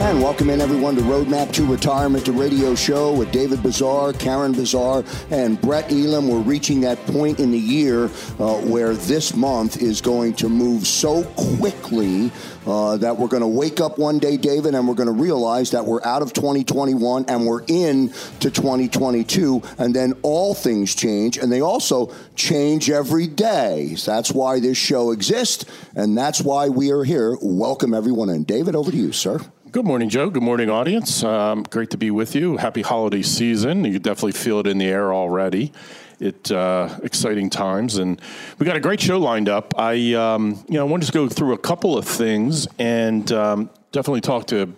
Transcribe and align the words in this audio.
And 0.00 0.22
welcome 0.22 0.48
in 0.48 0.62
everyone 0.62 0.96
to 0.96 1.02
Roadmap 1.02 1.52
to 1.52 1.66
Retirement, 1.66 2.24
the 2.24 2.32
radio 2.32 2.74
show 2.74 3.12
with 3.12 3.30
David 3.32 3.62
Bazaar, 3.62 4.14
Karen 4.14 4.52
Bazaar, 4.52 5.04
and 5.30 5.60
Brett 5.60 5.92
Elam. 5.92 6.26
We're 6.26 6.40
reaching 6.40 6.80
that 6.80 6.98
point 7.06 7.38
in 7.38 7.50
the 7.50 7.58
year 7.58 8.06
uh, 8.06 8.54
where 8.62 8.94
this 8.94 9.36
month 9.36 9.82
is 9.82 10.00
going 10.00 10.34
to 10.36 10.48
move 10.48 10.86
so 10.86 11.22
quickly 11.58 12.32
uh, 12.66 12.96
that 12.96 13.18
we're 13.18 13.28
going 13.28 13.42
to 13.42 13.46
wake 13.46 13.78
up 13.80 13.98
one 13.98 14.18
day, 14.18 14.38
David, 14.38 14.74
and 14.74 14.88
we're 14.88 14.94
going 14.94 15.06
to 15.06 15.12
realize 15.12 15.70
that 15.72 15.84
we're 15.84 16.02
out 16.02 16.22
of 16.22 16.32
2021 16.32 17.26
and 17.28 17.46
we're 17.46 17.62
in 17.68 18.08
to 18.40 18.50
2022, 18.50 19.62
and 19.76 19.94
then 19.94 20.14
all 20.22 20.54
things 20.54 20.94
change, 20.94 21.36
and 21.36 21.52
they 21.52 21.60
also 21.60 22.12
change 22.36 22.88
every 22.88 23.26
day. 23.26 23.94
So 23.96 24.12
that's 24.12 24.32
why 24.32 24.60
this 24.60 24.78
show 24.78 25.10
exists, 25.10 25.66
and 25.94 26.16
that's 26.16 26.40
why 26.40 26.70
we 26.70 26.90
are 26.90 27.04
here. 27.04 27.36
Welcome 27.42 27.92
everyone, 27.92 28.30
and 28.30 28.46
David, 28.46 28.74
over 28.74 28.90
to 28.90 28.96
you, 28.96 29.12
sir. 29.12 29.40
Good 29.72 29.84
morning, 29.84 30.08
Joe. 30.08 30.30
Good 30.30 30.42
morning, 30.42 30.68
audience. 30.68 31.22
Um, 31.22 31.62
great 31.62 31.90
to 31.90 31.96
be 31.96 32.10
with 32.10 32.34
you. 32.34 32.56
Happy 32.56 32.82
holiday 32.82 33.22
season. 33.22 33.84
You 33.84 34.00
definitely 34.00 34.32
feel 34.32 34.58
it 34.58 34.66
in 34.66 34.78
the 34.78 34.86
air 34.86 35.14
already. 35.14 35.72
It 36.18 36.50
uh, 36.50 36.98
exciting 37.04 37.50
times, 37.50 37.98
and 37.98 38.20
we 38.58 38.66
got 38.66 38.76
a 38.76 38.80
great 38.80 39.00
show 39.00 39.20
lined 39.20 39.48
up. 39.48 39.78
I, 39.78 40.14
um, 40.14 40.64
you 40.66 40.74
know, 40.74 40.80
I 40.80 40.90
wanted 40.90 41.02
to 41.02 41.12
just 41.12 41.12
go 41.12 41.28
through 41.28 41.52
a 41.52 41.58
couple 41.58 41.96
of 41.96 42.04
things 42.04 42.66
and 42.80 43.30
um, 43.30 43.70
definitely 43.92 44.22
talk 44.22 44.48
to 44.48 44.74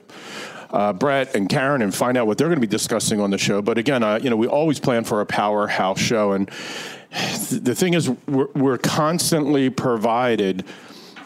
uh, 0.73 0.93
Brett 0.93 1.35
and 1.35 1.48
Karen 1.48 1.81
and 1.81 1.95
find 1.95 2.19
out 2.19 2.27
what 2.27 2.37
they're 2.37 2.48
going 2.48 2.61
to 2.61 2.67
be 2.67 2.70
discussing 2.70 3.19
on 3.19 3.31
the 3.31 3.39
show. 3.39 3.63
But 3.63 3.79
again, 3.79 4.03
uh, 4.03 4.19
you 4.23 4.29
know, 4.29 4.37
we 4.37 4.47
always 4.47 4.79
plan 4.79 5.05
for 5.05 5.23
a 5.23 5.27
powerhouse 5.27 6.01
show, 6.01 6.33
and 6.33 6.48
the 7.51 7.75
thing 7.75 7.95
is, 7.95 8.11
we're, 8.29 8.48
we're 8.55 8.79
constantly 8.79 9.70
provided 9.70 10.67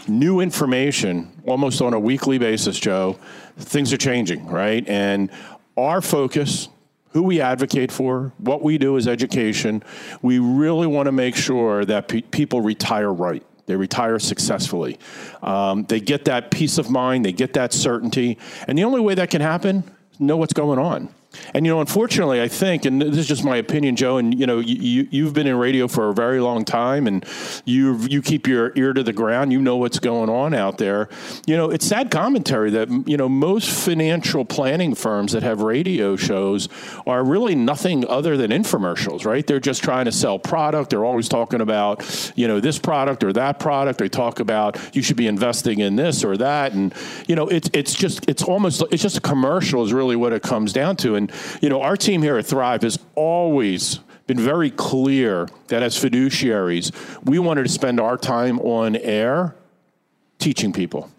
new 0.08 0.40
information 0.40 1.30
almost 1.46 1.80
on 1.80 1.94
a 1.94 2.00
weekly 2.00 2.38
basis, 2.38 2.78
Joe. 2.78 3.18
Things 3.58 3.92
are 3.92 3.98
changing, 3.98 4.46
right? 4.46 4.86
And 4.88 5.30
our 5.76 6.00
focus, 6.00 6.68
who 7.10 7.22
we 7.22 7.40
advocate 7.40 7.90
for, 7.90 8.32
what 8.38 8.62
we 8.62 8.78
do 8.78 8.96
is 8.96 9.08
education. 9.08 9.82
We 10.22 10.38
really 10.38 10.86
want 10.86 11.06
to 11.06 11.12
make 11.12 11.36
sure 11.36 11.84
that 11.84 12.08
pe- 12.08 12.22
people 12.22 12.60
retire 12.60 13.12
right. 13.12 13.42
They 13.66 13.76
retire 13.76 14.18
successfully. 14.18 14.98
Um, 15.42 15.84
they 15.84 16.00
get 16.00 16.26
that 16.26 16.50
peace 16.50 16.78
of 16.78 16.88
mind, 16.88 17.24
they 17.24 17.32
get 17.32 17.54
that 17.54 17.72
certainty. 17.72 18.38
And 18.68 18.78
the 18.78 18.84
only 18.84 19.00
way 19.00 19.14
that 19.14 19.30
can 19.30 19.40
happen, 19.40 19.84
know 20.18 20.36
what's 20.36 20.52
going 20.52 20.78
on. 20.78 21.08
And 21.54 21.66
you 21.66 21.72
know, 21.72 21.80
unfortunately, 21.80 22.40
I 22.40 22.48
think, 22.48 22.84
and 22.84 23.00
this 23.00 23.18
is 23.18 23.28
just 23.28 23.44
my 23.44 23.56
opinion, 23.56 23.96
Joe. 23.96 24.18
And 24.18 24.38
you 24.38 24.46
know, 24.46 24.58
you 24.58 25.08
you've 25.10 25.34
been 25.34 25.46
in 25.46 25.56
radio 25.56 25.88
for 25.88 26.08
a 26.08 26.14
very 26.14 26.40
long 26.40 26.64
time, 26.64 27.06
and 27.06 27.24
you 27.64 27.98
you 28.08 28.22
keep 28.22 28.46
your 28.46 28.72
ear 28.76 28.92
to 28.92 29.02
the 29.02 29.12
ground. 29.12 29.52
You 29.52 29.60
know 29.60 29.76
what's 29.76 29.98
going 29.98 30.30
on 30.30 30.54
out 30.54 30.78
there. 30.78 31.08
You 31.46 31.56
know, 31.56 31.70
it's 31.70 31.86
sad 31.86 32.10
commentary 32.10 32.70
that 32.70 32.88
you 33.06 33.16
know 33.16 33.28
most 33.28 33.70
financial 33.70 34.44
planning 34.44 34.94
firms 34.94 35.32
that 35.32 35.42
have 35.42 35.60
radio 35.60 36.16
shows 36.16 36.68
are 37.06 37.24
really 37.24 37.54
nothing 37.54 38.06
other 38.06 38.36
than 38.36 38.50
infomercials, 38.50 39.24
right? 39.24 39.46
They're 39.46 39.60
just 39.60 39.82
trying 39.82 40.06
to 40.06 40.12
sell 40.12 40.38
product. 40.38 40.90
They're 40.90 41.04
always 41.04 41.28
talking 41.28 41.60
about 41.60 42.32
you 42.36 42.48
know 42.48 42.60
this 42.60 42.78
product 42.78 43.24
or 43.24 43.32
that 43.34 43.58
product. 43.58 43.98
They 43.98 44.08
talk 44.08 44.40
about 44.40 44.94
you 44.94 45.02
should 45.02 45.16
be 45.16 45.26
investing 45.26 45.80
in 45.80 45.96
this 45.96 46.24
or 46.24 46.36
that, 46.36 46.72
and 46.72 46.94
you 47.26 47.36
know, 47.36 47.48
it's 47.48 47.70
it's 47.72 47.94
just 47.94 48.28
it's 48.28 48.42
almost 48.42 48.82
it's 48.90 49.02
just 49.02 49.18
a 49.18 49.20
commercial 49.20 49.84
is 49.84 49.92
really 49.92 50.16
what 50.16 50.32
it 50.32 50.42
comes 50.42 50.72
down 50.72 50.96
to, 50.96 51.14
and 51.16 51.25
and, 51.28 51.62
you 51.62 51.68
know, 51.68 51.82
our 51.82 51.96
team 51.96 52.22
here 52.22 52.36
at 52.36 52.46
Thrive 52.46 52.82
has 52.82 52.98
always 53.14 54.00
been 54.26 54.38
very 54.38 54.70
clear 54.70 55.48
that 55.68 55.82
as 55.82 55.96
fiduciaries, 55.96 56.92
we 57.24 57.38
wanted 57.38 57.64
to 57.64 57.68
spend 57.68 58.00
our 58.00 58.16
time 58.16 58.58
on 58.60 58.96
air 58.96 59.54
teaching 60.38 60.72
people. 60.72 61.10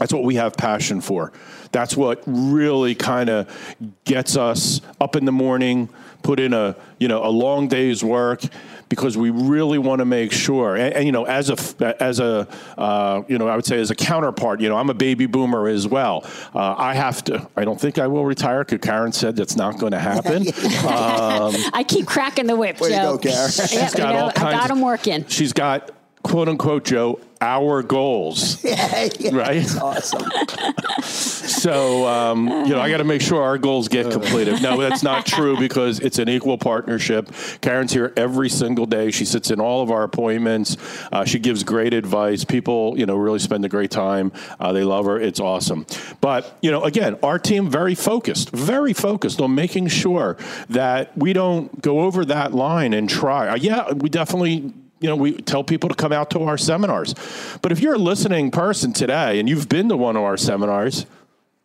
That's 0.00 0.14
what 0.14 0.24
we 0.24 0.36
have 0.36 0.56
passion 0.56 1.02
for. 1.02 1.30
That's 1.72 1.94
what 1.94 2.22
really 2.26 2.94
kind 2.94 3.28
of 3.28 3.76
gets 4.04 4.34
us 4.34 4.80
up 4.98 5.14
in 5.14 5.26
the 5.26 5.32
morning, 5.32 5.90
put 6.22 6.40
in 6.40 6.54
a, 6.54 6.74
you 6.98 7.06
know, 7.06 7.22
a 7.22 7.28
long 7.28 7.68
day's 7.68 8.02
work 8.02 8.42
because 8.88 9.18
we 9.18 9.28
really 9.28 9.76
want 9.76 9.98
to 9.98 10.06
make 10.06 10.32
sure. 10.32 10.74
And, 10.74 10.94
and, 10.94 11.04
you 11.04 11.12
know, 11.12 11.24
as 11.24 11.50
a 11.50 12.02
as 12.02 12.18
a 12.18 12.48
uh, 12.78 13.22
you 13.28 13.36
know, 13.36 13.46
I 13.46 13.56
would 13.56 13.66
say 13.66 13.78
as 13.78 13.90
a 13.90 13.94
counterpart, 13.94 14.62
you 14.62 14.70
know, 14.70 14.78
I'm 14.78 14.88
a 14.88 14.94
baby 14.94 15.26
boomer 15.26 15.68
as 15.68 15.86
well. 15.86 16.24
Uh, 16.54 16.74
I 16.78 16.94
have 16.94 17.22
to. 17.24 17.46
I 17.54 17.66
don't 17.66 17.78
think 17.78 17.98
I 17.98 18.06
will 18.06 18.24
retire 18.24 18.64
because 18.64 18.80
Karen 18.80 19.12
said 19.12 19.36
that's 19.36 19.54
not 19.54 19.78
going 19.78 19.92
to 19.92 19.98
happen. 19.98 20.48
um, 20.48 21.54
I 21.74 21.84
keep 21.86 22.06
cracking 22.06 22.46
the 22.46 22.56
whip, 22.56 22.80
Way 22.80 22.88
Joe. 22.88 23.18
To 23.18 23.22
go, 23.22 23.32
Karen. 23.32 23.50
She's 23.50 23.94
got 23.94 23.98
you 23.98 24.04
know, 24.04 24.24
all 24.24 24.32
kinds. 24.32 24.54
I 24.54 24.58
got 24.60 24.68
them 24.68 24.80
working. 24.80 25.26
She's 25.26 25.52
got 25.52 25.90
quote 26.22 26.48
unquote 26.48 26.84
Joe 26.84 27.20
our 27.40 27.82
goals. 27.82 28.62
yeah, 28.70 29.08
yeah, 29.18 29.34
right? 29.34 29.76
Awesome. 29.80 30.30
so, 31.02 32.06
um, 32.06 32.48
you 32.48 32.74
know, 32.74 32.80
I 32.80 32.90
got 32.90 32.98
to 32.98 33.04
make 33.04 33.22
sure 33.22 33.42
our 33.42 33.56
goals 33.56 33.88
get 33.88 34.10
completed. 34.10 34.62
No, 34.62 34.78
that's 34.78 35.02
not 35.02 35.24
true 35.24 35.58
because 35.58 36.00
it's 36.00 36.18
an 36.18 36.28
equal 36.28 36.58
partnership. 36.58 37.30
Karen's 37.62 37.92
here 37.92 38.12
every 38.16 38.50
single 38.50 38.84
day. 38.84 39.10
She 39.10 39.24
sits 39.24 39.50
in 39.50 39.58
all 39.58 39.82
of 39.82 39.90
our 39.90 40.02
appointments. 40.02 40.76
Uh, 41.10 41.24
she 41.24 41.38
gives 41.38 41.64
great 41.64 41.94
advice. 41.94 42.44
People, 42.44 42.98
you 42.98 43.06
know, 43.06 43.16
really 43.16 43.38
spend 43.38 43.64
a 43.64 43.70
great 43.70 43.90
time. 43.90 44.32
Uh, 44.58 44.72
they 44.72 44.84
love 44.84 45.06
her. 45.06 45.18
It's 45.18 45.40
awesome. 45.40 45.86
But, 46.20 46.58
you 46.60 46.70
know, 46.70 46.84
again, 46.84 47.18
our 47.22 47.38
team 47.38 47.70
very 47.70 47.94
focused, 47.94 48.50
very 48.50 48.92
focused 48.92 49.40
on 49.40 49.54
making 49.54 49.88
sure 49.88 50.36
that 50.68 51.16
we 51.16 51.32
don't 51.32 51.80
go 51.80 52.00
over 52.00 52.26
that 52.26 52.52
line 52.52 52.92
and 52.92 53.08
try. 53.08 53.48
Uh, 53.48 53.56
yeah, 53.56 53.92
we 53.92 54.10
definitely 54.10 54.74
you 55.00 55.08
know, 55.08 55.16
we 55.16 55.32
tell 55.32 55.64
people 55.64 55.88
to 55.88 55.94
come 55.94 56.12
out 56.12 56.30
to 56.30 56.42
our 56.42 56.58
seminars. 56.58 57.14
But 57.62 57.72
if 57.72 57.80
you're 57.80 57.94
a 57.94 57.98
listening 57.98 58.50
person 58.50 58.92
today 58.92 59.40
and 59.40 59.48
you've 59.48 59.68
been 59.68 59.88
to 59.88 59.96
one 59.96 60.16
of 60.16 60.22
our 60.22 60.36
seminars, 60.36 61.06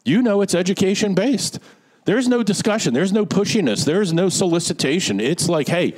you 0.06 0.22
know 0.22 0.42
it's 0.42 0.56
education 0.56 1.14
based. 1.14 1.60
There's 2.06 2.28
no 2.28 2.44
discussion, 2.44 2.94
there's 2.94 3.12
no 3.12 3.26
pushiness, 3.26 3.84
there's 3.84 4.14
no 4.14 4.30
solicitation. 4.30 5.20
It's 5.20 5.50
like, 5.50 5.68
hey, 5.68 5.96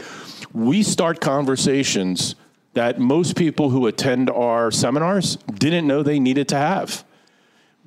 we 0.53 0.81
start 0.81 1.21
conversations 1.21 2.35
that 2.73 2.99
most 2.99 3.35
people 3.35 3.69
who 3.69 3.87
attend 3.87 4.29
our 4.29 4.71
seminars 4.71 5.35
didn't 5.53 5.85
know 5.85 6.03
they 6.03 6.19
needed 6.19 6.47
to 6.49 6.55
have. 6.55 7.03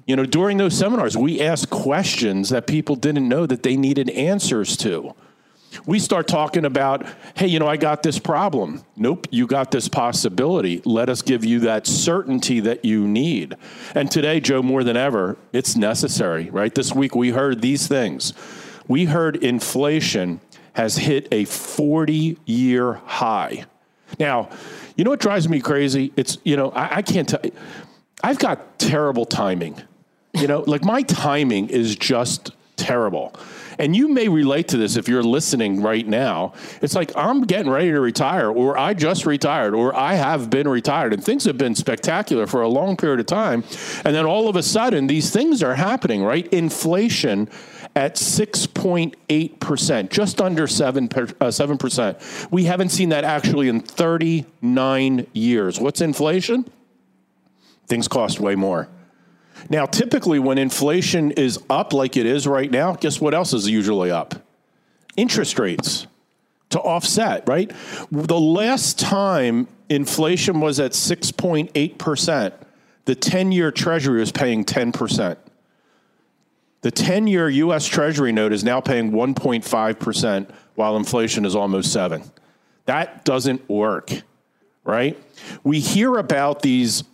You 0.07 0.17
know, 0.17 0.27
during 0.27 0.59
those 0.59 0.77
seminars, 0.77 1.17
we 1.17 1.41
ask 1.41 1.71
questions 1.71 2.51
that 2.51 2.67
people 2.67 2.95
didn't 2.95 3.29
know 3.29 3.47
that 3.47 3.63
they 3.63 3.77
needed 3.77 4.11
answers 4.11 4.77
to 4.79 5.15
we 5.87 5.99
start 5.99 6.27
talking 6.27 6.65
about, 6.65 7.07
hey, 7.37 7.47
you 7.47 7.59
know, 7.59 7.67
I 7.67 7.77
got 7.77 8.03
this 8.03 8.19
problem. 8.19 8.83
Nope, 8.97 9.27
you 9.31 9.47
got 9.47 9.71
this 9.71 9.89
possibility. 9.89 10.83
Let 10.85 11.09
us 11.09 11.23
give 11.23 11.45
you 11.45 11.61
that 11.61 11.87
certainty 11.87 12.61
that 12.61 12.85
you 12.85 13.07
need. 13.07 13.57
And 13.95 14.11
today, 14.11 14.41
Joe, 14.41 14.63
more 14.63 14.85
than 14.85 14.97
ever, 14.97 15.37
it's 15.53 15.77
necessary, 15.77 16.51
right? 16.51 16.75
This 16.75 16.93
week 16.95 17.15
we 17.15 17.31
heard 17.31 17.63
these 17.63 17.87
things. 17.87 18.33
We 18.89 19.05
heard 19.05 19.37
inflation 19.37 20.41
has 20.75 20.97
hit 20.97 21.29
a 21.33 21.45
40 21.45 22.39
year 22.47 22.95
high. 22.95 23.65
Now, 24.19 24.51
you 24.97 25.05
know 25.05 25.11
what 25.11 25.21
drives 25.21 25.49
me 25.49 25.61
crazy? 25.61 26.13
It's, 26.17 26.39
you 26.45 26.57
know, 26.57 26.71
I, 26.71 26.97
I 26.97 27.03
can't 27.03 27.29
tell. 27.29 27.41
I've 28.23 28.39
got 28.39 28.79
terrible 28.79 29.25
timing. 29.25 29.81
You 30.35 30.47
know, 30.47 30.61
like 30.67 30.85
my 30.85 31.03
timing 31.03 31.71
is 31.71 31.97
just 31.97 32.53
terrible. 32.77 33.35
And 33.81 33.97
you 33.97 34.07
may 34.09 34.29
relate 34.29 34.69
to 34.69 34.77
this 34.77 34.97
if 34.97 35.09
you're 35.09 35.23
listening 35.23 35.81
right 35.81 36.07
now. 36.07 36.53
It's 36.83 36.95
like 36.95 37.17
I'm 37.17 37.45
getting 37.45 37.73
ready 37.73 37.91
to 37.91 37.99
retire, 37.99 38.51
or 38.51 38.77
I 38.79 38.93
just 38.93 39.25
retired, 39.25 39.75
or 39.75 39.97
I 39.97 40.17
have 40.17 40.51
been 40.51 40.69
retired, 40.69 41.15
and 41.15 41.25
things 41.25 41.47
have 41.47 41.57
been 41.57 41.75
spectacular 41.75 42.47
for 42.47 42.61
a 42.61 42.69
long 42.69 42.99
period 42.99 43.21
of 43.21 43.27
time. 43.27 43.65
And 44.05 44.15
then 44.15 44.27
all 44.27 44.51
of 44.51 44.57
a 44.57 44.63
sudden, 44.63 45.07
these 45.07 45.31
things 45.31 45.63
are 45.63 45.77
happening, 45.77 46.23
right? 46.23 46.47
Inflation 46.49 47.49
at 47.97 48.17
6.8%, 48.17 50.11
just 50.11 50.43
under 50.43 50.67
7, 50.67 51.05
uh, 51.05 51.51
7%. 51.51 52.51
We 52.51 52.65
haven't 52.65 52.91
seen 52.91 53.09
that 53.09 53.25
actually 53.25 53.69
in 53.69 53.81
39 53.81 55.27
years. 55.33 55.81
What's 55.81 56.03
inflation? 56.03 56.71
Things 57.87 58.09
cost 58.09 58.41
way 58.41 58.57
more. 58.57 58.91
Now, 59.69 59.87
typically, 59.87 60.39
when 60.39 60.59
inflation 60.59 61.33
is 61.33 61.59
up 61.69 61.93
like 61.93 62.17
it 62.17 62.27
is 62.27 62.47
right 62.47 62.71
now, 62.71 62.95
guess 62.95 63.21
what 63.21 63.35
else 63.35 63.53
is 63.53 63.69
usually 63.69 64.11
up? 64.11 64.35
Interest 65.17 65.59
rates 65.59 66.07
to 66.71 66.81
offset, 66.81 67.47
right? 67.49 67.71
The 68.11 68.39
last 68.41 68.99
time 68.99 69.69
inflation 69.89 70.61
was 70.61 70.81
at 70.81 70.93
6.8%, 70.93 72.53
the 73.05 73.15
10 73.15 73.53
year 73.53 73.71
Treasury 73.71 74.21
was 74.21 74.33
paying 74.33 74.65
10%. 74.65 75.37
The 76.83 76.91
10 76.91 77.27
year 77.27 77.49
US 77.49 77.87
Treasury 77.87 78.33
note 78.33 78.53
is 78.53 78.65
now 78.65 78.81
paying 78.81 79.11
1.5% 79.11 80.51
while 80.77 80.97
inflation 80.97 81.45
is 81.45 81.55
almost 81.55 81.93
7. 81.93 82.23
That 82.87 83.25
doesn't 83.25 83.69
work, 83.69 84.11
right? 84.85 85.19
We 85.63 85.81
hear 85.81 86.17
about 86.17 86.63
these 86.63 87.05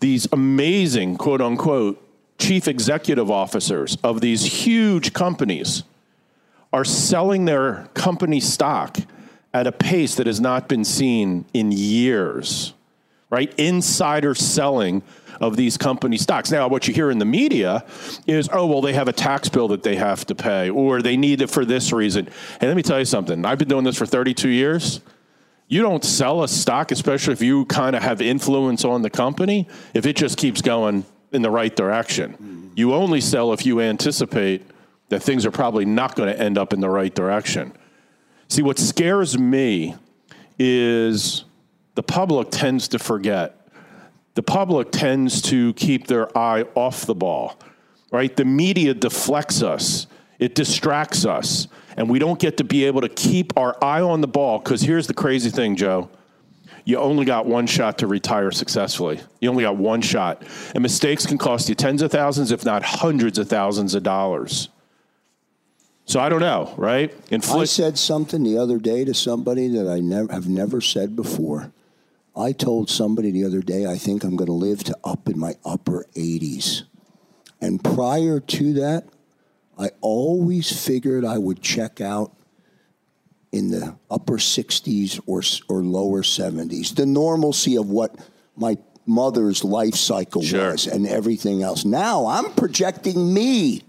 these 0.00 0.28
amazing 0.32 1.16
quote 1.16 1.40
unquote 1.40 2.02
chief 2.38 2.68
executive 2.68 3.30
officers 3.30 3.98
of 4.02 4.20
these 4.20 4.44
huge 4.44 5.12
companies 5.12 5.82
are 6.72 6.84
selling 6.84 7.44
their 7.44 7.88
company 7.94 8.40
stock 8.40 8.98
at 9.52 9.66
a 9.66 9.72
pace 9.72 10.14
that 10.16 10.26
has 10.26 10.40
not 10.40 10.68
been 10.68 10.84
seen 10.84 11.44
in 11.54 11.72
years, 11.72 12.74
right? 13.30 13.52
Insider 13.58 14.34
selling 14.34 15.02
of 15.40 15.56
these 15.56 15.76
company 15.76 16.16
stocks. 16.16 16.50
Now, 16.50 16.68
what 16.68 16.86
you 16.86 16.94
hear 16.94 17.10
in 17.10 17.18
the 17.18 17.24
media 17.24 17.84
is, 18.26 18.48
oh, 18.52 18.66
well, 18.66 18.80
they 18.80 18.92
have 18.92 19.08
a 19.08 19.12
tax 19.12 19.48
bill 19.48 19.68
that 19.68 19.82
they 19.82 19.96
have 19.96 20.26
to 20.26 20.34
pay, 20.34 20.68
or 20.68 21.00
they 21.00 21.16
need 21.16 21.40
it 21.40 21.48
for 21.48 21.64
this 21.64 21.92
reason. 21.92 22.28
And 22.60 22.68
let 22.68 22.76
me 22.76 22.82
tell 22.82 22.98
you 22.98 23.04
something 23.04 23.44
I've 23.44 23.58
been 23.58 23.68
doing 23.68 23.84
this 23.84 23.96
for 23.96 24.06
32 24.06 24.48
years. 24.48 25.00
You 25.68 25.82
don't 25.82 26.04
sell 26.04 26.42
a 26.42 26.48
stock, 26.48 26.90
especially 26.90 27.34
if 27.34 27.42
you 27.42 27.66
kind 27.66 27.94
of 27.94 28.02
have 28.02 28.20
influence 28.20 28.84
on 28.84 29.02
the 29.02 29.10
company, 29.10 29.68
if 29.94 30.06
it 30.06 30.16
just 30.16 30.38
keeps 30.38 30.62
going 30.62 31.04
in 31.30 31.42
the 31.42 31.50
right 31.50 31.74
direction. 31.74 32.72
You 32.74 32.94
only 32.94 33.20
sell 33.20 33.52
if 33.52 33.66
you 33.66 33.80
anticipate 33.80 34.62
that 35.10 35.22
things 35.22 35.44
are 35.44 35.50
probably 35.50 35.84
not 35.84 36.14
going 36.14 36.32
to 36.32 36.40
end 36.40 36.56
up 36.56 36.72
in 36.72 36.80
the 36.80 36.88
right 36.88 37.14
direction. 37.14 37.72
See, 38.48 38.62
what 38.62 38.78
scares 38.78 39.38
me 39.38 39.94
is 40.58 41.44
the 41.94 42.02
public 42.02 42.50
tends 42.50 42.88
to 42.88 42.98
forget 42.98 43.54
the 44.38 44.42
public 44.44 44.92
tends 44.92 45.42
to 45.42 45.72
keep 45.74 46.06
their 46.06 46.38
eye 46.38 46.64
off 46.76 47.06
the 47.06 47.14
ball, 47.14 47.58
right? 48.12 48.36
The 48.36 48.44
media 48.44 48.94
deflects 48.94 49.64
us, 49.64 50.06
it 50.38 50.54
distracts 50.54 51.26
us, 51.26 51.66
and 51.98 52.08
we 52.08 52.18
don't 52.18 52.38
get 52.38 52.56
to 52.56 52.64
be 52.64 52.84
able 52.84 53.02
to 53.02 53.08
keep 53.10 53.58
our 53.58 53.76
eye 53.84 54.00
on 54.00 54.22
the 54.22 54.28
ball. 54.28 54.60
Because 54.60 54.80
here's 54.80 55.08
the 55.08 55.14
crazy 55.14 55.50
thing, 55.50 55.76
Joe 55.76 56.08
you 56.88 56.96
only 56.96 57.26
got 57.26 57.44
one 57.44 57.66
shot 57.66 57.98
to 57.98 58.06
retire 58.06 58.50
successfully. 58.50 59.20
You 59.42 59.50
only 59.50 59.62
got 59.62 59.76
one 59.76 60.00
shot. 60.00 60.42
And 60.74 60.82
mistakes 60.82 61.26
can 61.26 61.36
cost 61.36 61.68
you 61.68 61.74
tens 61.74 62.00
of 62.00 62.10
thousands, 62.10 62.50
if 62.50 62.64
not 62.64 62.82
hundreds 62.82 63.38
of 63.38 63.46
thousands 63.46 63.94
of 63.94 64.02
dollars. 64.02 64.70
So 66.06 66.18
I 66.18 66.30
don't 66.30 66.40
know, 66.40 66.72
right? 66.78 67.12
Infl- 67.26 67.60
I 67.60 67.64
said 67.66 67.98
something 67.98 68.42
the 68.42 68.56
other 68.56 68.78
day 68.78 69.04
to 69.04 69.12
somebody 69.12 69.68
that 69.68 69.86
I 69.86 70.00
never 70.00 70.32
have 70.32 70.48
never 70.48 70.80
said 70.80 71.14
before. 71.14 71.72
I 72.34 72.52
told 72.52 72.88
somebody 72.88 73.32
the 73.32 73.44
other 73.44 73.60
day, 73.60 73.84
I 73.84 73.98
think 73.98 74.24
I'm 74.24 74.36
going 74.36 74.46
to 74.46 74.54
live 74.54 74.82
to 74.84 74.96
up 75.04 75.28
in 75.28 75.38
my 75.38 75.56
upper 75.66 76.06
80s. 76.16 76.84
And 77.60 77.84
prior 77.84 78.40
to 78.40 78.72
that, 78.72 79.04
I 79.78 79.90
always 80.00 80.84
figured 80.84 81.24
I 81.24 81.38
would 81.38 81.62
check 81.62 82.00
out 82.00 82.32
in 83.52 83.70
the 83.70 83.96
upper 84.10 84.34
60s 84.34 85.20
or, 85.26 85.42
or 85.74 85.82
lower 85.82 86.22
70s. 86.22 86.94
The 86.94 87.06
normalcy 87.06 87.76
of 87.76 87.88
what 87.88 88.16
my 88.56 88.76
mother's 89.06 89.64
life 89.64 89.94
cycle 89.94 90.42
sure. 90.42 90.72
was 90.72 90.86
and 90.86 91.06
everything 91.06 91.62
else. 91.62 91.84
Now 91.84 92.26
I'm 92.26 92.52
projecting 92.52 93.32
me 93.32 93.82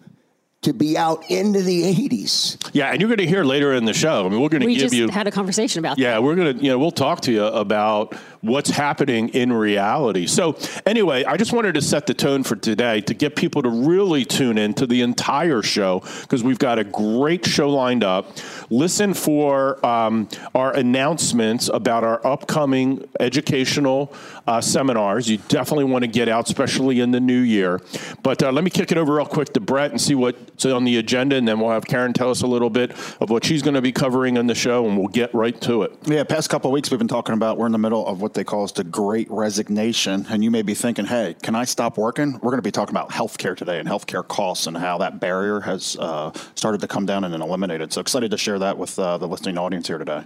to 0.61 0.73
be 0.73 0.97
out 0.97 1.29
into 1.31 1.61
the 1.61 1.83
80s. 1.83 2.69
Yeah, 2.73 2.91
and 2.91 2.99
you're 2.99 3.07
going 3.07 3.19
to 3.19 3.27
hear 3.27 3.43
later 3.43 3.73
in 3.73 3.85
the 3.85 3.93
show. 3.93 4.25
I 4.25 4.29
mean, 4.29 4.41
we're 4.41 4.49
going 4.49 4.61
to 4.61 4.73
give 4.73 4.93
you. 4.93 5.07
had 5.07 5.27
a 5.27 5.31
conversation 5.31 5.79
about. 5.79 5.97
Yeah, 5.97 6.13
that. 6.13 6.23
we're 6.23 6.35
going 6.35 6.57
to. 6.57 6.63
You 6.63 6.71
know, 6.71 6.79
we'll 6.79 6.91
talk 6.91 7.21
to 7.21 7.31
you 7.31 7.45
about 7.45 8.15
what's 8.41 8.69
happening 8.69 9.29
in 9.29 9.51
reality. 9.51 10.27
So, 10.27 10.57
anyway, 10.85 11.23
I 11.25 11.37
just 11.37 11.51
wanted 11.51 11.73
to 11.73 11.81
set 11.81 12.07
the 12.07 12.13
tone 12.13 12.43
for 12.43 12.55
today 12.55 13.01
to 13.01 13.13
get 13.13 13.35
people 13.35 13.61
to 13.63 13.69
really 13.69 14.25
tune 14.25 14.57
in 14.57 14.73
to 14.75 14.87
the 14.87 15.01
entire 15.01 15.61
show 15.61 16.03
because 16.21 16.43
we've 16.43 16.59
got 16.59 16.79
a 16.79 16.83
great 16.83 17.45
show 17.45 17.69
lined 17.69 18.03
up. 18.03 18.37
Listen 18.69 19.13
for 19.13 19.83
um, 19.85 20.29
our 20.55 20.73
announcements 20.75 21.69
about 21.69 22.03
our 22.03 22.25
upcoming 22.25 23.07
educational 23.19 24.13
uh, 24.47 24.61
seminars. 24.61 25.29
You 25.29 25.37
definitely 25.47 25.85
want 25.85 26.03
to 26.03 26.07
get 26.07 26.29
out, 26.29 26.47
especially 26.47 26.99
in 26.99 27.11
the 27.11 27.19
new 27.19 27.39
year. 27.39 27.81
But 28.23 28.41
uh, 28.41 28.51
let 28.51 28.63
me 28.63 28.69
kick 28.69 28.91
it 28.91 28.97
over 28.97 29.15
real 29.15 29.25
quick 29.25 29.53
to 29.53 29.59
Brett 29.59 29.91
and 29.91 29.99
see 29.99 30.15
what's 30.15 30.65
on 30.65 30.83
the 30.83 30.97
agenda, 30.97 31.35
and 31.35 31.47
then 31.47 31.59
we'll 31.59 31.71
have 31.71 31.85
Karen 31.85 32.13
tell 32.13 32.29
us 32.29 32.41
a 32.41 32.47
little 32.47 32.69
bit 32.69 32.91
of 33.19 33.29
what 33.29 33.43
she's 33.43 33.61
going 33.61 33.73
to 33.73 33.81
be 33.81 33.91
covering 33.91 34.37
on 34.37 34.47
the 34.47 34.55
show, 34.55 34.85
and 34.85 34.97
we'll 34.97 35.07
get 35.07 35.33
right 35.33 35.59
to 35.61 35.83
it. 35.83 35.95
Yeah, 36.05 36.23
past 36.23 36.49
couple 36.49 36.71
weeks 36.71 36.91
we've 36.91 36.97
been 36.97 37.07
talking 37.07 37.33
about 37.33 37.57
we're 37.57 37.65
in 37.65 37.71
the 37.71 37.77
middle 37.77 38.05
of 38.05 38.21
what 38.21 38.28
what 38.29 38.35
they 38.35 38.43
call 38.43 38.67
the 38.67 38.83
great 38.83 39.29
resignation. 39.31 40.23
And 40.29 40.43
you 40.43 40.51
may 40.51 40.61
be 40.61 40.75
thinking, 40.75 41.05
hey, 41.05 41.35
can 41.41 41.55
I 41.55 41.65
stop 41.65 41.97
working? 41.97 42.33
We're 42.33 42.51
going 42.51 42.59
to 42.59 42.61
be 42.61 42.71
talking 42.71 42.93
about 42.93 43.09
healthcare 43.09 43.57
today 43.57 43.79
and 43.79 43.89
healthcare 43.89 44.25
costs 44.27 44.67
and 44.67 44.77
how 44.77 44.99
that 44.99 45.19
barrier 45.19 45.59
has 45.61 45.97
uh, 45.99 46.31
started 46.53 46.79
to 46.81 46.87
come 46.87 47.07
down 47.07 47.23
and 47.23 47.33
eliminated. 47.33 47.91
So 47.91 48.01
excited 48.01 48.29
to 48.29 48.37
share 48.37 48.59
that 48.59 48.77
with 48.77 48.99
uh, 48.99 49.17
the 49.17 49.27
listening 49.27 49.57
audience 49.57 49.87
here 49.87 49.97
today. 49.97 50.23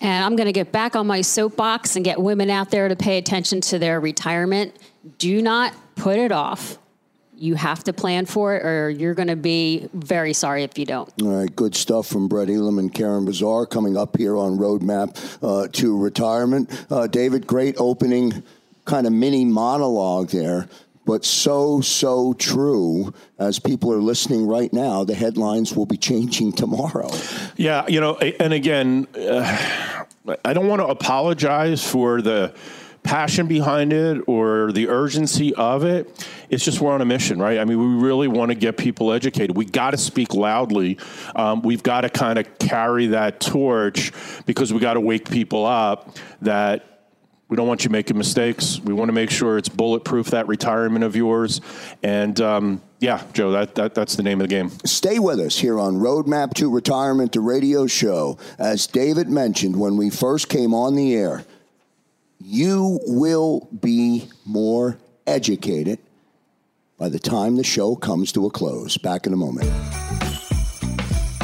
And 0.00 0.24
I'm 0.24 0.34
going 0.34 0.46
to 0.46 0.52
get 0.52 0.72
back 0.72 0.96
on 0.96 1.06
my 1.06 1.20
soapbox 1.20 1.94
and 1.94 2.04
get 2.06 2.18
women 2.18 2.48
out 2.48 2.70
there 2.70 2.88
to 2.88 2.96
pay 2.96 3.18
attention 3.18 3.60
to 3.62 3.78
their 3.78 4.00
retirement. 4.00 4.74
Do 5.18 5.42
not 5.42 5.74
put 5.96 6.18
it 6.18 6.32
off 6.32 6.78
you 7.40 7.54
have 7.54 7.82
to 7.84 7.92
plan 7.92 8.26
for 8.26 8.54
it 8.54 8.64
or 8.64 8.90
you're 8.90 9.14
going 9.14 9.28
to 9.28 9.36
be 9.36 9.88
very 9.94 10.34
sorry 10.34 10.62
if 10.62 10.78
you 10.78 10.84
don't. 10.84 11.10
All 11.22 11.40
right, 11.40 11.56
good 11.56 11.74
stuff 11.74 12.06
from 12.06 12.28
Brett 12.28 12.50
Elam 12.50 12.78
and 12.78 12.92
Karen 12.92 13.24
Bazaar 13.24 13.64
coming 13.66 13.96
up 13.96 14.16
here 14.18 14.36
on 14.36 14.58
Roadmap 14.58 15.38
uh, 15.42 15.68
to 15.68 15.98
Retirement. 15.98 16.70
Uh, 16.90 17.06
David, 17.06 17.46
great 17.46 17.76
opening 17.78 18.42
kind 18.84 19.06
of 19.06 19.12
mini 19.12 19.44
monologue 19.44 20.28
there. 20.30 20.68
But 21.06 21.24
so, 21.24 21.80
so 21.80 22.34
true. 22.34 23.14
As 23.38 23.58
people 23.58 23.90
are 23.92 24.02
listening 24.02 24.46
right 24.46 24.70
now, 24.72 25.02
the 25.02 25.14
headlines 25.14 25.74
will 25.74 25.86
be 25.86 25.96
changing 25.96 26.52
tomorrow. 26.52 27.10
Yeah, 27.56 27.86
you 27.88 28.00
know, 28.00 28.16
and 28.16 28.52
again, 28.52 29.08
uh, 29.16 30.04
I 30.44 30.52
don't 30.52 30.68
want 30.68 30.82
to 30.82 30.86
apologize 30.86 31.84
for 31.84 32.20
the 32.20 32.54
passion 33.02 33.46
behind 33.46 33.92
it 33.92 34.22
or 34.26 34.72
the 34.72 34.88
urgency 34.88 35.54
of 35.54 35.84
it. 35.84 36.26
It's 36.48 36.64
just 36.64 36.80
we're 36.80 36.92
on 36.92 37.00
a 37.00 37.04
mission, 37.04 37.38
right? 37.38 37.58
I 37.58 37.64
mean, 37.64 37.78
we 37.78 38.06
really 38.06 38.28
want 38.28 38.50
to 38.50 38.54
get 38.54 38.76
people 38.76 39.12
educated. 39.12 39.56
We 39.56 39.64
got 39.64 39.92
to 39.92 39.98
speak 39.98 40.34
loudly. 40.34 40.98
Um, 41.34 41.62
we've 41.62 41.82
got 41.82 42.02
to 42.02 42.10
kind 42.10 42.38
of 42.38 42.58
carry 42.58 43.08
that 43.08 43.40
torch 43.40 44.12
because 44.46 44.72
we 44.72 44.80
got 44.80 44.94
to 44.94 45.00
wake 45.00 45.30
people 45.30 45.64
up 45.64 46.16
that 46.42 46.86
we 47.50 47.56
don't 47.56 47.66
want 47.66 47.84
you 47.84 47.90
making 47.90 48.16
mistakes. 48.16 48.78
We 48.78 48.94
want 48.94 49.08
to 49.08 49.12
make 49.12 49.28
sure 49.28 49.58
it's 49.58 49.68
bulletproof 49.68 50.28
that 50.30 50.46
retirement 50.46 51.04
of 51.04 51.16
yours. 51.16 51.60
And 52.00 52.40
um, 52.40 52.80
yeah, 53.00 53.24
Joe, 53.32 53.50
that, 53.50 53.74
that 53.74 53.92
that's 53.92 54.14
the 54.14 54.22
name 54.22 54.40
of 54.40 54.48
the 54.48 54.54
game. 54.54 54.70
Stay 54.84 55.18
with 55.18 55.40
us 55.40 55.58
here 55.58 55.80
on 55.80 55.96
Roadmap 55.96 56.54
to 56.54 56.70
Retirement, 56.70 57.32
the 57.32 57.40
radio 57.40 57.88
show. 57.88 58.38
As 58.58 58.86
David 58.86 59.28
mentioned 59.28 59.74
when 59.74 59.96
we 59.96 60.10
first 60.10 60.48
came 60.48 60.72
on 60.72 60.94
the 60.94 61.14
air, 61.16 61.44
you 62.40 62.98
will 63.06 63.68
be 63.80 64.28
more 64.44 64.98
educated 65.26 65.98
by 66.98 67.08
the 67.08 67.18
time 67.18 67.56
the 67.56 67.64
show 67.64 67.94
comes 67.94 68.32
to 68.32 68.46
a 68.46 68.50
close. 68.50 68.96
Back 68.96 69.26
in 69.26 69.32
a 69.32 69.36
moment. 69.36 69.70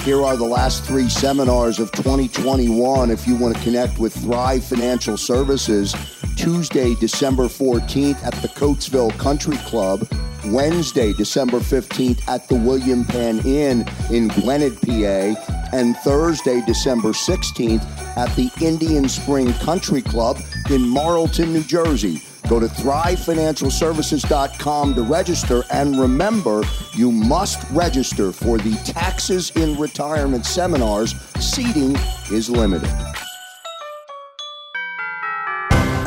Here 0.01 0.23
are 0.23 0.37
the 0.37 0.45
last 0.45 0.85
three 0.85 1.09
seminars 1.09 1.81
of 1.81 1.91
2021. 1.93 3.11
If 3.11 3.27
you 3.27 3.35
want 3.37 3.57
to 3.57 3.63
connect 3.63 3.99
with 3.99 4.15
Thrive 4.15 4.65
Financial 4.65 5.17
Services, 5.17 5.95
Tuesday, 6.37 6.95
December 7.01 7.45
14th 7.45 8.23
at 8.23 8.35
the 8.35 8.49
Coatesville 8.49 9.19
Country 9.19 9.57
Club, 9.59 10.07
Wednesday, 10.53 11.13
December 11.13 11.59
15th 11.59 12.27
at 12.29 12.49
the 12.49 12.55
William 12.55 13.05
Penn 13.05 13.41
Inn 13.45 13.85
in 14.11 14.29
Glenwood, 14.29 14.81
PA, 14.83 15.35
and 15.73 15.97
Thursday, 15.99 16.63
December 16.67 17.11
16th 17.11 17.85
at 18.17 18.35
the 18.37 18.51
Indian 18.61 19.09
Spring 19.09 19.53
Country 19.55 20.03
Club 20.03 20.39
in 20.71 20.89
Marlton, 20.89 21.53
New 21.53 21.63
Jersey. 21.63 22.21
Go 22.49 22.61
to 22.61 22.67
thrivefinancialservices.com 22.67 24.95
to 24.95 25.03
register. 25.03 25.65
And 25.71 25.99
remember, 25.99 26.63
you 26.95 27.11
must 27.11 27.69
register 27.73 28.31
for 28.33 28.59
the 28.59 28.77
Taxes 28.85 29.51
in 29.57 29.77
Retirement 29.77 30.47
seminars. 30.47 31.17
Seating 31.41 31.97
is 32.31 32.49
limited. 32.49 32.89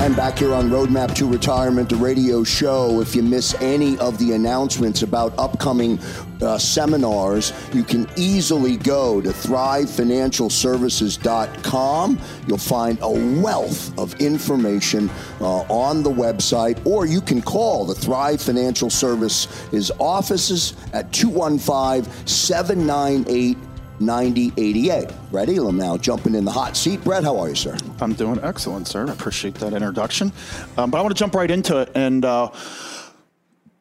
Time 0.10 0.16
back 0.16 0.40
here 0.40 0.54
on 0.54 0.70
Roadmap 0.70 1.14
to 1.16 1.28
Retirement, 1.28 1.90
the 1.90 1.96
radio 1.96 2.44
show. 2.44 3.02
If 3.02 3.16
you 3.16 3.22
miss 3.22 3.54
any 3.56 4.00
of 4.00 4.18
the 4.18 4.32
announcements 4.34 5.04
about 5.04 5.38
upcoming 5.38 6.00
uh, 6.42 6.58
seminars, 6.58 7.54
you 7.74 7.84
can 7.84 8.10
easily 8.16 8.78
go 8.78 9.20
to 9.22 9.30
thrivefinancialservices.com. 9.30 12.20
You'll 12.48 12.58
find 12.58 12.98
a 13.02 13.10
wealth 13.42 14.00
of 14.00 14.20
information 14.22 15.10
uh, 15.42 15.64
on 15.70 16.02
the 16.02 16.12
website, 16.12 16.84
or 16.86 17.06
you 17.06 17.20
can 17.22 17.42
call 17.42 17.86
the 17.86 17.96
Thrive 17.96 18.42
Financial 18.42 18.90
Services 18.90 19.92
offices 20.00 20.74
at 20.94 21.12
215 21.14 22.12
798 22.26 23.58
9088. 24.02 25.10
Brett 25.32 25.50
Elam 25.50 25.78
now 25.78 25.98
jumping 25.98 26.36
in 26.36 26.46
the 26.46 26.52
hot 26.52 26.78
seat. 26.78 27.04
Brett, 27.04 27.24
how 27.24 27.38
are 27.40 27.50
you, 27.50 27.56
sir? 27.56 27.78
I'm 28.00 28.14
doing 28.14 28.40
excellent, 28.44 28.88
sir. 28.88 29.08
I 29.08 29.12
appreciate 29.12 29.56
that 29.56 29.74
introduction. 29.74 30.32
Um, 30.78 30.92
but 30.92 31.00
I 31.00 31.02
want 31.02 31.16
to 31.16 31.20
jump 31.20 31.36
right 31.36 31.50
into 31.50 31.80
it. 31.80 31.92
And, 31.96 32.24
uh, 32.26 32.52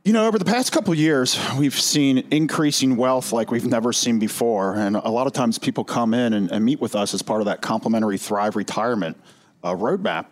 you 0.04 0.12
know, 0.12 0.26
over 0.26 0.38
the 0.38 0.44
past 0.44 0.72
couple 0.72 0.94
years, 0.94 1.38
we've 1.58 1.78
seen 1.78 2.26
increasing 2.30 2.96
wealth 2.96 3.32
like 3.32 3.50
we've 3.50 3.66
never 3.66 3.92
seen 3.92 4.18
before. 4.18 4.74
And 4.74 4.96
a 4.96 5.10
lot 5.10 5.26
of 5.26 5.32
times 5.32 5.58
people 5.58 5.84
come 5.84 6.14
in 6.14 6.32
and, 6.32 6.50
and 6.50 6.64
meet 6.64 6.80
with 6.80 6.96
us 6.96 7.14
as 7.14 7.22
part 7.22 7.40
of 7.40 7.46
that 7.46 7.60
complimentary 7.60 8.18
Thrive 8.18 8.56
retirement 8.56 9.16
uh, 9.62 9.74
roadmap. 9.74 10.26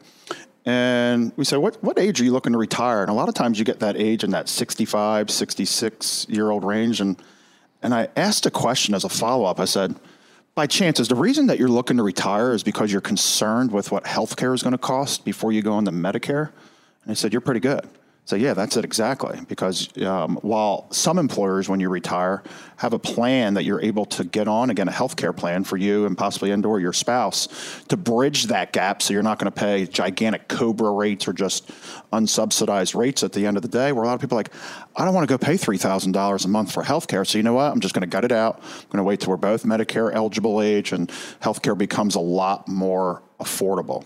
And 0.64 1.32
we 1.36 1.44
say, 1.44 1.56
what, 1.56 1.80
what 1.82 1.96
age 1.96 2.20
are 2.20 2.24
you 2.24 2.32
looking 2.32 2.52
to 2.52 2.58
retire? 2.58 3.02
And 3.02 3.10
a 3.10 3.14
lot 3.14 3.28
of 3.28 3.34
times 3.34 3.58
you 3.58 3.64
get 3.64 3.78
that 3.80 3.96
age 3.96 4.24
in 4.24 4.30
that 4.30 4.48
65, 4.48 5.30
66 5.30 6.26
year 6.28 6.50
old 6.50 6.64
range. 6.64 7.00
And 7.00 7.16
and 7.82 7.94
I 7.94 8.08
asked 8.16 8.46
a 8.46 8.50
question 8.50 8.94
as 8.94 9.04
a 9.04 9.08
follow 9.08 9.44
up. 9.44 9.60
I 9.60 9.64
said, 9.64 9.94
by 10.54 10.66
chance, 10.66 10.98
is 10.98 11.08
the 11.08 11.14
reason 11.14 11.48
that 11.48 11.58
you're 11.58 11.68
looking 11.68 11.98
to 11.98 12.02
retire 12.02 12.52
is 12.52 12.62
because 12.62 12.90
you're 12.90 13.02
concerned 13.02 13.72
with 13.72 13.92
what 13.92 14.04
healthcare 14.04 14.54
is 14.54 14.62
going 14.62 14.72
to 14.72 14.78
cost 14.78 15.24
before 15.24 15.52
you 15.52 15.62
go 15.62 15.78
into 15.78 15.90
Medicare? 15.90 16.48
And 17.04 17.10
he 17.10 17.14
said, 17.14 17.32
You're 17.32 17.42
pretty 17.42 17.60
good. 17.60 17.86
So 18.26 18.34
yeah, 18.34 18.54
that's 18.54 18.76
it 18.76 18.84
exactly. 18.84 19.38
Because 19.48 19.96
um, 20.02 20.36
while 20.42 20.88
some 20.90 21.16
employers, 21.16 21.68
when 21.68 21.78
you 21.78 21.88
retire, 21.88 22.42
have 22.76 22.92
a 22.92 22.98
plan 22.98 23.54
that 23.54 23.64
you're 23.64 23.80
able 23.80 24.04
to 24.04 24.24
get 24.24 24.48
on 24.48 24.68
again 24.68 24.88
a 24.88 24.92
healthcare 24.92 25.34
plan 25.34 25.62
for 25.62 25.76
you 25.76 26.06
and 26.06 26.18
possibly 26.18 26.50
and 26.50 26.66
or 26.66 26.80
your 26.80 26.92
spouse 26.92 27.46
to 27.86 27.96
bridge 27.96 28.46
that 28.46 28.72
gap, 28.72 29.00
so 29.00 29.14
you're 29.14 29.22
not 29.22 29.38
going 29.38 29.50
to 29.50 29.56
pay 29.56 29.86
gigantic 29.86 30.48
Cobra 30.48 30.90
rates 30.90 31.28
or 31.28 31.32
just 31.32 31.70
unsubsidized 32.12 32.96
rates 32.96 33.22
at 33.22 33.32
the 33.32 33.46
end 33.46 33.56
of 33.56 33.62
the 33.62 33.68
day. 33.68 33.92
Where 33.92 34.02
a 34.02 34.06
lot 34.08 34.14
of 34.14 34.20
people 34.20 34.36
are 34.36 34.40
like, 34.40 34.52
I 34.96 35.04
don't 35.04 35.14
want 35.14 35.28
to 35.28 35.32
go 35.32 35.38
pay 35.38 35.56
three 35.56 35.78
thousand 35.78 36.10
dollars 36.10 36.44
a 36.44 36.48
month 36.48 36.72
for 36.72 36.82
healthcare. 36.82 37.24
So 37.24 37.38
you 37.38 37.44
know 37.44 37.54
what? 37.54 37.70
I'm 37.70 37.80
just 37.80 37.94
going 37.94 38.02
to 38.02 38.08
gut 38.08 38.24
it 38.24 38.32
out. 38.32 38.56
I'm 38.56 38.88
going 38.90 38.98
to 38.98 39.04
wait 39.04 39.20
till 39.20 39.30
we're 39.30 39.36
both 39.36 39.62
Medicare 39.62 40.12
eligible 40.12 40.60
age 40.60 40.90
and 40.90 41.08
healthcare 41.40 41.78
becomes 41.78 42.16
a 42.16 42.20
lot 42.20 42.66
more 42.66 43.22
affordable. 43.38 44.04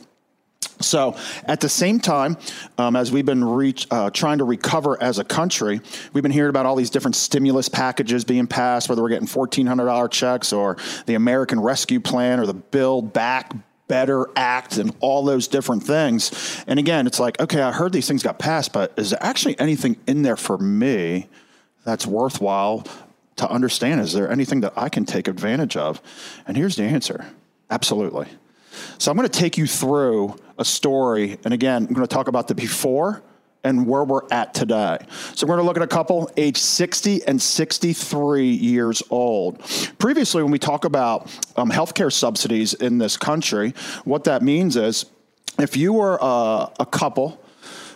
So, 0.80 1.16
at 1.44 1.60
the 1.60 1.68
same 1.68 2.00
time, 2.00 2.38
um, 2.78 2.96
as 2.96 3.12
we've 3.12 3.26
been 3.26 3.44
reach, 3.44 3.86
uh, 3.90 4.10
trying 4.10 4.38
to 4.38 4.44
recover 4.44 5.00
as 5.02 5.18
a 5.18 5.24
country, 5.24 5.80
we've 6.12 6.22
been 6.22 6.32
hearing 6.32 6.48
about 6.48 6.64
all 6.64 6.74
these 6.74 6.88
different 6.88 7.16
stimulus 7.16 7.68
packages 7.68 8.24
being 8.24 8.46
passed, 8.46 8.88
whether 8.88 9.02
we're 9.02 9.10
getting 9.10 9.28
$1,400 9.28 10.10
checks 10.10 10.52
or 10.54 10.78
the 11.04 11.14
American 11.14 11.60
Rescue 11.60 12.00
Plan 12.00 12.40
or 12.40 12.46
the 12.46 12.54
Build 12.54 13.12
Back 13.12 13.52
Better 13.88 14.30
Act 14.36 14.78
and 14.78 14.96
all 15.00 15.24
those 15.24 15.48
different 15.48 15.82
things. 15.82 16.64
And 16.66 16.78
again, 16.78 17.06
it's 17.06 17.20
like, 17.20 17.40
okay, 17.40 17.60
I 17.60 17.72
heard 17.72 17.92
these 17.92 18.08
things 18.08 18.22
got 18.22 18.38
passed, 18.38 18.72
but 18.72 18.94
is 18.96 19.10
there 19.10 19.22
actually 19.22 19.58
anything 19.58 19.96
in 20.06 20.22
there 20.22 20.36
for 20.36 20.56
me 20.56 21.28
that's 21.84 22.06
worthwhile 22.06 22.86
to 23.36 23.50
understand? 23.50 24.00
Is 24.00 24.12
there 24.12 24.30
anything 24.30 24.60
that 24.60 24.74
I 24.76 24.88
can 24.88 25.04
take 25.04 25.28
advantage 25.28 25.76
of? 25.76 26.00
And 26.46 26.56
here's 26.56 26.76
the 26.76 26.84
answer 26.84 27.26
absolutely. 27.68 28.28
So 28.98 29.10
I'm 29.10 29.16
going 29.16 29.28
to 29.28 29.38
take 29.38 29.58
you 29.58 29.66
through 29.66 30.36
a 30.58 30.64
story. 30.64 31.38
And 31.44 31.54
again, 31.54 31.86
I'm 31.86 31.94
going 31.94 32.06
to 32.06 32.14
talk 32.14 32.28
about 32.28 32.48
the 32.48 32.54
before 32.54 33.22
and 33.64 33.86
where 33.86 34.04
we're 34.04 34.26
at 34.30 34.54
today. 34.54 34.98
So 35.34 35.46
we're 35.46 35.56
going 35.56 35.64
to 35.64 35.66
look 35.66 35.76
at 35.76 35.82
a 35.82 35.86
couple 35.86 36.30
age 36.36 36.56
60 36.56 37.24
and 37.26 37.40
63 37.40 38.48
years 38.48 39.02
old. 39.10 39.60
Previously, 39.98 40.42
when 40.42 40.52
we 40.52 40.58
talk 40.58 40.84
about 40.84 41.30
um, 41.56 41.70
healthcare 41.70 42.12
subsidies 42.12 42.74
in 42.74 42.98
this 42.98 43.16
country, 43.16 43.74
what 44.04 44.24
that 44.24 44.42
means 44.42 44.76
is 44.76 45.06
if 45.58 45.76
you 45.76 45.92
were 45.92 46.18
uh, 46.22 46.68
a 46.78 46.86
couple 46.86 47.42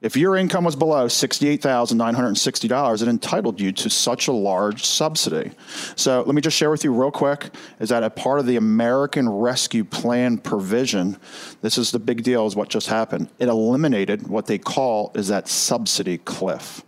If 0.00 0.16
your 0.16 0.36
income 0.36 0.62
was 0.62 0.76
below 0.76 1.06
$68,960, 1.06 3.02
it 3.02 3.08
entitled 3.08 3.60
you 3.60 3.72
to 3.72 3.90
such 3.90 4.28
a 4.28 4.32
large 4.32 4.84
subsidy. 4.84 5.50
So 5.96 6.22
let 6.22 6.36
me 6.36 6.40
just 6.40 6.56
share 6.56 6.70
with 6.70 6.84
you 6.84 6.92
real 6.92 7.10
quick 7.10 7.52
is 7.80 7.88
that 7.88 8.04
a 8.04 8.10
part 8.10 8.38
of 8.38 8.46
the 8.46 8.54
American 8.54 9.28
Rescue 9.28 9.82
Plan 9.82 10.38
provision, 10.38 11.16
this 11.62 11.78
is 11.78 11.90
the 11.90 11.98
big 11.98 12.22
deal 12.22 12.46
is 12.46 12.54
what 12.54 12.68
just 12.68 12.86
happened. 12.86 13.28
It 13.40 13.48
eliminated 13.48 14.28
what 14.28 14.46
they 14.46 14.58
call 14.58 15.10
is 15.16 15.26
that 15.28 15.48
subsidy 15.48 16.18
cliff. 16.18 16.84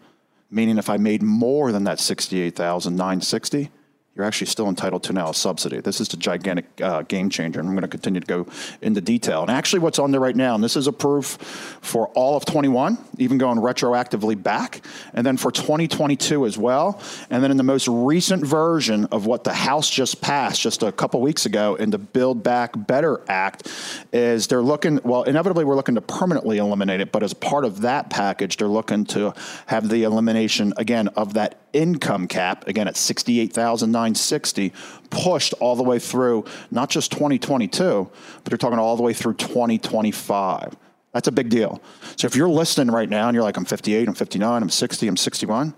Meaning 0.48 0.78
if 0.78 0.88
I 0.88 0.96
made 0.96 1.22
more 1.22 1.72
than 1.72 1.82
that 1.84 1.98
68,960, 1.98 3.70
you're 4.16 4.26
actually 4.26 4.48
still 4.48 4.68
entitled 4.68 5.04
to 5.04 5.12
now 5.12 5.30
a 5.30 5.34
subsidy. 5.34 5.80
This 5.80 6.00
is 6.00 6.12
a 6.12 6.16
gigantic 6.16 6.66
uh, 6.82 7.02
game 7.02 7.30
changer, 7.30 7.60
and 7.60 7.68
I'm 7.68 7.74
going 7.76 7.82
to 7.82 7.88
continue 7.88 8.20
to 8.20 8.26
go 8.26 8.46
into 8.82 9.00
detail. 9.00 9.42
And 9.42 9.50
actually, 9.50 9.78
what's 9.78 10.00
on 10.00 10.10
there 10.10 10.20
right 10.20 10.34
now, 10.34 10.56
and 10.56 10.64
this 10.64 10.76
is 10.76 10.88
approved 10.88 11.40
for 11.80 12.08
all 12.08 12.36
of 12.36 12.44
21, 12.44 12.98
even 13.18 13.38
going 13.38 13.58
retroactively 13.58 14.40
back, 14.40 14.84
and 15.14 15.24
then 15.24 15.36
for 15.36 15.52
2022 15.52 16.44
as 16.44 16.58
well. 16.58 17.00
And 17.30 17.42
then 17.42 17.52
in 17.52 17.56
the 17.56 17.62
most 17.62 17.86
recent 17.86 18.44
version 18.44 19.04
of 19.06 19.26
what 19.26 19.44
the 19.44 19.54
House 19.54 19.88
just 19.88 20.20
passed 20.20 20.60
just 20.60 20.82
a 20.82 20.90
couple 20.90 21.20
weeks 21.20 21.46
ago 21.46 21.76
in 21.76 21.90
the 21.90 21.98
Build 21.98 22.42
Back 22.42 22.72
Better 22.74 23.20
Act, 23.28 23.68
is 24.12 24.48
they're 24.48 24.60
looking, 24.60 24.98
well, 25.04 25.22
inevitably, 25.22 25.64
we're 25.64 25.76
looking 25.76 25.94
to 25.94 26.00
permanently 26.00 26.58
eliminate 26.58 27.00
it, 27.00 27.12
but 27.12 27.22
as 27.22 27.32
part 27.32 27.64
of 27.64 27.82
that 27.82 28.10
package, 28.10 28.56
they're 28.56 28.66
looking 28.66 29.04
to 29.04 29.32
have 29.66 29.88
the 29.88 30.02
elimination, 30.02 30.72
again, 30.76 31.06
of 31.08 31.34
that 31.34 31.60
income 31.72 32.26
cap, 32.26 32.66
again, 32.66 32.88
at 32.88 32.96
68,960, 32.96 34.72
pushed 35.10 35.52
all 35.54 35.76
the 35.76 35.82
way 35.82 35.98
through 35.98 36.44
not 36.70 36.90
just 36.90 37.12
2022, 37.12 38.10
but 38.44 38.52
you're 38.52 38.58
talking 38.58 38.78
all 38.78 38.96
the 38.96 39.02
way 39.02 39.12
through 39.12 39.34
2025. 39.34 40.76
That's 41.12 41.28
a 41.28 41.32
big 41.32 41.48
deal. 41.48 41.82
So 42.16 42.26
if 42.26 42.36
you're 42.36 42.48
listening 42.48 42.94
right 42.94 43.08
now 43.08 43.28
and 43.28 43.34
you're 43.34 43.44
like, 43.44 43.56
I'm 43.56 43.64
58, 43.64 44.08
I'm 44.08 44.14
59, 44.14 44.62
I'm 44.62 44.70
60, 44.70 45.08
I'm 45.08 45.16
61, 45.16 45.74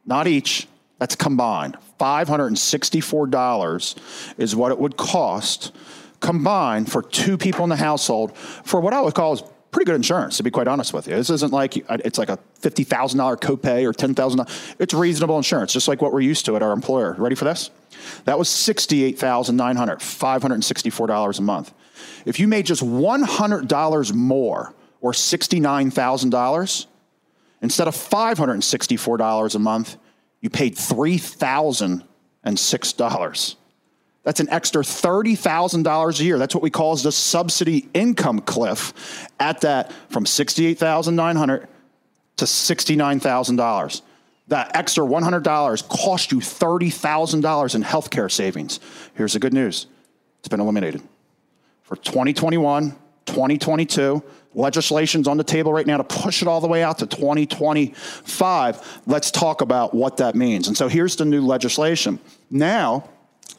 not 0.10 0.28
each, 0.28 0.68
that's 0.98 1.16
combined. 1.16 1.78
$564 2.00 3.96
is 4.38 4.56
what 4.56 4.72
it 4.72 4.80
would 4.80 4.98
cost 4.98 5.72
combined 6.20 6.92
for 6.92 7.02
two 7.02 7.38
people 7.38 7.64
in 7.64 7.70
the 7.70 7.78
household 7.78 8.36
for 8.36 8.82
what 8.82 8.94
I 8.94 9.00
would 9.00 9.14
call 9.14 9.32
is 9.34 9.42
pretty 9.72 9.86
good 9.86 9.96
insurance, 9.96 10.36
to 10.38 10.44
be 10.44 10.50
quite 10.52 10.68
honest 10.68 10.94
with 10.94 11.08
you. 11.08 11.16
This 11.16 11.30
isn't 11.30 11.54
like 11.54 11.78
it's 11.78 12.18
like 12.18 12.30
a 12.30 12.40
$50,000 12.62 13.40
copay 13.40 13.84
or 13.86 13.94
$10,000. 13.94 14.76
It's 14.80 14.94
reasonable 14.94 15.38
insurance, 15.38 15.72
just 15.72 15.88
like 15.88 16.02
what 16.02 16.12
we're 16.12 16.22
used 16.22 16.46
to 16.48 16.56
at 16.56 16.64
our 16.64 16.72
employer. 16.72 17.14
Ready 17.18 17.36
for 17.36 17.46
this? 17.46 17.70
That 18.26 18.40
was 18.40 18.50
$68,900, 18.50 19.16
$564 20.00 21.40
a 21.40 21.42
month. 21.42 21.72
If 22.26 22.40
you 22.40 22.48
made 22.48 22.66
just 22.66 22.82
$100 22.84 24.14
more 24.14 24.74
or 25.02 25.12
$69,000, 25.12 26.86
Instead 27.62 27.88
of 27.88 27.96
$564 27.96 29.56
a 29.56 29.60
month, 29.60 29.98
you 30.42 30.50
paid 30.50 30.76
$3,006. 30.76 33.56
That's 34.24 34.40
an 34.40 34.50
extra 34.50 34.84
$30,000 34.84 36.20
a 36.20 36.24
year. 36.24 36.38
That's 36.38 36.54
what 36.54 36.64
we 36.64 36.70
call 36.70 36.96
the 36.96 37.12
subsidy 37.12 37.90
income 37.94 38.40
cliff 38.42 39.28
at 39.40 39.62
that 39.62 39.92
from 40.10 40.26
68,900 40.26 41.68
to 42.38 42.46
$69,000. 42.46 44.02
That 44.48 44.76
extra 44.76 45.06
$100 45.06 45.88
cost 45.88 46.32
you 46.32 46.40
$30,000 46.40 47.76
in 47.76 47.84
healthcare 47.84 48.32
savings. 48.32 48.80
Here's 49.14 49.34
the 49.34 49.40
good 49.40 49.54
news. 49.54 49.88
It's 50.40 50.48
been 50.48 50.60
eliminated. 50.60 51.02
For 51.84 51.96
2021, 51.96 52.92
2022, 53.26 54.24
legislation's 54.54 55.28
on 55.28 55.38
the 55.38 55.44
table 55.44 55.72
right 55.72 55.86
now 55.86 55.98
to 55.98 56.04
push 56.04 56.42
it 56.42 56.48
all 56.48 56.62
the 56.62 56.68
way 56.68 56.84
out 56.84 56.98
to 57.00 57.08
2025. 57.08 59.02
Let's 59.06 59.32
talk 59.32 59.62
about 59.62 59.94
what 59.94 60.18
that 60.18 60.36
means. 60.36 60.68
And 60.68 60.76
so 60.76 60.88
here's 60.88 61.16
the 61.16 61.26
new 61.26 61.46
legislation. 61.46 62.20
Now, 62.50 63.10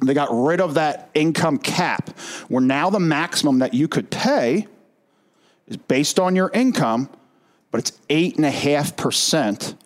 they 0.05 0.15
got 0.15 0.29
rid 0.33 0.61
of 0.61 0.75
that 0.75 1.11
income 1.15 1.59
cap, 1.59 2.19
where 2.49 2.63
now 2.63 2.91
the 2.91 3.01
maximum 3.01 3.59
that 3.61 3.75
you 3.75 3.87
could 3.87 4.11
pay 4.11 4.67
is 5.69 5.77
based 5.77 6.19
on 6.19 6.35
your 6.35 6.51
income, 6.53 7.09
but 7.71 7.79
it's 7.79 7.93
8.5% 8.09 9.77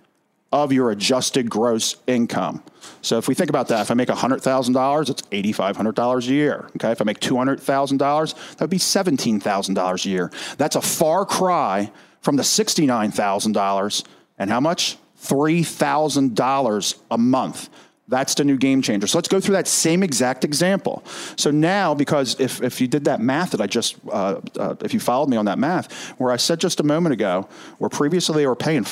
of 0.55 0.73
your 0.73 0.93
adjusted 0.93 1.51
gross 1.51 1.97
income. 2.07 2.63
So 3.03 3.19
if 3.19 3.27
we 3.27 3.35
think 3.35 3.51
about 3.51 3.67
that, 3.69 3.83
if 3.83 3.91
I 3.91 3.95
make 3.95 4.09
$100,000, 4.09 5.11
it's 5.11 5.23
$8,500 5.23 6.29
a 6.29 6.33
year. 6.33 6.69
Okay, 6.77 6.93
if 6.93 7.01
I 7.01 7.05
make 7.05 7.19
$200,000, 7.19 8.35
that 8.53 8.61
would 8.61 8.71
be 8.71 8.79
$17,000 8.79 10.07
a 10.07 10.09
year. 10.09 10.31
That's 10.57 10.77
a 10.77 10.81
far 10.81 11.27
cry 11.27 11.91
from 12.21 12.37
the 12.37 12.45
$69,000 12.45 14.05
and 14.39 14.49
how 14.49 14.61
much? 14.61 14.97
$3,000 15.21 16.95
a 17.11 17.19
month. 17.19 17.69
That's 18.07 18.35
the 18.35 18.45
new 18.45 18.57
game 18.57 18.81
changer. 18.81 19.07
So 19.07 19.19
let's 19.19 19.29
go 19.29 19.41
through 19.41 19.55
that 19.55 19.67
same 19.67 20.03
exact 20.03 20.45
example. 20.45 21.03
So 21.37 21.51
now, 21.51 21.95
because 21.95 22.39
if, 22.39 22.63
if 22.63 22.81
you 22.81 22.87
did 22.87 23.07
that 23.07 23.21
math 23.21 23.53
that 23.53 23.61
I 23.61 23.67
just, 23.67 23.97
uh, 24.09 24.41
uh, 24.57 24.77
if 24.83 24.95
you 24.95 25.01
followed 25.01 25.31
me 25.31 25.37
on 25.37 25.47
that 25.47 25.59
math, 25.59 25.91
where 26.21 26.31
I 26.31 26.37
said 26.37 26.61
just 26.61 26.81
a 26.81 26.83
moment 26.83 27.15
ago, 27.15 27.49
where 27.79 27.89
previously 27.89 28.37
they 28.37 28.47
were 28.47 28.55
paying 28.55 28.85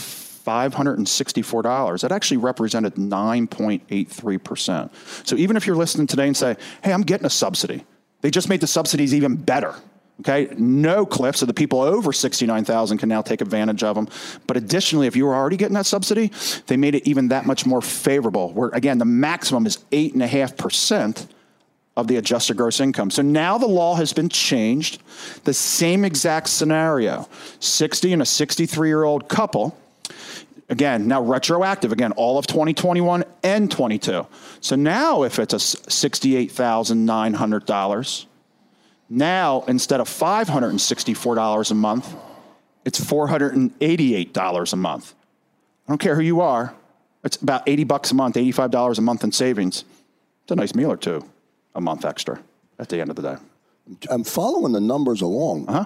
$564, 0.45 2.01
that 2.03 2.13
actually 2.13 2.37
represented 2.39 2.95
9.83%. 2.95 5.27
So 5.27 5.37
even 5.37 5.57
if 5.57 5.67
you're 5.67 5.77
listening 5.77 6.07
today 6.07 6.27
and 6.27 6.37
say, 6.37 6.57
hey, 6.83 6.93
I'm 6.93 7.03
getting 7.03 7.27
a 7.27 7.31
subsidy, 7.31 7.85
they 8.21 8.31
just 8.31 8.49
made 8.49 8.61
the 8.61 8.67
subsidies 8.67 9.15
even 9.15 9.37
better. 9.37 9.75
Okay, 10.21 10.55
no 10.57 11.05
cliff, 11.05 11.37
so 11.37 11.47
the 11.47 11.55
people 11.55 11.81
over 11.81 12.13
69,000 12.13 12.99
can 12.99 13.09
now 13.09 13.23
take 13.23 13.41
advantage 13.41 13.83
of 13.83 13.97
them. 13.97 14.09
But 14.47 14.57
additionally, 14.57 15.09
if 15.09 15.17
you 15.17 15.27
were 15.27 15.35
already 15.35 15.57
getting 15.57 15.75
that 15.75 15.87
subsidy, 15.87 16.31
they 16.67 16.77
made 16.77 16.95
it 16.95 17.09
even 17.09 17.29
that 17.29 17.45
much 17.45 17.67
more 17.67 17.81
favorable. 17.81 18.53
Where 18.53 18.69
again, 18.69 18.99
the 18.99 19.05
maximum 19.05 19.67
is 19.67 19.79
8.5% 19.91 21.27
of 21.97 22.07
the 22.07 22.17
adjusted 22.17 22.57
gross 22.57 22.81
income. 22.81 23.11
So 23.11 23.23
now 23.23 23.59
the 23.59 23.67
law 23.67 23.95
has 23.97 24.13
been 24.13 24.29
changed. 24.29 25.03
The 25.45 25.55
same 25.55 26.05
exact 26.05 26.49
scenario 26.49 27.29
60 27.61 28.13
and 28.13 28.23
a 28.23 28.27
63 28.27 28.89
year 28.89 29.05
old 29.05 29.29
couple 29.29 29.77
Again, 30.73 31.07
now 31.07 31.21
retroactive, 31.21 31.93
again, 31.93 32.13
all 32.13 32.39
of 32.39 32.47
2021 32.47 33.25
and 33.43 33.71
22. 33.71 34.27
So 34.63 34.75
now 34.75 35.23
if 35.23 35.39
it's 35.39 35.53
a 35.53 35.59
$68,900, 35.59 38.27
now 39.11 39.65
instead 39.69 40.01
of 40.01 40.09
$564 40.09 41.71
a 41.71 41.75
month, 41.75 42.15
it's 42.87 42.99
$488 42.99 44.73
a 44.73 44.77
month. 44.77 45.15
I 45.87 45.93
don't 45.93 45.99
care 45.99 46.15
who 46.15 46.23
you 46.23 46.41
are. 46.41 46.75
It's 47.23 47.37
about 47.37 47.69
80 47.69 47.85
bucks 47.85 48.11
a 48.13 48.15
month, 48.15 48.37
$85 48.37 48.97
a 48.97 49.03
month 49.03 49.25
in 49.25 49.33
savings. 49.33 49.85
It's 50.45 50.53
a 50.53 50.57
nice 50.57 50.75
meal 50.75 50.91
or 50.91 50.97
two 50.97 51.23
a 51.75 51.83
month 51.83 52.07
extra 52.07 52.41
at 52.79 52.89
the 52.89 52.99
end 52.99 53.11
of 53.11 53.17
the 53.17 53.23
day. 53.23 53.37
I'm 54.09 54.25
following 54.25 54.73
the 54.73 54.81
numbers 54.81 55.21
along. 55.21 55.69
Uh-huh. 55.69 55.85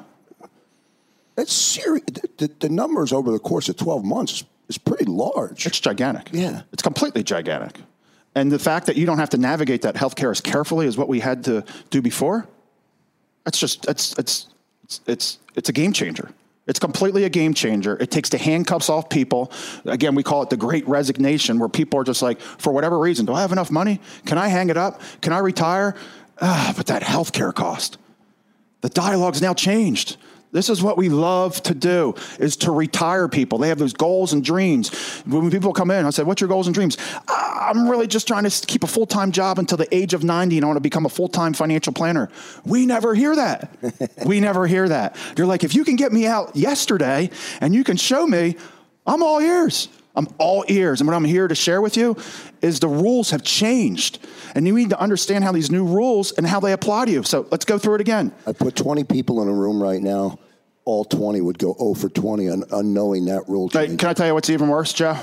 It's 1.37 1.53
serious. 1.53 2.05
The, 2.37 2.53
the, 2.61 2.69
numbers 2.69 3.13
over 3.13 3.33
the 3.33 3.41
course 3.41 3.69
of 3.69 3.77
12 3.77 4.05
months 4.05 4.45
is 4.69 4.79
pretty 4.79 5.05
large. 5.05 5.67
It's 5.67 5.81
gigantic. 5.81 6.31
Yeah. 6.33 6.63
It's 6.73 6.83
completely 6.83 7.23
gigantic. 7.23 7.79
And 8.35 8.53
the 8.53 8.59
fact 8.59 8.87
that 8.87 8.97
you 8.97 9.07
don't 9.07 9.19
have 9.19 9.31
to 9.31 9.39
navigate 9.39 9.83
that 9.83 9.95
healthcare 9.95 10.31
as 10.31 10.41
carefully 10.41 10.87
as 10.87 10.99
what 10.99 11.09
we 11.09 11.21
had 11.21 11.45
to 11.45 11.65
do 11.91 12.03
before, 12.03 12.47
that's 13.45 13.59
just 13.59 13.89
it's 13.89 14.13
it's 14.19 14.49
it's 14.85 15.01
it's, 15.07 15.39
it's 15.55 15.69
a 15.69 15.73
game 15.73 15.93
changer. 15.93 16.31
It's 16.67 16.81
completely 16.81 17.25
a 17.25 17.29
game 17.29 17.55
changer. 17.55 17.97
It 18.01 18.11
takes 18.11 18.29
the 18.29 18.39
handcuffs 18.39 18.91
off 18.91 19.09
people. 19.09 19.53
Again, 19.85 20.17
we 20.17 20.25
call 20.25 20.43
it 20.43 20.51
the 20.51 20.57
great 20.57 20.87
resignation, 20.89 21.61
where 21.61 21.69
people 21.69 22.01
are 22.01 22.05
just 22.05 22.23
like, 22.23 22.41
for 22.41 22.73
whatever 22.73 22.99
reason, 22.99 23.25
do 23.25 23.33
I 23.33 23.41
have 23.41 23.53
enough 23.53 23.71
money? 23.71 24.01
Can 24.25 24.37
I 24.37 24.49
hang 24.49 24.69
it 24.69 24.77
up? 24.77 25.01
Can 25.21 25.33
I 25.33 25.39
retire? 25.39 25.95
Ah, 26.41 26.75
but 26.77 26.87
that 26.87 27.03
healthcare 27.03 27.55
cost. 27.55 27.99
The 28.81 28.89
dialogue's 28.89 29.41
now 29.41 29.55
changed. 29.55 30.17
This 30.53 30.71
is 30.71 30.83
what 30.83 30.97
we 30.97 31.09
love 31.09 31.63
to 31.65 31.75
do 31.75 32.15
is 32.39 32.57
to 32.59 32.71
retire 32.71 33.29
people. 33.29 33.59
They 33.59 33.69
have 33.69 33.79
those 33.79 33.93
goals 33.93 34.33
and 34.33 34.45
dreams. 34.45 34.89
When 35.27 35.51
people 35.51 35.73
come 35.73 35.91
in, 35.91 36.07
I 36.07 36.11
say, 36.11 36.23
what's 36.23 36.41
your 36.41 36.49
goals 36.49 36.67
and 36.67 36.75
dreams? 36.75 36.97
Ah, 37.29 37.69
I'm 37.69 37.89
really 37.89 38.07
just 38.07 38.27
trying 38.27 38.49
to 38.49 38.67
keep 38.67 38.85
a 38.85 38.87
full-time 38.87 39.33
job 39.33 39.59
until 39.59 39.77
the 39.77 39.93
age 39.95 40.15
of 40.15 40.25
90 40.25 40.57
and 40.57 40.65
I 40.65 40.67
want 40.69 40.77
to 40.77 40.81
become 40.81 41.05
a 41.05 41.11
full-time 41.11 41.53
financial 41.53 41.93
planner. 41.93 42.31
We 42.65 42.87
never 42.87 43.15
hear 43.15 43.35
that. 43.37 43.77
we 44.27 44.41
never 44.41 44.67
hear 44.67 44.89
that. 44.89 45.17
You're 45.37 45.47
like, 45.47 45.65
if 45.65 45.75
you 45.75 45.85
can 45.85 45.97
get 45.97 46.13
me 46.13 46.27
out 46.27 46.55
yesterday 46.55 47.31
and 47.61 47.75
you 47.75 47.85
can 47.85 47.97
show 47.97 48.27
me, 48.27 48.57
I'm 49.07 49.23
all 49.23 49.41
ears. 49.41 49.89
I'm 50.15 50.29
all 50.39 50.65
ears. 50.69 51.01
And 51.01 51.09
what 51.09 51.15
I'm 51.15 51.25
here 51.25 51.47
to 51.47 51.55
share 51.55 51.83
with 51.83 51.97
you 51.97 52.17
is 52.67 52.81
the 52.81 52.89
rules 52.89 53.31
have 53.31 53.43
changed. 53.43 54.19
And 54.55 54.67
you 54.67 54.75
need 54.75 54.91
to 54.91 55.01
understand 55.01 55.45
how 55.45 55.53
these 55.53 55.71
new 55.71 55.85
rules 55.85 56.33
and 56.33 56.47
how 56.47 56.61
they 56.61 56.73
apply 56.73 57.07
to 57.07 57.11
you. 57.11 57.23
So 57.23 57.47
let's 57.51 57.65
go 57.65 57.79
through 57.79 57.97
it 57.97 58.01
again. 58.01 58.33
I 58.47 58.53
put 58.53 58.77
20 58.77 59.05
people 59.05 59.43
in 59.43 59.49
a 59.49 59.53
room 59.53 59.83
right 59.83 60.03
now 60.03 60.39
all 60.87 61.05
20 61.05 61.41
would 61.43 61.59
go 61.59 61.75
0 61.79 61.95
for 61.95 62.09
20 62.09 62.49
un- 62.49 62.65
unknowing 62.71 63.27
that 63.27 63.47
rule 63.49 63.69
change. 63.69 63.99
Can 63.99 64.09
I 64.09 64.15
tell 64.15 64.27
you 64.27 64.35
what's 64.35 64.49
even 64.49 64.69
worse, 64.69 64.93
Joe? 64.95 65.19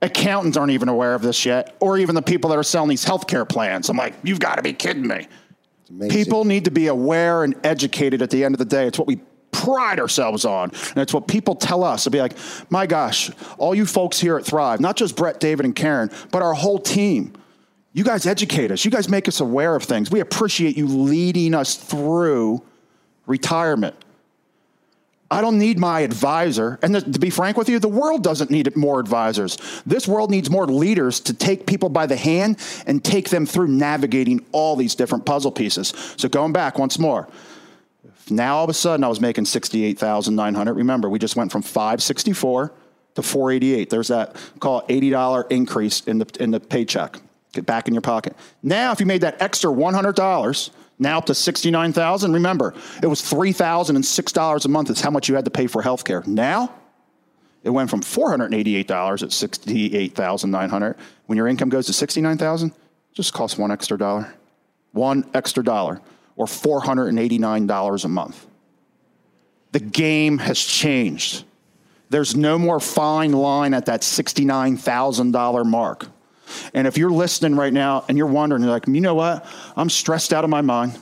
Accountants 0.00 0.56
aren't 0.56 0.72
even 0.72 0.88
aware 0.88 1.14
of 1.14 1.22
this 1.22 1.46
yet, 1.46 1.76
or 1.78 1.96
even 1.98 2.16
the 2.16 2.22
people 2.22 2.50
that 2.50 2.58
are 2.58 2.64
selling 2.64 2.88
these 2.88 3.04
healthcare 3.04 3.48
plans. 3.48 3.88
I'm 3.88 3.96
like, 3.96 4.14
you've 4.24 4.40
got 4.40 4.56
to 4.56 4.62
be 4.62 4.72
kidding 4.72 5.06
me. 5.06 5.28
People 6.08 6.44
need 6.44 6.64
to 6.64 6.70
be 6.70 6.86
aware 6.88 7.44
and 7.44 7.54
educated 7.62 8.22
at 8.22 8.30
the 8.30 8.44
end 8.44 8.54
of 8.54 8.58
the 8.58 8.64
day. 8.64 8.86
It's 8.86 8.98
what 8.98 9.06
we 9.06 9.20
pride 9.52 10.00
ourselves 10.00 10.44
on. 10.44 10.70
And 10.70 10.98
it's 10.98 11.14
what 11.14 11.28
people 11.28 11.54
tell 11.54 11.84
us. 11.84 12.04
They'll 12.04 12.12
be 12.12 12.20
like, 12.20 12.36
my 12.70 12.86
gosh, 12.86 13.30
all 13.58 13.74
you 13.74 13.86
folks 13.86 14.18
here 14.18 14.36
at 14.36 14.44
Thrive, 14.44 14.80
not 14.80 14.96
just 14.96 15.14
Brett, 15.14 15.38
David, 15.38 15.64
and 15.64 15.76
Karen, 15.76 16.10
but 16.32 16.42
our 16.42 16.54
whole 16.54 16.78
team. 16.78 17.34
You 17.92 18.04
guys 18.04 18.26
educate 18.26 18.70
us. 18.70 18.84
You 18.84 18.90
guys 18.90 19.08
make 19.08 19.28
us 19.28 19.40
aware 19.40 19.76
of 19.76 19.82
things. 19.82 20.10
We 20.10 20.20
appreciate 20.20 20.76
you 20.76 20.86
leading 20.86 21.54
us 21.54 21.76
through 21.76 22.62
retirement. 23.26 23.94
I 25.30 25.40
don't 25.40 25.58
need 25.58 25.78
my 25.78 26.00
advisor. 26.00 26.78
And 26.82 26.94
to 26.94 27.18
be 27.18 27.30
frank 27.30 27.56
with 27.56 27.68
you, 27.68 27.78
the 27.78 27.88
world 27.88 28.22
doesn't 28.22 28.50
need 28.50 28.76
more 28.76 29.00
advisors. 29.00 29.56
This 29.86 30.06
world 30.06 30.30
needs 30.30 30.50
more 30.50 30.66
leaders 30.66 31.20
to 31.20 31.32
take 31.32 31.66
people 31.66 31.88
by 31.88 32.04
the 32.04 32.16
hand 32.16 32.58
and 32.86 33.02
take 33.02 33.30
them 33.30 33.46
through 33.46 33.68
navigating 33.68 34.44
all 34.52 34.76
these 34.76 34.94
different 34.94 35.24
puzzle 35.24 35.50
pieces. 35.50 35.94
So 36.18 36.28
going 36.28 36.52
back 36.52 36.78
once 36.78 36.98
more. 36.98 37.28
Now 38.30 38.56
all 38.56 38.64
of 38.64 38.70
a 38.70 38.74
sudden 38.74 39.04
I 39.04 39.08
was 39.08 39.20
making 39.20 39.44
68,900. 39.44 40.74
Remember, 40.74 41.08
we 41.08 41.18
just 41.18 41.36
went 41.36 41.52
from 41.52 41.62
564 41.62 42.72
to 43.14 43.22
488. 43.22 43.90
There's 43.90 44.08
that 44.08 44.36
call 44.58 44.80
it 44.80 44.88
$80 44.88 45.50
increase 45.50 46.00
in 46.02 46.18
the 46.18 46.26
in 46.40 46.50
the 46.50 46.60
paycheck. 46.60 47.20
Get 47.52 47.66
back 47.66 47.86
in 47.86 47.94
your 47.94 48.00
pocket. 48.00 48.34
Now 48.62 48.92
if 48.92 49.00
you 49.00 49.06
made 49.06 49.20
that 49.20 49.40
extra 49.40 49.70
$100, 49.70 50.70
now 50.98 51.18
up 51.18 51.26
to 51.26 51.34
69,000. 51.34 52.32
Remember, 52.32 52.74
it 53.02 53.06
was 53.06 53.20
$3,006 53.20 54.64
a 54.64 54.68
month 54.68 54.90
is 54.90 55.00
how 55.00 55.10
much 55.10 55.28
you 55.28 55.34
had 55.34 55.44
to 55.44 55.50
pay 55.50 55.66
for 55.66 55.82
health 55.82 56.04
care. 56.04 56.22
Now, 56.26 56.74
it 57.62 57.70
went 57.70 57.90
from 57.90 58.00
$488 58.00 59.22
at 59.22 59.32
68,900. 59.32 60.96
When 61.26 61.36
your 61.36 61.48
income 61.48 61.68
goes 61.68 61.86
to 61.86 61.92
69,000, 61.92 62.72
just 63.12 63.32
costs 63.34 63.58
one 63.58 63.70
extra 63.70 63.98
dollar. 63.98 64.34
One 64.92 65.28
extra 65.34 65.62
dollar 65.62 66.00
or 66.36 66.46
$489 66.46 68.04
a 68.04 68.08
month. 68.08 68.46
The 69.72 69.80
game 69.80 70.38
has 70.38 70.58
changed. 70.58 71.44
There's 72.10 72.36
no 72.36 72.58
more 72.58 72.78
fine 72.78 73.32
line 73.32 73.72
at 73.72 73.86
that 73.86 74.02
$69,000 74.02 75.66
mark. 75.66 76.06
And 76.74 76.86
if 76.86 76.98
you're 76.98 77.10
listening 77.10 77.56
right 77.56 77.72
now 77.72 78.04
and 78.08 78.18
you're 78.18 78.26
wondering, 78.26 78.62
you're 78.62 78.70
like, 78.70 78.86
you 78.86 79.00
know 79.00 79.14
what? 79.14 79.46
I'm 79.76 79.88
stressed 79.88 80.32
out 80.34 80.44
of 80.44 80.50
my 80.50 80.60
mind. 80.60 80.98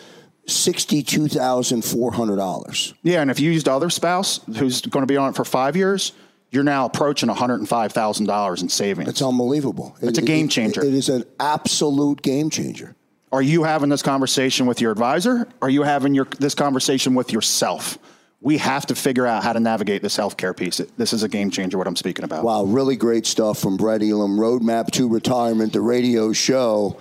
$62,400. 0.47 2.95
yeah, 3.03 3.21
and 3.23 3.31
if 3.31 3.41
you 3.41 3.51
used 3.51 3.67
the 3.67 3.73
other 3.73 3.91
spouse 3.91 4.41
who's 4.57 4.81
going 4.83 5.03
to 5.03 5.07
be 5.07 5.17
on 5.17 5.31
it 5.31 5.37
for 5.37 5.45
five 5.45 5.77
years, 5.77 6.13
you're 6.51 6.65
now 6.65 6.87
approaching 6.87 7.29
$105,000 7.29 8.63
in 8.63 8.69
savings. 8.69 9.09
It's 9.09 9.23
unbelievable. 9.23 9.97
It's 10.03 10.19
a 10.19 10.23
It- 10.23 10.27
game 10.27 10.47
it- 10.47 10.51
changer. 10.51 10.85
it 10.85 10.93
is 10.95 11.09
an 11.09 11.25
absolute 11.39 12.23
game 12.23 12.51
changer. 12.51 12.97
Are 13.33 13.43
you 13.43 13.63
having 13.63 13.91
this 13.91 14.03
conversation 14.03 14.67
with 14.67 14.81
your 14.81 14.91
advisor? 14.91 15.47
Are 15.63 15.71
you 15.71 15.85
having 15.85 16.15
your, 16.15 16.27
this 16.41 16.55
conversation 16.57 17.15
with 17.15 17.33
yourself? 17.33 17.97
We 18.43 18.57
have 18.59 18.87
to 18.87 18.95
figure 18.97 19.25
out 19.27 19.45
how 19.45 19.53
to 19.53 19.61
navigate 19.61 20.03
this 20.03 20.17
healthcare 20.17 20.57
piece. 20.57 20.79
This 20.97 21.13
is 21.13 21.23
a 21.23 21.29
game 21.29 21.51
changer, 21.51 21.77
what 21.79 21.87
I'm 21.87 21.95
speaking 21.95 22.25
about. 22.25 22.43
Wow, 22.43 22.65
really 22.65 22.97
great 22.97 23.27
stuff 23.27 23.59
from 23.61 23.77
Brett 23.77 24.03
Elam. 24.03 24.37
Roadmap 24.39 24.91
to 24.93 25.07
Retirement, 25.09 25.73
the 25.75 25.81
radio 25.83 26.33
show. 26.33 26.97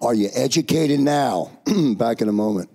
Are 0.00 0.14
you 0.14 0.28
educated 0.34 1.00
now? 1.00 1.50
Back 1.96 2.20
in 2.20 2.28
a 2.28 2.32
moment. 2.32 2.68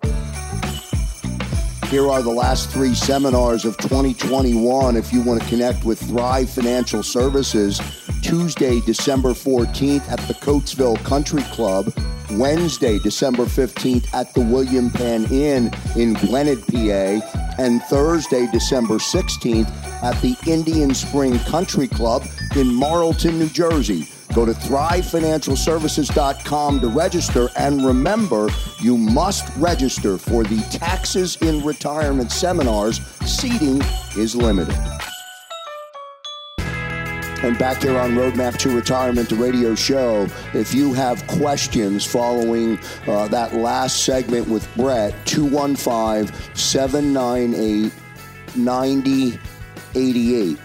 Here 1.87 2.07
are 2.07 2.21
the 2.21 2.33
last 2.33 2.69
three 2.69 2.93
seminars 2.93 3.65
of 3.65 3.77
2021. 3.77 4.95
If 4.95 5.11
you 5.11 5.21
want 5.21 5.41
to 5.41 5.47
connect 5.49 5.83
with 5.83 5.99
Thrive 5.99 6.49
Financial 6.49 7.03
Services, 7.03 7.81
Tuesday, 8.21 8.79
December 8.81 9.29
14th 9.29 10.07
at 10.09 10.19
the 10.27 10.33
Coatesville 10.35 11.03
Country 11.03 11.43
Club, 11.43 11.91
Wednesday, 12.31 12.99
December 12.99 13.45
15th 13.45 14.13
at 14.13 14.33
the 14.33 14.41
William 14.41 14.89
Penn 14.91 15.25
Inn 15.31 15.71
in 15.95 16.13
Glenwood, 16.13 16.65
PA, 16.67 17.55
and 17.57 17.81
Thursday, 17.83 18.47
December 18.51 18.95
16th 18.95 19.69
at 20.03 20.19
the 20.21 20.35
Indian 20.47 20.93
Spring 20.93 21.37
Country 21.39 21.87
Club 21.87 22.23
in 22.55 22.73
Marlton, 22.73 23.39
New 23.39 23.49
Jersey. 23.49 24.07
Go 24.33 24.45
to 24.45 24.53
thrivefinancialservices.com 24.53 26.79
to 26.81 26.87
register 26.87 27.49
and 27.57 27.83
remember 27.83 28.49
you 28.79 28.95
must 28.97 29.51
register 29.57 30.17
for 30.17 30.43
the 30.43 30.61
taxes 30.69 31.35
in 31.37 31.63
retirement 31.63 32.31
seminars. 32.31 33.01
Seating 33.25 33.81
is 34.15 34.35
limited. 34.35 34.77
And 37.41 37.57
back 37.57 37.81
here 37.81 37.97
on 37.97 38.15
Roadmap 38.15 38.57
to 38.57 38.75
Retirement, 38.75 39.29
the 39.29 39.37
radio 39.37 39.73
show, 39.73 40.27
if 40.53 40.73
you 40.73 40.93
have 40.93 41.25
questions 41.27 42.05
following 42.05 42.77
uh, 43.07 43.29
that 43.29 43.55
last 43.55 44.03
segment 44.03 44.49
with 44.49 44.67
Brett, 44.75 45.15
215 45.25 46.35
798 46.53 47.93
9088. 48.55 50.57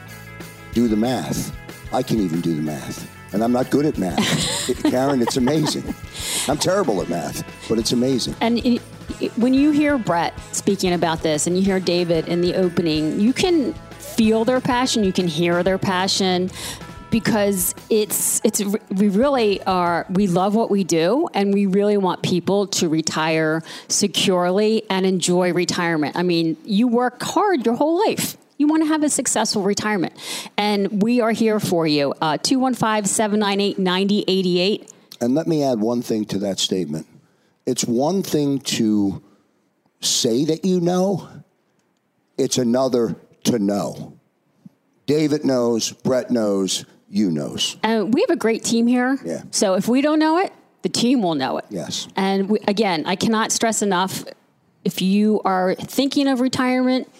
Do 0.72 0.88
the 0.88 0.96
math. 0.96 1.57
I 1.92 2.03
can 2.03 2.18
even 2.18 2.40
do 2.40 2.57
the 2.57 2.62
math. 2.62 3.13
And 3.35 3.42
I'm 3.42 3.53
not 3.53 3.68
good 3.70 3.85
at 3.85 3.99
math. 3.99 4.70
It- 4.70 4.77
Karen, 4.90 5.20
it's 5.20 5.37
amazing. 5.37 5.92
I'm 6.49 6.57
terrible 6.57 7.03
at 7.03 7.09
math, 7.11 7.44
but 7.68 7.79
it's 7.79 7.92
amazing. 7.92 8.35
And 8.40 8.59
it, 8.64 8.81
it- 9.20 9.37
when 9.37 9.53
you 9.53 9.73
hear 9.73 9.99
Brett 9.99 10.33
speaking 10.55 10.92
about 10.94 11.23
this 11.23 11.47
and 11.47 11.57
you 11.57 11.62
hear 11.62 11.81
David 11.81 12.29
in 12.29 12.40
the 12.40 12.55
opening, 12.55 13.18
you 13.20 13.33
can 13.33 13.75
feel 13.99 14.44
their 14.44 14.61
passion, 14.61 15.03
you 15.05 15.12
can 15.12 15.27
hear 15.27 15.62
their 15.64 15.79
passion 15.79 16.49
because 17.11 17.75
it's 17.90 18.40
it's 18.44 18.61
we 18.90 19.09
really 19.09 19.62
are 19.64 20.05
we 20.11 20.27
love 20.27 20.55
what 20.57 20.68
we 20.68 20.83
do 20.83 21.29
and 21.33 21.55
we 21.55 21.64
really 21.66 21.97
want 21.97 22.23
people 22.23 22.66
to 22.66 22.88
retire 22.88 23.62
securely 23.88 24.83
and 24.90 25.07
enjoy 25.07 25.53
retirement. 25.53 26.16
I 26.16 26.23
mean, 26.23 26.57
you 26.64 26.88
work 26.88 27.23
hard 27.23 27.64
your 27.66 27.77
whole 27.77 27.99
life. 28.07 28.37
You 28.56 28.66
want 28.68 28.82
to 28.82 28.88
have 28.88 29.02
a 29.02 29.08
successful 29.08 29.62
retirement. 29.62 30.14
And 30.56 31.02
we 31.02 31.20
are 31.20 31.32
here 31.32 31.58
for 31.58 31.86
you. 31.86 32.14
Uh, 32.20 32.38
215 32.38 33.04
798 33.06 33.78
9088. 33.78 34.92
And 35.20 35.34
let 35.34 35.46
me 35.46 35.62
add 35.62 35.80
one 35.80 36.02
thing 36.02 36.24
to 36.26 36.38
that 36.40 36.58
statement. 36.58 37.06
It's 37.66 37.84
one 37.84 38.22
thing 38.22 38.60
to 38.60 39.22
say 40.00 40.44
that 40.44 40.64
you 40.64 40.80
know, 40.80 41.28
it's 42.36 42.58
another 42.58 43.16
to 43.44 43.58
know. 43.58 44.18
David 45.06 45.44
knows, 45.44 45.92
Brett 45.92 46.30
knows, 46.30 46.84
you 47.08 47.30
knows. 47.30 47.76
And 47.82 48.12
we 48.12 48.22
have 48.22 48.30
a 48.30 48.36
great 48.36 48.64
team 48.64 48.86
here. 48.86 49.18
Yeah. 49.24 49.42
So 49.50 49.74
if 49.74 49.88
we 49.88 50.00
don't 50.00 50.18
know 50.18 50.38
it, 50.38 50.52
the 50.82 50.88
team 50.88 51.22
will 51.22 51.34
know 51.34 51.58
it. 51.58 51.64
Yes. 51.70 52.08
And 52.16 52.48
we, 52.48 52.58
again, 52.68 53.04
I 53.06 53.16
cannot 53.16 53.52
stress 53.52 53.82
enough 53.82 54.24
if 54.84 55.00
you 55.00 55.40
are 55.44 55.74
thinking 55.74 56.28
of 56.28 56.40
retirement, 56.40 57.10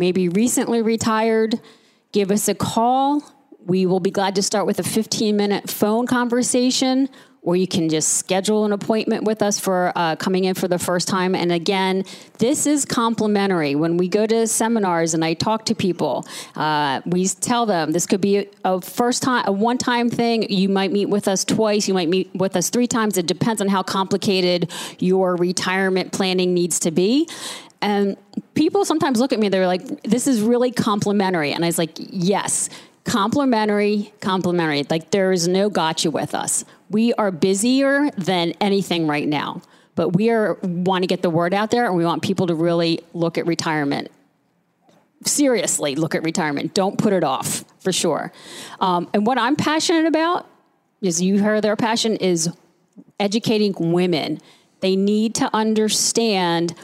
maybe 0.00 0.30
recently 0.30 0.80
retired, 0.82 1.60
give 2.10 2.32
us 2.32 2.48
a 2.48 2.54
call. 2.54 3.22
We 3.66 3.84
will 3.84 4.00
be 4.00 4.10
glad 4.10 4.34
to 4.36 4.42
start 4.42 4.66
with 4.66 4.80
a 4.80 4.82
15 4.82 5.36
minute 5.36 5.70
phone 5.70 6.06
conversation. 6.06 7.08
Or 7.42 7.56
you 7.56 7.66
can 7.66 7.88
just 7.88 8.18
schedule 8.18 8.66
an 8.66 8.72
appointment 8.72 9.24
with 9.24 9.40
us 9.40 9.58
for 9.58 9.92
uh, 9.96 10.16
coming 10.16 10.44
in 10.44 10.54
for 10.54 10.68
the 10.68 10.78
first 10.78 11.08
time. 11.08 11.34
And 11.34 11.50
again, 11.50 12.04
this 12.36 12.66
is 12.66 12.84
complimentary. 12.84 13.74
When 13.74 13.96
we 13.96 14.08
go 14.08 14.26
to 14.26 14.46
seminars 14.46 15.14
and 15.14 15.24
I 15.24 15.32
talk 15.32 15.64
to 15.66 15.74
people, 15.74 16.26
uh, 16.54 17.00
we 17.06 17.26
tell 17.28 17.64
them 17.64 17.92
this 17.92 18.06
could 18.06 18.20
be 18.20 18.38
a, 18.38 18.46
a 18.66 18.82
first 18.82 19.22
time, 19.22 19.44
a 19.46 19.52
one 19.52 19.78
time 19.78 20.10
thing. 20.10 20.50
You 20.50 20.68
might 20.68 20.92
meet 20.92 21.06
with 21.06 21.28
us 21.28 21.46
twice, 21.46 21.88
you 21.88 21.94
might 21.94 22.10
meet 22.10 22.30
with 22.34 22.56
us 22.56 22.68
three 22.68 22.86
times. 22.86 23.16
It 23.16 23.26
depends 23.26 23.62
on 23.62 23.68
how 23.68 23.82
complicated 23.82 24.70
your 24.98 25.36
retirement 25.36 26.12
planning 26.12 26.52
needs 26.52 26.78
to 26.80 26.90
be. 26.90 27.26
And 27.82 28.16
people 28.54 28.84
sometimes 28.84 29.20
look 29.20 29.32
at 29.32 29.38
me, 29.38 29.48
they're 29.48 29.66
like, 29.66 30.02
this 30.02 30.26
is 30.26 30.40
really 30.42 30.70
complimentary. 30.70 31.52
And 31.52 31.64
I 31.64 31.68
was 31.68 31.78
like, 31.78 31.96
yes, 31.96 32.68
complimentary, 33.04 34.12
complimentary. 34.20 34.84
Like 34.88 35.10
there 35.10 35.32
is 35.32 35.48
no 35.48 35.70
gotcha 35.70 36.10
with 36.10 36.34
us. 36.34 36.64
We 36.90 37.14
are 37.14 37.30
busier 37.30 38.10
than 38.12 38.52
anything 38.60 39.06
right 39.06 39.26
now, 39.26 39.62
but 39.94 40.10
we 40.10 40.30
are 40.30 40.54
want 40.62 41.02
to 41.02 41.06
get 41.06 41.22
the 41.22 41.30
word 41.30 41.54
out 41.54 41.70
there 41.70 41.86
and 41.86 41.96
we 41.96 42.04
want 42.04 42.22
people 42.22 42.46
to 42.48 42.54
really 42.54 43.00
look 43.14 43.38
at 43.38 43.46
retirement. 43.46 44.10
Seriously, 45.24 45.96
look 45.96 46.14
at 46.14 46.22
retirement. 46.22 46.74
Don't 46.74 46.98
put 46.98 47.12
it 47.12 47.24
off 47.24 47.64
for 47.80 47.92
sure. 47.92 48.32
Um, 48.80 49.08
and 49.12 49.26
what 49.26 49.38
I'm 49.38 49.56
passionate 49.56 50.06
about 50.06 50.46
is 51.02 51.20
you 51.20 51.42
heard 51.42 51.62
their 51.62 51.76
passion 51.76 52.16
is 52.16 52.50
educating 53.18 53.74
women. 53.78 54.40
They 54.80 54.96
need 54.96 55.34
to 55.36 55.50
understand 55.54 56.74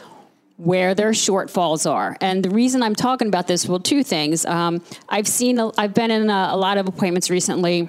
where 0.56 0.94
their 0.94 1.10
shortfalls 1.10 1.90
are. 1.90 2.16
And 2.20 2.42
the 2.42 2.50
reason 2.50 2.82
I'm 2.82 2.94
talking 2.94 3.28
about 3.28 3.46
this, 3.46 3.66
well, 3.66 3.78
two 3.78 4.02
things. 4.02 4.46
Um, 4.46 4.82
I've 5.08 5.28
seen, 5.28 5.58
a, 5.58 5.70
I've 5.78 5.94
been 5.94 6.10
in 6.10 6.30
a, 6.30 6.48
a 6.52 6.56
lot 6.56 6.78
of 6.78 6.88
appointments 6.88 7.30
recently. 7.30 7.88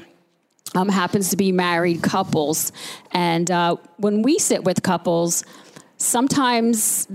Um, 0.75 0.89
happens 0.89 1.29
to 1.29 1.37
be 1.37 1.53
married 1.53 2.03
couples, 2.03 2.73
and 3.11 3.49
uh, 3.49 3.77
when 3.95 4.21
we 4.21 4.37
sit 4.37 4.65
with 4.65 4.83
couples, 4.83 5.45
sometimes 5.95 7.07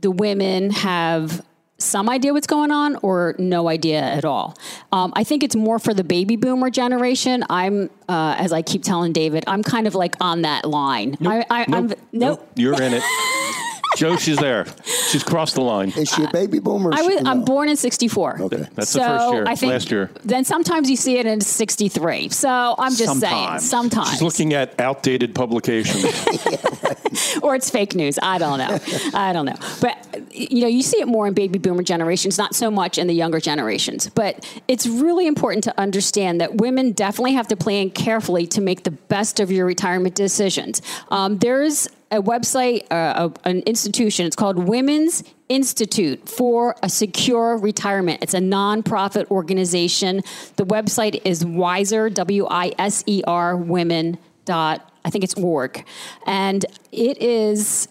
the 0.00 0.12
women 0.12 0.70
have 0.70 1.44
some 1.78 2.08
idea 2.08 2.32
what's 2.32 2.46
going 2.46 2.70
on 2.70 2.96
or 2.96 3.34
no 3.38 3.68
idea 3.68 4.00
at 4.00 4.24
all. 4.24 4.56
Um, 4.92 5.12
I 5.16 5.24
think 5.24 5.42
it's 5.42 5.56
more 5.56 5.78
for 5.80 5.94
the 5.94 6.04
baby 6.04 6.36
boomer 6.36 6.70
generation. 6.70 7.42
I'm, 7.50 7.90
uh, 8.08 8.36
as 8.38 8.52
I 8.52 8.62
keep 8.62 8.84
telling 8.84 9.12
David, 9.12 9.44
I'm 9.46 9.64
kind 9.64 9.86
of 9.86 9.94
like 9.96 10.14
on 10.20 10.42
that 10.42 10.64
line. 10.64 11.16
I, 11.26 11.44
I, 11.50 11.66
I'm, 11.68 11.92
nope. 12.12 12.48
You're 12.54 12.80
in 12.80 12.94
it. 12.94 13.02
Joe, 13.96 14.16
she's 14.16 14.38
there. 14.38 14.66
She's 15.10 15.22
crossed 15.22 15.54
the 15.54 15.62
line. 15.62 15.90
Is 15.90 16.10
she 16.10 16.24
a 16.24 16.30
baby 16.30 16.58
boomer? 16.58 16.90
I 16.94 17.02
was, 17.02 17.16
I'm 17.24 17.40
no? 17.40 17.44
born 17.44 17.68
in 17.68 17.76
64. 17.76 18.42
Okay. 18.42 18.66
That's 18.74 18.92
the 18.92 19.00
first 19.00 19.32
year. 19.32 19.44
I 19.46 19.54
think 19.54 19.72
Last 19.72 19.90
year. 19.90 20.10
Then 20.24 20.44
sometimes 20.44 20.88
you 20.88 20.96
see 20.96 21.18
it 21.18 21.26
in 21.26 21.40
63. 21.40 22.28
So 22.28 22.74
I'm 22.78 22.94
just 22.94 23.20
saying, 23.20 23.58
Sometimes. 23.58 23.70
sometimes. 23.70 24.10
She's 24.10 24.22
looking 24.22 24.54
at 24.54 24.78
outdated 24.80 25.34
publications. 25.34 26.04
or 27.42 27.54
it's 27.54 27.70
fake 27.70 27.94
news. 27.94 28.18
I 28.22 28.38
don't 28.38 28.58
know. 28.58 28.78
I 29.14 29.32
don't 29.32 29.46
know. 29.46 29.56
But 29.80 29.96
you 30.32 30.62
know, 30.62 30.68
you 30.68 30.82
see 30.82 31.00
it 31.00 31.08
more 31.08 31.26
in 31.26 31.34
baby 31.34 31.58
boomer 31.58 31.82
generations, 31.82 32.38
not 32.38 32.54
so 32.54 32.70
much 32.70 32.98
in 32.98 33.06
the 33.06 33.14
younger 33.14 33.40
generations. 33.40 34.08
But 34.08 34.46
it's 34.68 34.86
really 34.86 35.26
important 35.26 35.64
to 35.64 35.80
understand 35.80 36.40
that 36.40 36.56
women 36.56 36.92
definitely 36.92 37.32
have 37.32 37.48
to 37.48 37.56
plan 37.56 37.90
carefully 37.90 38.46
to 38.48 38.60
make 38.60 38.84
the 38.84 38.90
best 38.90 39.40
of 39.40 39.50
your 39.50 39.66
retirement 39.66 40.14
decisions. 40.14 40.82
Um, 41.10 41.38
there's 41.38 41.88
a 42.10 42.20
website, 42.22 42.86
uh, 42.90 43.30
a, 43.44 43.48
an 43.48 43.60
institution. 43.60 44.26
It's 44.26 44.36
called 44.36 44.68
Women's 44.68 45.22
Institute 45.48 46.28
for 46.28 46.76
a 46.82 46.88
Secure 46.88 47.56
Retirement. 47.56 48.22
It's 48.22 48.34
a 48.34 48.40
nonprofit 48.40 49.30
organization. 49.30 50.22
The 50.56 50.64
website 50.64 51.20
is 51.24 51.44
Wiser, 51.44 52.10
W 52.10 52.46
I 52.48 52.72
S 52.78 53.02
E 53.06 53.22
R, 53.26 53.56
women 53.56 54.18
dot 54.44 54.86
I 55.04 55.10
think 55.10 55.24
it's 55.24 55.34
org, 55.34 55.84
and 56.26 56.64
it 56.92 57.22
is. 57.22 57.88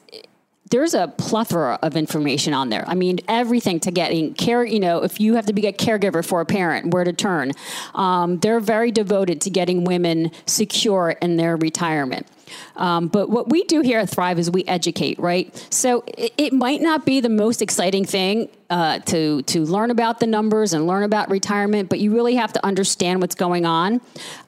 There's 0.70 0.94
a 0.94 1.08
plethora 1.08 1.80
of 1.82 1.96
information 1.96 2.54
on 2.54 2.70
there. 2.70 2.84
I 2.88 2.96
mean, 2.96 3.20
everything 3.28 3.80
to 3.82 3.92
getting 3.92 4.34
care. 4.34 4.64
You 4.64 4.80
know, 4.80 5.04
if 5.04 5.20
you 5.20 5.36
have 5.36 5.46
to 5.48 5.54
be 5.54 5.68
a 5.68 5.74
caregiver 5.74 6.24
for 6.24 6.42
a 6.42 6.46
parent, 6.46 6.94
where 6.94 7.04
to 7.04 7.14
turn. 7.14 7.52
Um, 7.96 8.40
they're 8.40 8.60
very 8.60 8.92
devoted 8.92 9.42
to 9.42 9.50
getting 9.50 9.84
women 9.84 10.32
secure 10.46 11.12
in 11.22 11.38
their 11.38 11.58
retirement. 11.58 12.28
Um, 12.76 13.08
but 13.08 13.30
what 13.30 13.50
we 13.50 13.64
do 13.66 13.82
here 13.82 14.00
at 14.00 14.10
Thrive 14.10 14.40
is 14.40 14.50
we 14.50 14.64
educate, 14.66 15.20
right? 15.20 15.54
So 15.70 16.04
it, 16.18 16.34
it 16.38 16.54
might 16.54 16.82
not 16.82 17.06
be 17.06 17.20
the 17.20 17.30
most 17.30 17.62
exciting 17.62 18.06
thing 18.06 18.50
uh, 18.70 19.00
to 19.00 19.42
to 19.44 19.66
learn 19.66 19.92
about 19.92 20.20
the 20.20 20.28
numbers 20.28 20.74
and 20.74 20.88
learn 20.88 21.04
about 21.04 21.30
retirement, 21.30 21.90
but 21.90 22.00
you 22.00 22.14
really 22.14 22.36
have 22.36 22.54
to 22.54 22.66
understand 22.66 23.22
what's 23.22 23.36
going 23.36 23.66
on. 23.66 24.02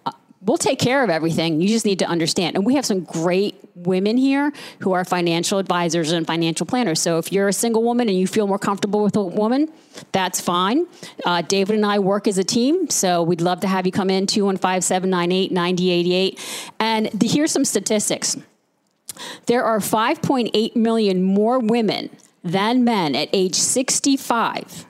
Uh, 0.06 0.12
we'll 0.42 0.58
take 0.58 0.80
care 0.80 1.04
of 1.04 1.10
everything. 1.10 1.62
You 1.62 1.68
just 1.68 1.86
need 1.86 2.00
to 2.00 2.06
understand. 2.06 2.56
And 2.56 2.66
we 2.66 2.76
have 2.76 2.86
some 2.86 3.02
great 3.02 3.56
women 3.76 4.18
here 4.18 4.52
who 4.80 4.94
are 4.94 5.06
financial 5.06 5.60
advisors 5.60 6.12
and 6.12 6.26
financial 6.26 6.66
planners. 6.66 7.00
So 7.00 7.18
if 7.18 7.32
you're 7.32 7.48
a 7.48 7.54
single 7.54 7.84
woman 7.84 8.10
and 8.10 8.18
you 8.18 8.28
feel 8.28 8.48
more 8.48 8.60
comfortable 8.60 9.04
with 9.04 9.16
a 9.16 9.24
woman, 9.24 9.72
that's 10.12 10.42
fine. 10.42 10.88
Uh, 11.26 11.42
David 11.42 11.76
and 11.76 11.86
I 11.86 12.00
work 12.00 12.28
as 12.28 12.38
a 12.38 12.44
team, 12.44 12.90
so 12.90 13.24
we'd 13.24 13.42
love 13.42 13.60
to 13.62 13.68
have 13.68 13.86
you 13.86 13.92
come 13.92 14.10
in 14.10 14.28
215 14.28 14.82
798 14.82 15.52
9088. 15.52 16.40
And 16.80 17.08
the, 17.14 17.28
here's 17.28 17.52
some 17.52 17.66
statistics 17.66 18.38
there 19.46 19.64
are 19.64 19.80
5.8 19.80 20.76
million 20.76 21.22
more 21.22 21.60
women 21.60 22.10
than 22.44 22.84
men 22.84 23.14
at 23.16 23.30
age 23.34 23.56
65. 23.56 24.86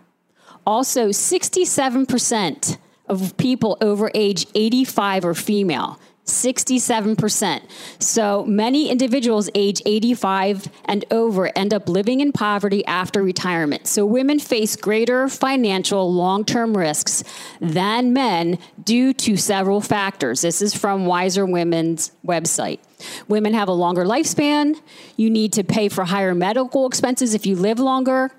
Also, 0.66 1.10
67% 1.10 2.78
of 3.12 3.38
people 3.38 3.78
over 3.82 4.10
age 4.16 4.48
85 4.56 5.26
are 5.26 5.34
female. 5.34 6.00
67%. 6.26 7.62
So 8.00 8.46
many 8.46 8.90
individuals 8.90 9.50
age 9.54 9.82
85 9.86 10.68
and 10.86 11.04
over 11.12 11.52
end 11.58 11.74
up 11.74 11.90
living 11.90 12.22
in 12.22 12.32
poverty 12.32 12.86
after 12.86 13.22
retirement. 13.22 13.88
So 13.88 14.06
women 14.06 14.40
face 14.40 14.76
greater 14.76 15.28
financial 15.28 16.14
long 16.14 16.46
term 16.46 16.78
risks 16.78 17.24
than 17.60 18.14
men 18.14 18.60
due 18.82 19.14
to 19.14 19.36
several 19.36 19.82
factors. 19.82 20.42
This 20.42 20.62
is 20.62 20.74
from 20.74 21.06
Wiser 21.06 21.46
Women's 21.46 22.12
website. 22.26 22.80
Women 23.28 23.54
have 23.54 23.68
a 23.68 23.74
longer 23.74 24.06
lifespan. 24.06 24.80
You 25.18 25.30
need 25.30 25.54
to 25.54 25.64
pay 25.64 25.90
for 25.90 26.06
higher 26.06 26.36
medical 26.36 26.86
expenses 26.86 27.34
if 27.34 27.46
you 27.46 27.56
live 27.56 27.80
longer. 27.80 28.32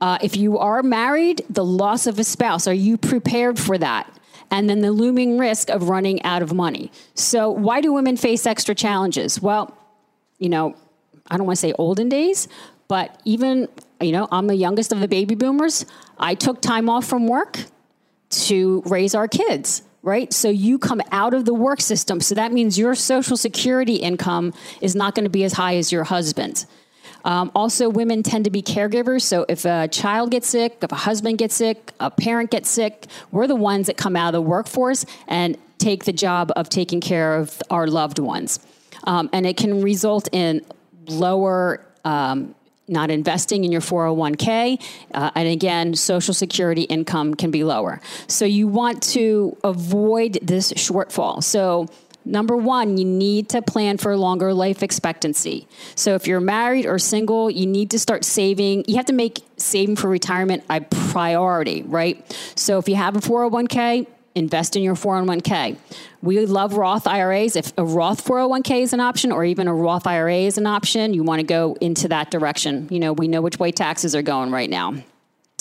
Uh, 0.00 0.18
if 0.22 0.36
you 0.36 0.58
are 0.58 0.82
married, 0.82 1.44
the 1.48 1.64
loss 1.64 2.06
of 2.06 2.18
a 2.18 2.24
spouse, 2.24 2.66
are 2.66 2.74
you 2.74 2.96
prepared 2.96 3.58
for 3.58 3.78
that? 3.78 4.12
And 4.50 4.68
then 4.70 4.80
the 4.80 4.92
looming 4.92 5.38
risk 5.38 5.70
of 5.70 5.88
running 5.88 6.22
out 6.22 6.42
of 6.42 6.52
money. 6.52 6.92
So, 7.14 7.50
why 7.50 7.80
do 7.80 7.92
women 7.92 8.16
face 8.16 8.46
extra 8.46 8.74
challenges? 8.74 9.40
Well, 9.40 9.76
you 10.38 10.48
know, 10.48 10.76
I 11.28 11.36
don't 11.36 11.46
want 11.46 11.56
to 11.56 11.60
say 11.60 11.72
olden 11.78 12.08
days, 12.08 12.46
but 12.88 13.20
even, 13.24 13.68
you 14.00 14.12
know, 14.12 14.28
I'm 14.30 14.46
the 14.46 14.54
youngest 14.54 14.92
of 14.92 15.00
the 15.00 15.08
baby 15.08 15.34
boomers. 15.34 15.86
I 16.18 16.34
took 16.34 16.60
time 16.60 16.88
off 16.88 17.06
from 17.06 17.26
work 17.26 17.58
to 18.28 18.82
raise 18.86 19.14
our 19.14 19.26
kids, 19.26 19.82
right? 20.02 20.32
So 20.32 20.48
you 20.48 20.78
come 20.78 21.00
out 21.10 21.34
of 21.34 21.44
the 21.44 21.54
work 21.54 21.80
system. 21.80 22.20
So 22.20 22.34
that 22.36 22.52
means 22.52 22.78
your 22.78 22.94
social 22.94 23.36
security 23.36 23.96
income 23.96 24.52
is 24.80 24.94
not 24.94 25.14
going 25.14 25.24
to 25.24 25.30
be 25.30 25.44
as 25.44 25.54
high 25.54 25.76
as 25.76 25.90
your 25.90 26.04
husband's. 26.04 26.66
Um, 27.26 27.50
also, 27.56 27.88
women 27.88 28.22
tend 28.22 28.44
to 28.44 28.50
be 28.50 28.62
caregivers. 28.62 29.22
So 29.22 29.44
if 29.48 29.64
a 29.64 29.88
child 29.88 30.30
gets 30.30 30.48
sick, 30.48 30.78
if 30.80 30.92
a 30.92 30.96
husband 30.96 31.38
gets 31.38 31.56
sick, 31.56 31.92
a 31.98 32.10
parent 32.10 32.52
gets 32.52 32.70
sick, 32.70 33.06
we're 33.32 33.48
the 33.48 33.56
ones 33.56 33.88
that 33.88 33.96
come 33.96 34.14
out 34.14 34.28
of 34.28 34.32
the 34.32 34.48
workforce 34.48 35.04
and 35.26 35.58
take 35.78 36.04
the 36.04 36.12
job 36.12 36.52
of 36.54 36.68
taking 36.68 37.00
care 37.00 37.36
of 37.36 37.60
our 37.68 37.88
loved 37.88 38.20
ones. 38.20 38.60
Um, 39.04 39.28
and 39.32 39.44
it 39.44 39.56
can 39.56 39.82
result 39.82 40.28
in 40.32 40.64
lower 41.08 41.84
um, 42.04 42.54
not 42.88 43.10
investing 43.10 43.64
in 43.64 43.72
your 43.72 43.80
401k. 43.80 44.80
Uh, 45.12 45.30
and 45.34 45.48
again, 45.48 45.94
Social 45.94 46.32
Security 46.32 46.82
income 46.82 47.34
can 47.34 47.50
be 47.50 47.64
lower. 47.64 48.00
So 48.28 48.44
you 48.44 48.68
want 48.68 49.02
to 49.14 49.56
avoid 49.64 50.38
this 50.42 50.72
shortfall. 50.74 51.42
So 51.42 51.88
Number 52.26 52.56
one, 52.56 52.96
you 52.96 53.04
need 53.04 53.48
to 53.50 53.62
plan 53.62 53.98
for 53.98 54.16
longer 54.16 54.52
life 54.52 54.82
expectancy. 54.82 55.68
So 55.94 56.14
if 56.16 56.26
you're 56.26 56.40
married 56.40 56.84
or 56.84 56.98
single, 56.98 57.50
you 57.50 57.66
need 57.66 57.90
to 57.92 57.98
start 58.00 58.24
saving. 58.24 58.84
You 58.88 58.96
have 58.96 59.06
to 59.06 59.12
make 59.12 59.42
saving 59.56 59.96
for 59.96 60.08
retirement 60.08 60.64
a 60.68 60.80
priority, 60.80 61.82
right? 61.82 62.20
So 62.56 62.78
if 62.78 62.88
you 62.88 62.96
have 62.96 63.16
a 63.16 63.20
401k, 63.20 64.08
invest 64.34 64.76
in 64.76 64.82
your 64.82 64.96
401k. 64.96 65.76
We 66.20 66.44
love 66.44 66.74
Roth 66.74 67.06
IRAs. 67.06 67.54
If 67.54 67.72
a 67.78 67.84
Roth 67.84 68.24
401k 68.24 68.82
is 68.82 68.92
an 68.92 69.00
option 69.00 69.30
or 69.30 69.44
even 69.44 69.68
a 69.68 69.74
Roth 69.74 70.06
IRA 70.06 70.40
is 70.40 70.58
an 70.58 70.66
option, 70.66 71.14
you 71.14 71.22
want 71.22 71.40
to 71.40 71.46
go 71.46 71.76
into 71.80 72.08
that 72.08 72.30
direction. 72.30 72.88
You 72.90 72.98
know, 72.98 73.12
we 73.12 73.28
know 73.28 73.40
which 73.40 73.58
way 73.58 73.70
taxes 73.70 74.14
are 74.14 74.22
going 74.22 74.50
right 74.50 74.68
now. 74.68 74.94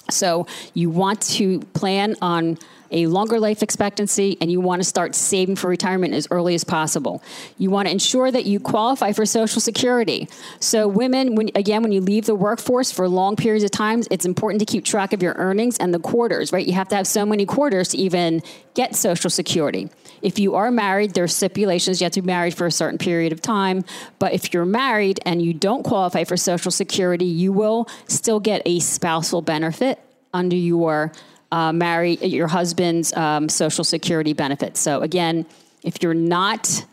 So 0.09 0.45
you 0.73 0.89
want 0.89 1.21
to 1.21 1.59
plan 1.73 2.15
on 2.21 2.57
a 2.91 3.07
longer 3.07 3.39
life 3.39 3.63
expectancy 3.63 4.37
and 4.41 4.51
you 4.51 4.59
want 4.59 4.81
to 4.81 4.83
start 4.83 5.15
saving 5.15 5.55
for 5.55 5.67
retirement 5.69 6.13
as 6.13 6.27
early 6.31 6.55
as 6.55 6.63
possible. 6.63 7.23
You 7.57 7.69
want 7.69 7.87
to 7.87 7.91
ensure 7.91 8.31
that 8.31 8.45
you 8.45 8.59
qualify 8.59 9.11
for 9.11 9.25
Social 9.25 9.61
Security. 9.61 10.27
So 10.59 10.87
women, 10.87 11.35
when, 11.35 11.49
again, 11.55 11.81
when 11.81 11.91
you 11.91 12.01
leave 12.01 12.25
the 12.25 12.35
workforce 12.35 12.91
for 12.91 13.07
long 13.07 13.35
periods 13.35 13.63
of 13.63 13.71
time, 13.71 14.03
it's 14.11 14.25
important 14.25 14.59
to 14.59 14.65
keep 14.65 14.85
track 14.85 15.13
of 15.13 15.23
your 15.23 15.33
earnings 15.33 15.77
and 15.77 15.93
the 15.93 15.99
quarters, 15.99 16.51
right? 16.51 16.65
You 16.65 16.73
have 16.73 16.89
to 16.89 16.95
have 16.95 17.07
so 17.07 17.25
many 17.25 17.45
quarters 17.45 17.89
to 17.89 17.97
even 17.97 18.41
get 18.73 18.95
Social 18.95 19.29
Security. 19.29 19.89
If 20.21 20.39
you 20.39 20.55
are 20.55 20.71
married, 20.71 21.13
there 21.13 21.23
are 21.23 21.27
stipulations. 21.27 22.01
You 22.01 22.05
have 22.05 22.13
to 22.13 22.21
be 22.21 22.27
married 22.27 22.55
for 22.55 22.65
a 22.65 22.71
certain 22.71 22.97
period 22.97 23.31
of 23.31 23.41
time. 23.41 23.83
But 24.19 24.33
if 24.33 24.53
you're 24.53 24.65
married 24.65 25.19
and 25.25 25.41
you 25.41 25.53
don't 25.53 25.83
qualify 25.83 26.23
for 26.23 26.37
Social 26.37 26.71
Security, 26.71 27.25
you 27.25 27.51
will 27.51 27.87
still 28.07 28.39
get 28.39 28.61
a 28.65 28.79
spousal 28.79 29.41
benefit 29.41 29.99
under 30.33 30.55
your 30.55 31.11
uh, 31.55 31.71
marry 31.71 32.15
your 32.17 32.47
husband's 32.47 33.13
um, 33.13 33.47
social 33.47 33.85
security 33.85 34.33
benefits. 34.33 34.77
So 34.77 35.01
again, 35.01 35.45
if 35.83 36.03
you're 36.03 36.13
not 36.13 36.85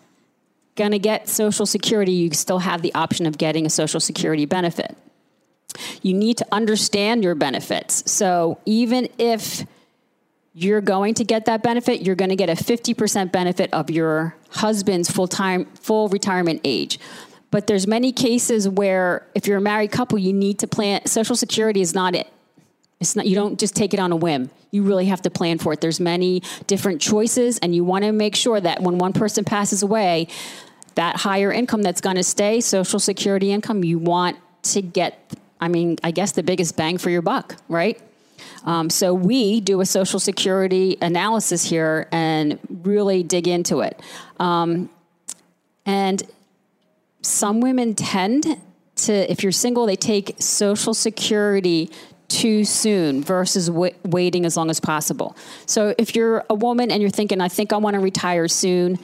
going 0.76 0.92
to 0.92 1.00
get 1.00 1.28
social 1.28 1.66
security, 1.66 2.12
you 2.12 2.30
still 2.30 2.60
have 2.60 2.80
the 2.80 2.94
option 2.94 3.26
of 3.26 3.36
getting 3.36 3.66
a 3.66 3.70
social 3.70 3.98
security 3.98 4.46
benefit. 4.46 4.96
You 6.00 6.14
need 6.14 6.38
to 6.38 6.46
understand 6.52 7.24
your 7.24 7.34
benefits. 7.34 8.08
So 8.08 8.60
even 8.64 9.08
if 9.18 9.66
you're 10.54 10.80
going 10.80 11.14
to 11.14 11.24
get 11.24 11.46
that 11.46 11.64
benefit, 11.64 12.02
you're 12.02 12.14
going 12.14 12.28
to 12.30 12.36
get 12.36 12.48
a 12.48 12.54
50% 12.54 13.32
benefit 13.32 13.72
of 13.72 13.90
your 13.90 14.36
husband's 14.50 15.10
full-time 15.10 15.64
full 15.74 16.08
retirement 16.08 16.60
age. 16.62 17.00
But 17.50 17.66
there's 17.66 17.88
many 17.88 18.12
cases 18.12 18.68
where 18.68 19.26
if 19.34 19.48
you're 19.48 19.58
a 19.58 19.62
married 19.62 19.90
couple, 19.90 20.18
you 20.18 20.32
need 20.32 20.60
to 20.60 20.68
plan 20.68 21.04
social 21.06 21.34
security 21.34 21.80
is 21.80 21.94
not 21.94 22.14
it. 22.14 22.28
It's 23.02 23.16
not 23.16 23.26
you 23.26 23.34
don't 23.34 23.58
just 23.58 23.76
take 23.76 23.92
it 23.92 24.00
on 24.00 24.12
a 24.12 24.16
whim. 24.16 24.50
You 24.70 24.84
really 24.84 25.06
have 25.06 25.20
to 25.22 25.30
plan 25.30 25.58
for 25.58 25.72
it. 25.74 25.80
There's 25.80 26.00
many 26.00 26.42
different 26.66 27.00
choices 27.00 27.58
and 27.58 27.74
you 27.74 27.84
want 27.84 28.04
to 28.04 28.12
make 28.12 28.34
sure 28.34 28.58
that 28.60 28.80
when 28.80 28.96
one 28.98 29.12
person 29.12 29.44
passes 29.44 29.82
away, 29.82 30.28
that 30.94 31.16
higher 31.16 31.52
income 31.52 31.82
that's 31.82 32.00
going 32.00 32.16
to 32.16 32.24
stay, 32.24 32.60
social 32.60 32.98
security 32.98 33.52
income, 33.52 33.84
you 33.84 33.98
want 33.98 34.38
to 34.62 34.80
get 34.80 35.18
I 35.60 35.68
mean, 35.68 35.98
I 36.02 36.10
guess 36.10 36.32
the 36.32 36.42
biggest 36.42 36.76
bang 36.76 36.98
for 36.98 37.10
your 37.10 37.22
buck, 37.22 37.56
right? 37.68 38.00
Um, 38.64 38.90
so 38.90 39.14
we 39.14 39.60
do 39.60 39.80
a 39.80 39.86
social 39.86 40.18
security 40.18 40.96
analysis 41.00 41.64
here 41.64 42.08
and 42.10 42.58
really 42.68 43.22
dig 43.22 43.46
into 43.46 43.80
it. 43.80 44.00
Um, 44.40 44.90
and 45.86 46.22
some 47.22 47.60
women 47.60 47.94
tend 47.94 48.60
to, 48.96 49.30
if 49.30 49.42
you're 49.42 49.52
single, 49.52 49.86
they 49.86 49.96
take 49.96 50.36
social 50.40 50.94
security 50.94 51.90
too 52.32 52.64
soon 52.64 53.22
versus 53.22 53.66
w- 53.66 53.94
waiting 54.04 54.46
as 54.46 54.56
long 54.56 54.70
as 54.70 54.80
possible. 54.80 55.36
So 55.66 55.94
if 55.98 56.16
you're 56.16 56.44
a 56.48 56.54
woman 56.54 56.90
and 56.90 57.00
you're 57.02 57.10
thinking, 57.10 57.40
I 57.40 57.48
think 57.48 57.72
I 57.72 57.76
want 57.76 57.94
to 57.94 58.00
retire 58.00 58.48
soon, 58.48 58.98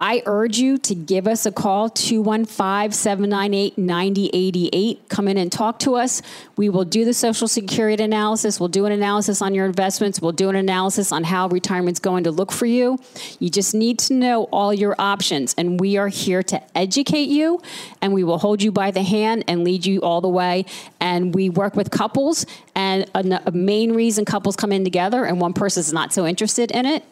I 0.00 0.24
urge 0.26 0.58
you 0.58 0.76
to 0.78 0.94
give 0.94 1.28
us 1.28 1.46
a 1.46 1.52
call, 1.52 1.88
215 1.88 2.90
798 2.90 3.78
9088. 3.78 5.08
Come 5.08 5.28
in 5.28 5.38
and 5.38 5.52
talk 5.52 5.78
to 5.80 5.94
us. 5.94 6.20
We 6.56 6.68
will 6.68 6.84
do 6.84 7.04
the 7.04 7.14
Social 7.14 7.46
Security 7.46 8.02
analysis. 8.02 8.58
We'll 8.58 8.70
do 8.70 8.86
an 8.86 8.92
analysis 8.92 9.40
on 9.40 9.54
your 9.54 9.66
investments. 9.66 10.20
We'll 10.20 10.32
do 10.32 10.48
an 10.48 10.56
analysis 10.56 11.12
on 11.12 11.22
how 11.22 11.46
retirement's 11.46 12.00
going 12.00 12.24
to 12.24 12.32
look 12.32 12.50
for 12.50 12.66
you. 12.66 12.98
You 13.38 13.50
just 13.50 13.72
need 13.72 14.00
to 14.00 14.14
know 14.14 14.44
all 14.44 14.74
your 14.74 14.96
options, 14.98 15.54
and 15.56 15.78
we 15.78 15.96
are 15.96 16.08
here 16.08 16.42
to 16.42 16.60
educate 16.76 17.28
you, 17.28 17.62
and 18.02 18.12
we 18.12 18.24
will 18.24 18.38
hold 18.38 18.64
you 18.64 18.72
by 18.72 18.90
the 18.90 19.04
hand 19.04 19.44
and 19.46 19.62
lead 19.62 19.86
you 19.86 20.00
all 20.00 20.20
the 20.20 20.28
way. 20.28 20.64
And 20.98 21.32
we 21.32 21.50
work 21.50 21.76
with 21.76 21.92
couples, 21.92 22.46
and 22.74 23.08
a, 23.14 23.42
a 23.46 23.52
main 23.52 23.92
reason 23.92 24.24
couples 24.24 24.56
come 24.56 24.72
in 24.72 24.82
together 24.82 25.24
and 25.24 25.40
one 25.40 25.52
person 25.52 25.80
is 25.80 25.92
not 25.92 26.12
so 26.12 26.26
interested 26.26 26.72
in 26.72 26.84
it 26.84 27.04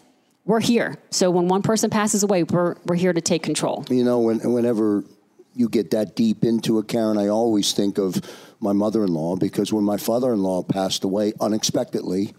we're 0.44 0.60
here. 0.60 0.96
So 1.10 1.30
when 1.30 1.48
one 1.48 1.62
person 1.62 1.90
passes 1.90 2.22
away, 2.22 2.42
we're, 2.42 2.76
we're 2.86 2.96
here 2.96 3.12
to 3.12 3.20
take 3.20 3.42
control. 3.42 3.84
You 3.88 4.04
know, 4.04 4.18
when, 4.20 4.40
whenever 4.52 5.04
you 5.54 5.68
get 5.68 5.90
that 5.92 6.16
deep 6.16 6.44
into 6.44 6.78
it, 6.78 6.88
Karen, 6.88 7.18
I 7.18 7.28
always 7.28 7.72
think 7.72 7.98
of 7.98 8.20
my 8.60 8.72
mother 8.72 9.04
in 9.04 9.12
law 9.12 9.36
because 9.36 9.72
when 9.72 9.84
my 9.84 9.96
father 9.96 10.32
in 10.32 10.42
law 10.42 10.62
passed 10.62 11.04
away 11.04 11.32
unexpectedly, 11.40 12.34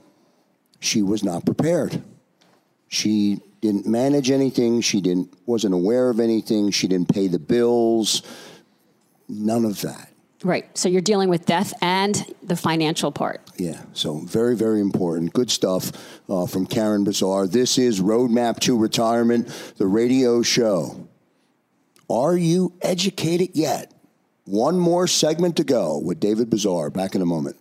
she 0.80 1.02
was 1.02 1.24
not 1.24 1.46
prepared. 1.46 2.04
She 2.90 3.40
didn't 3.62 3.88
manage 3.88 4.30
anything. 4.30 4.82
She 4.82 5.00
didn't 5.00 5.34
wasn't 5.46 5.74
aware 5.74 6.10
of 6.10 6.20
anything. 6.20 6.72
She 6.72 6.88
didn't 6.88 7.14
pay 7.14 7.28
the 7.28 7.40
bills. 7.40 8.22
None 9.30 9.64
of 9.64 9.82
that. 9.82 10.13
Right. 10.44 10.66
So 10.78 10.90
you're 10.90 11.02
dealing 11.02 11.30
with 11.30 11.46
death 11.46 11.74
and 11.82 12.26
the 12.44 12.56
financial 12.56 13.12
part. 13.12 13.42
Yeah. 13.58 13.82
So 13.94 14.18
very, 14.20 14.56
very 14.56 14.82
important. 14.82 15.34
Good 15.34 15.50
stuff 15.50 15.92
uh, 16.30 16.46
from 16.48 16.66
Karen 16.66 17.04
Bazaar. 17.04 17.48
This 17.48 17.78
is 17.78 18.02
Roadmap 18.02 18.60
to 18.62 18.78
Retirement, 18.78 19.48
the 19.78 19.88
radio 19.88 20.42
show. 20.42 21.08
Are 22.10 22.36
you 22.36 22.74
educated 22.82 23.52
yet? 23.54 23.94
One 24.46 24.78
more 24.78 25.08
segment 25.08 25.56
to 25.58 25.64
go 25.64 25.98
with 25.98 26.20
David 26.20 26.50
Bazaar. 26.50 26.90
Back 26.90 27.16
in 27.16 27.22
a 27.22 27.26
moment. 27.26 27.56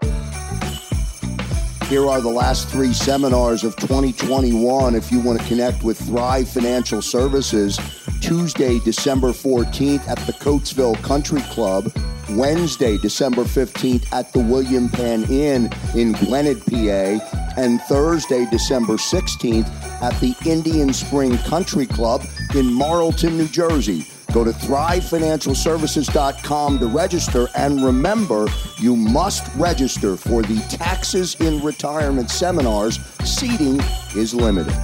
Here 1.93 2.09
are 2.09 2.21
the 2.23 2.31
last 2.31 2.69
three 2.69 2.95
seminars 2.95 3.65
of 3.65 3.77
2021. 3.77 4.95
If 4.95 5.13
you 5.13 5.21
want 5.21 5.41
to 5.41 5.47
connect 5.47 5.85
with 5.85 5.99
Thrive 5.99 6.49
Financial 6.49 7.03
Services, 7.03 7.79
Tuesday, 8.21 8.79
December 8.81 9.29
14th 9.29 10.09
at 10.09 10.19
the 10.21 10.33
Coatesville 10.33 11.01
Country 11.03 11.43
Club, 11.43 11.93
Wednesday, 12.37 12.99
December 12.99 13.45
15th 13.45 14.13
at 14.13 14.33
the 14.33 14.39
William 14.39 14.89
Penn 14.89 15.25
Inn 15.25 15.69
in 15.95 16.13
Glenwood, 16.13 16.65
PA, 16.67 17.19
and 17.57 17.81
Thursday, 17.83 18.47
December 18.51 18.95
16th 18.95 19.69
at 20.03 20.19
the 20.21 20.35
Indian 20.49 20.93
Spring 20.93 21.39
Country 21.39 21.87
Club 21.87 22.25
in 22.55 22.73
Marlton, 22.73 23.39
New 23.39 23.49
Jersey. 23.49 24.07
Go 24.33 24.45
to 24.45 24.51
thrivefinancialservices.com 24.51 26.79
to 26.79 26.87
register. 26.87 27.49
And 27.55 27.85
remember, 27.85 28.47
you 28.79 28.97
must 28.97 29.55
register 29.57 30.17
for 30.17 30.41
the 30.43 30.59
Taxes 30.71 31.35
in 31.37 31.63
Retirement 31.63 32.31
seminars. 32.31 32.99
Seating 33.25 33.81
is 34.17 34.35
limited. 34.35 34.75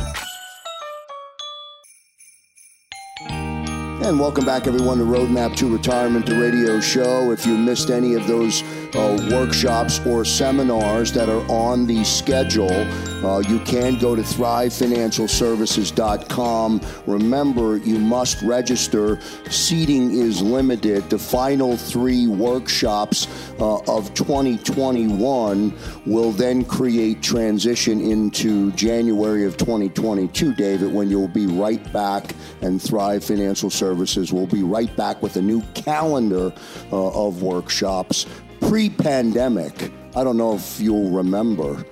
And 4.08 4.18
welcome 4.18 4.46
back, 4.46 4.66
everyone, 4.66 4.96
to 4.96 5.04
Roadmap 5.04 5.54
to 5.56 5.70
Retirement, 5.70 6.24
the 6.24 6.40
radio 6.40 6.80
show. 6.80 7.30
If 7.30 7.44
you 7.44 7.58
missed 7.58 7.90
any 7.90 8.14
of 8.14 8.26
those 8.26 8.62
uh, 8.94 9.18
workshops 9.30 10.00
or 10.06 10.24
seminars 10.24 11.12
that 11.12 11.28
are 11.28 11.44
on 11.50 11.86
the 11.86 12.02
schedule, 12.04 12.86
uh, 13.24 13.38
you 13.40 13.58
can 13.60 13.98
go 13.98 14.14
to 14.14 14.22
thrivefinancialservices.com. 14.22 16.80
Remember, 17.06 17.76
you 17.78 17.98
must 17.98 18.40
register. 18.42 19.18
Seating 19.50 20.12
is 20.12 20.40
limited. 20.40 21.10
The 21.10 21.18
final 21.18 21.76
three 21.76 22.28
workshops 22.28 23.26
uh, 23.60 23.78
of 23.88 24.14
2021 24.14 25.76
will 26.06 26.30
then 26.32 26.64
create 26.64 27.22
transition 27.22 28.00
into 28.00 28.70
January 28.72 29.44
of 29.44 29.56
2022, 29.56 30.54
David, 30.54 30.92
when 30.92 31.10
you'll 31.10 31.28
be 31.28 31.46
right 31.46 31.92
back 31.92 32.34
and 32.62 32.80
Thrive 32.80 33.24
Financial 33.24 33.70
Services 33.70 34.32
will 34.32 34.46
be 34.46 34.62
right 34.62 34.94
back 34.96 35.20
with 35.22 35.36
a 35.36 35.42
new 35.42 35.62
calendar 35.74 36.52
uh, 36.92 37.26
of 37.26 37.42
workshops 37.42 38.26
pre 38.60 38.90
pandemic, 38.90 39.92
I 40.16 40.24
don't 40.24 40.36
know 40.36 40.54
if 40.54 40.80
you'll 40.80 41.10
remember 41.10 41.84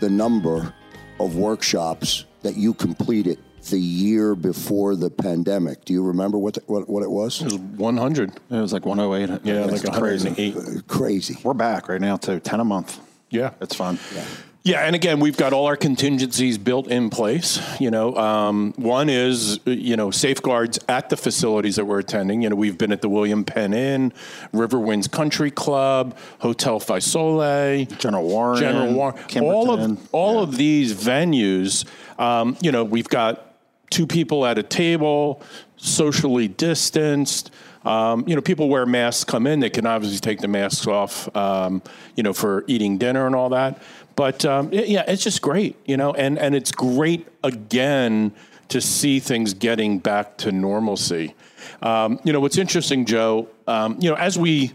the 0.00 0.10
number 0.10 0.74
of 1.18 1.36
workshops 1.36 2.24
that 2.42 2.56
you 2.56 2.74
completed 2.74 3.38
the 3.68 3.78
year 3.78 4.34
before 4.34 4.96
the 4.96 5.10
pandemic. 5.10 5.84
Do 5.84 5.92
you 5.92 6.02
remember 6.02 6.38
what 6.38 6.54
the, 6.54 6.62
what, 6.66 6.88
what 6.88 7.02
it 7.02 7.10
was? 7.10 7.40
It 7.42 7.44
was 7.44 7.58
100. 7.58 8.30
It 8.30 8.40
was 8.50 8.72
like 8.72 8.86
108. 8.86 9.40
Yeah, 9.44 9.66
like 9.66 9.84
108. 9.84 10.86
Crazy. 10.88 11.36
We're 11.42 11.54
back 11.54 11.88
right 11.88 12.00
now 12.00 12.16
to 12.18 12.40
10 12.40 12.60
a 12.60 12.64
month. 12.64 12.98
Yeah. 13.28 13.50
It's 13.60 13.74
fun. 13.74 13.98
Yeah. 14.14 14.24
Yeah, 14.62 14.80
and 14.80 14.94
again, 14.94 15.20
we've 15.20 15.38
got 15.38 15.54
all 15.54 15.66
our 15.66 15.76
contingencies 15.76 16.58
built 16.58 16.86
in 16.88 17.08
place. 17.08 17.58
You 17.80 17.90
know, 17.90 18.14
um, 18.16 18.74
one 18.76 19.08
is 19.08 19.58
you 19.64 19.96
know 19.96 20.10
safeguards 20.10 20.78
at 20.86 21.08
the 21.08 21.16
facilities 21.16 21.76
that 21.76 21.86
we're 21.86 22.00
attending. 22.00 22.42
You 22.42 22.50
know, 22.50 22.56
we've 22.56 22.76
been 22.76 22.92
at 22.92 23.00
the 23.00 23.08
William 23.08 23.42
Penn 23.42 23.72
Inn, 23.72 24.12
Riverwinds 24.52 25.10
Country 25.10 25.50
Club, 25.50 26.14
Hotel 26.40 26.78
Fiesole, 26.78 27.98
General 27.98 28.24
Warren, 28.24 28.60
General 28.60 28.92
Warren, 28.92 29.18
all 29.42 29.70
of 29.70 30.08
all 30.12 30.34
yeah. 30.34 30.42
of 30.42 30.56
these 30.58 30.92
venues. 30.92 31.86
Um, 32.18 32.58
you 32.60 32.70
know, 32.70 32.84
we've 32.84 33.08
got 33.08 33.54
two 33.88 34.06
people 34.06 34.44
at 34.44 34.58
a 34.58 34.62
table, 34.62 35.42
socially 35.78 36.48
distanced. 36.48 37.50
Um, 37.84 38.24
you 38.26 38.34
know, 38.34 38.42
people 38.42 38.68
wear 38.68 38.84
masks, 38.84 39.24
come 39.24 39.46
in, 39.46 39.60
they 39.60 39.70
can 39.70 39.86
obviously 39.86 40.18
take 40.18 40.40
the 40.40 40.48
masks 40.48 40.86
off, 40.86 41.34
um, 41.34 41.82
you 42.14 42.22
know, 42.22 42.34
for 42.34 42.62
eating 42.66 42.98
dinner 42.98 43.26
and 43.26 43.34
all 43.34 43.48
that. 43.50 43.80
But 44.20 44.44
um, 44.44 44.68
yeah, 44.70 45.04
it's 45.08 45.24
just 45.24 45.40
great, 45.40 45.76
you 45.86 45.96
know, 45.96 46.12
and, 46.12 46.38
and 46.38 46.54
it's 46.54 46.72
great 46.72 47.26
again 47.42 48.32
to 48.68 48.78
see 48.78 49.18
things 49.18 49.54
getting 49.54 49.98
back 49.98 50.36
to 50.38 50.52
normalcy. 50.52 51.34
Um, 51.80 52.20
you 52.22 52.30
know, 52.30 52.38
what's 52.38 52.58
interesting, 52.58 53.06
Joe, 53.06 53.48
um, 53.66 53.96
you 53.98 54.10
know, 54.10 54.16
as 54.16 54.38
we 54.38 54.72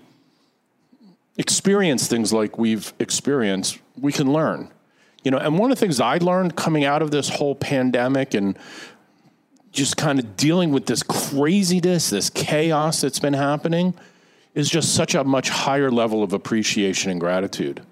experience 1.37 2.07
things 2.07 2.33
like 2.33 2.57
we've 2.57 2.91
experienced, 2.97 3.77
we 4.01 4.11
can 4.11 4.33
learn. 4.33 4.71
You 5.23 5.29
know, 5.29 5.37
and 5.37 5.59
one 5.59 5.71
of 5.71 5.77
the 5.77 5.79
things 5.79 5.99
I 5.99 6.17
learned 6.17 6.55
coming 6.55 6.83
out 6.83 7.03
of 7.03 7.11
this 7.11 7.29
whole 7.29 7.53
pandemic 7.53 8.33
and 8.33 8.57
just 9.71 9.95
kind 9.95 10.17
of 10.17 10.35
dealing 10.35 10.71
with 10.71 10.87
this 10.87 11.03
craziness, 11.03 12.09
this 12.09 12.31
chaos 12.31 13.01
that's 13.01 13.19
been 13.19 13.33
happening, 13.33 13.93
is 14.55 14.71
just 14.71 14.95
such 14.95 15.13
a 15.13 15.23
much 15.23 15.49
higher 15.49 15.91
level 15.91 16.23
of 16.23 16.33
appreciation 16.33 17.11
and 17.11 17.19
gratitude. 17.19 17.85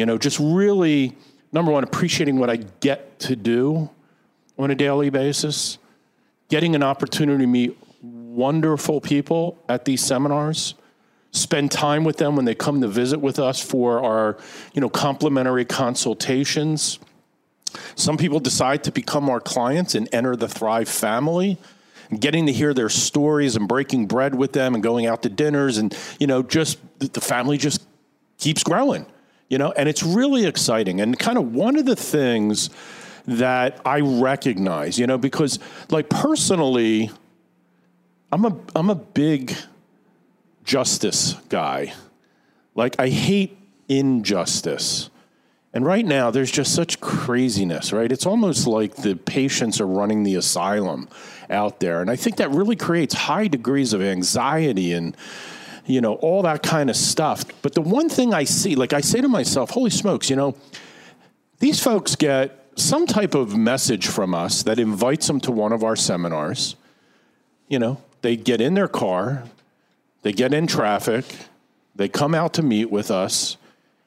You 0.00 0.06
know, 0.06 0.16
just 0.16 0.38
really, 0.40 1.14
number 1.52 1.70
one, 1.70 1.84
appreciating 1.84 2.38
what 2.38 2.48
I 2.48 2.56
get 2.56 3.18
to 3.20 3.36
do 3.36 3.90
on 4.58 4.70
a 4.70 4.74
daily 4.74 5.10
basis, 5.10 5.76
getting 6.48 6.74
an 6.74 6.82
opportunity 6.82 7.44
to 7.44 7.46
meet 7.46 7.76
wonderful 8.00 9.02
people 9.02 9.62
at 9.68 9.84
these 9.84 10.02
seminars, 10.02 10.72
spend 11.32 11.70
time 11.70 12.02
with 12.02 12.16
them 12.16 12.34
when 12.34 12.46
they 12.46 12.54
come 12.54 12.80
to 12.80 12.88
visit 12.88 13.20
with 13.20 13.38
us 13.38 13.62
for 13.62 14.02
our, 14.02 14.38
you 14.72 14.80
know, 14.80 14.88
complimentary 14.88 15.66
consultations. 15.66 16.98
Some 17.94 18.16
people 18.16 18.40
decide 18.40 18.82
to 18.84 18.92
become 18.92 19.28
our 19.28 19.38
clients 19.38 19.94
and 19.94 20.08
enter 20.14 20.34
the 20.34 20.48
Thrive 20.48 20.88
family. 20.88 21.58
Getting 22.18 22.46
to 22.46 22.52
hear 22.54 22.72
their 22.72 22.88
stories 22.88 23.54
and 23.54 23.68
breaking 23.68 24.06
bread 24.06 24.34
with 24.34 24.54
them 24.54 24.72
and 24.72 24.82
going 24.82 25.04
out 25.04 25.24
to 25.24 25.28
dinners 25.28 25.76
and 25.76 25.94
you 26.18 26.26
know 26.26 26.42
just 26.42 26.78
the 26.98 27.20
family 27.20 27.58
just 27.58 27.86
keeps 28.38 28.64
growing 28.64 29.04
you 29.50 29.58
know, 29.58 29.72
and 29.72 29.88
it's 29.88 30.02
really 30.02 30.46
exciting. 30.46 31.00
And 31.00 31.18
kind 31.18 31.36
of 31.36 31.52
one 31.52 31.76
of 31.76 31.84
the 31.84 31.96
things 31.96 32.70
that 33.26 33.80
I 33.84 34.00
recognize, 34.00 34.98
you 34.98 35.06
know, 35.06 35.18
because 35.18 35.58
like 35.90 36.08
personally, 36.08 37.10
I'm 38.32 38.44
a 38.44 38.56
I'm 38.74 38.88
a 38.88 38.94
big 38.94 39.54
justice 40.64 41.34
guy. 41.48 41.92
Like 42.74 42.98
I 42.98 43.08
hate 43.08 43.58
injustice. 43.88 45.10
And 45.72 45.84
right 45.84 46.04
now, 46.04 46.32
there's 46.32 46.50
just 46.50 46.74
such 46.74 47.00
craziness, 47.00 47.92
right? 47.92 48.10
It's 48.10 48.26
almost 48.26 48.66
like 48.66 48.96
the 48.96 49.14
patients 49.14 49.80
are 49.80 49.86
running 49.86 50.24
the 50.24 50.34
asylum 50.34 51.08
out 51.48 51.78
there. 51.78 52.00
And 52.00 52.10
I 52.10 52.16
think 52.16 52.36
that 52.36 52.50
really 52.50 52.74
creates 52.74 53.14
high 53.14 53.46
degrees 53.46 53.92
of 53.92 54.02
anxiety 54.02 54.92
and, 54.92 55.16
you 55.90 56.00
know, 56.00 56.14
all 56.14 56.42
that 56.42 56.62
kind 56.62 56.88
of 56.88 56.96
stuff. 56.96 57.44
But 57.62 57.74
the 57.74 57.80
one 57.80 58.08
thing 58.08 58.32
I 58.32 58.44
see, 58.44 58.74
like 58.74 58.92
I 58.92 59.00
say 59.00 59.20
to 59.20 59.28
myself, 59.28 59.70
holy 59.70 59.90
smokes, 59.90 60.30
you 60.30 60.36
know, 60.36 60.54
these 61.58 61.82
folks 61.82 62.16
get 62.16 62.56
some 62.76 63.06
type 63.06 63.34
of 63.34 63.56
message 63.56 64.06
from 64.06 64.34
us 64.34 64.62
that 64.62 64.78
invites 64.78 65.26
them 65.26 65.40
to 65.40 65.52
one 65.52 65.72
of 65.72 65.84
our 65.84 65.96
seminars. 65.96 66.76
You 67.68 67.78
know, 67.78 68.02
they 68.22 68.36
get 68.36 68.60
in 68.60 68.74
their 68.74 68.88
car, 68.88 69.44
they 70.22 70.32
get 70.32 70.54
in 70.54 70.66
traffic, 70.66 71.24
they 71.94 72.08
come 72.08 72.34
out 72.34 72.54
to 72.54 72.62
meet 72.62 72.90
with 72.90 73.10
us, 73.10 73.56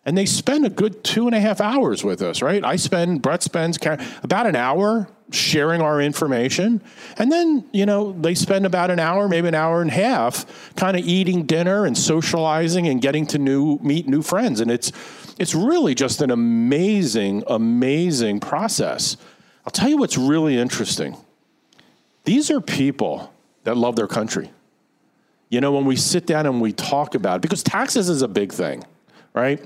and 0.06 0.18
they 0.18 0.26
spend 0.26 0.66
a 0.66 0.70
good 0.70 1.04
two 1.04 1.28
and 1.28 1.36
a 1.36 1.40
half 1.40 1.62
hours 1.62 2.04
with 2.04 2.22
us, 2.22 2.42
right? 2.42 2.64
I 2.64 2.76
spend, 2.76 3.22
Brett 3.22 3.42
spends 3.42 3.78
about 4.22 4.48
an 4.48 4.56
hour 4.56 5.08
sharing 5.32 5.82
our 5.82 6.02
information. 6.02 6.82
And 7.18 7.32
then, 7.32 7.66
you 7.72 7.86
know, 7.86 8.12
they 8.12 8.36
spend 8.36 8.66
about 8.66 8.92
an 8.92 9.00
hour, 9.00 9.30
maybe 9.30 9.48
an 9.48 9.56
hour 9.56 9.82
and 9.82 9.90
a 9.90 9.94
half, 9.94 10.46
kind 10.76 10.98
of 10.98 11.06
eating 11.06 11.46
dinner 11.46 11.86
and 11.86 11.98
socializing 11.98 12.88
and 12.88 13.02
getting 13.02 13.26
to 13.28 13.38
new 13.38 13.80
meet 13.82 14.08
new 14.08 14.22
friends. 14.22 14.60
And 14.60 14.70
it's 14.70 14.92
it's 15.40 15.56
really 15.56 15.96
just 15.96 16.22
an 16.22 16.32
amazing, 16.32 17.44
amazing 17.48 18.42
process. 18.42 19.18
I'll 19.66 19.72
tell 19.72 19.90
you 19.90 19.98
what's 19.98 20.18
really 20.18 20.58
interesting. 20.58 21.16
These 22.26 22.52
are 22.52 22.60
people 22.60 23.34
that 23.64 23.78
love 23.78 23.96
their 23.96 24.08
country. 24.08 24.52
You 25.50 25.62
know, 25.62 25.72
when 25.72 25.86
we 25.86 25.96
sit 25.96 26.26
down 26.26 26.46
and 26.46 26.60
we 26.62 26.74
talk 26.74 27.16
about 27.16 27.38
it, 27.38 27.42
because 27.42 27.64
taxes 27.64 28.10
is 28.10 28.22
a 28.22 28.28
big 28.28 28.52
thing 28.52 28.84
right? 29.34 29.60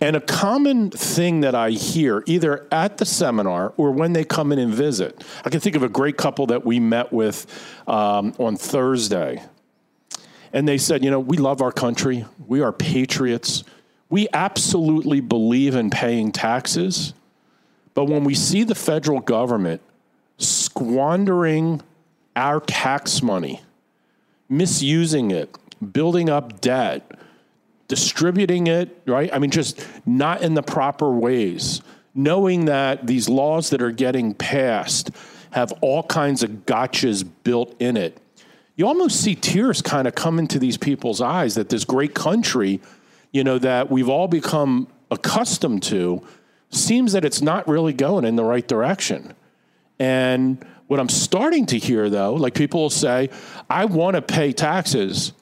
And 0.00 0.14
a 0.14 0.20
common 0.20 0.90
thing 0.90 1.40
that 1.40 1.54
I 1.54 1.70
hear 1.70 2.22
either 2.26 2.66
at 2.70 2.98
the 2.98 3.06
seminar 3.06 3.72
or 3.76 3.90
when 3.90 4.12
they 4.12 4.24
come 4.24 4.52
in 4.52 4.58
and 4.58 4.72
visit, 4.74 5.24
I 5.44 5.50
can 5.50 5.60
think 5.60 5.74
of 5.74 5.82
a 5.82 5.88
great 5.88 6.16
couple 6.16 6.46
that 6.48 6.64
we 6.66 6.80
met 6.80 7.12
with 7.12 7.46
um, 7.86 8.34
on 8.38 8.56
Thursday. 8.56 9.42
And 10.52 10.68
they 10.68 10.78
said, 10.78 11.02
you 11.04 11.10
know, 11.10 11.20
we 11.20 11.38
love 11.38 11.62
our 11.62 11.72
country, 11.72 12.24
we 12.46 12.60
are 12.60 12.72
patriots, 12.72 13.64
we 14.08 14.28
absolutely 14.32 15.20
believe 15.20 15.74
in 15.74 15.90
paying 15.90 16.30
taxes. 16.30 17.14
But 17.94 18.04
when 18.04 18.24
we 18.24 18.34
see 18.34 18.62
the 18.62 18.74
federal 18.74 19.20
government 19.20 19.80
squandering 20.38 21.82
our 22.36 22.60
tax 22.60 23.22
money, 23.22 23.62
misusing 24.48 25.30
it, 25.30 25.56
building 25.92 26.28
up 26.28 26.60
debt, 26.60 27.10
distributing 27.88 28.66
it, 28.66 29.02
right? 29.06 29.30
I 29.32 29.38
mean, 29.38 29.50
just 29.50 29.86
not 30.04 30.42
in 30.42 30.54
the 30.54 30.62
proper 30.62 31.10
ways, 31.10 31.82
knowing 32.14 32.64
that 32.66 33.06
these 33.06 33.28
laws 33.28 33.70
that 33.70 33.82
are 33.82 33.90
getting 33.90 34.34
passed 34.34 35.10
have 35.50 35.72
all 35.80 36.02
kinds 36.02 36.42
of 36.42 36.50
gotchas 36.66 37.28
built 37.44 37.74
in 37.80 37.96
it. 37.96 38.18
You 38.76 38.86
almost 38.86 39.20
see 39.20 39.34
tears 39.34 39.80
kind 39.80 40.06
of 40.06 40.14
come 40.14 40.38
into 40.38 40.58
these 40.58 40.76
people's 40.76 41.20
eyes 41.20 41.54
that 41.54 41.70
this 41.70 41.84
great 41.84 42.14
country, 42.14 42.80
you 43.32 43.42
know, 43.42 43.58
that 43.58 43.90
we've 43.90 44.08
all 44.08 44.28
become 44.28 44.88
accustomed 45.10 45.82
to, 45.84 46.22
seems 46.70 47.12
that 47.12 47.24
it's 47.24 47.40
not 47.40 47.66
really 47.68 47.92
going 47.92 48.24
in 48.24 48.36
the 48.36 48.44
right 48.44 48.66
direction. 48.66 49.34
And 49.98 50.64
what 50.88 51.00
I'm 51.00 51.08
starting 51.08 51.66
to 51.66 51.78
hear, 51.78 52.10
though, 52.10 52.34
like 52.34 52.54
people 52.54 52.82
will 52.82 52.90
say, 52.90 53.30
I 53.70 53.86
want 53.86 54.16
to 54.16 54.22
pay 54.22 54.52
taxes, 54.52 55.32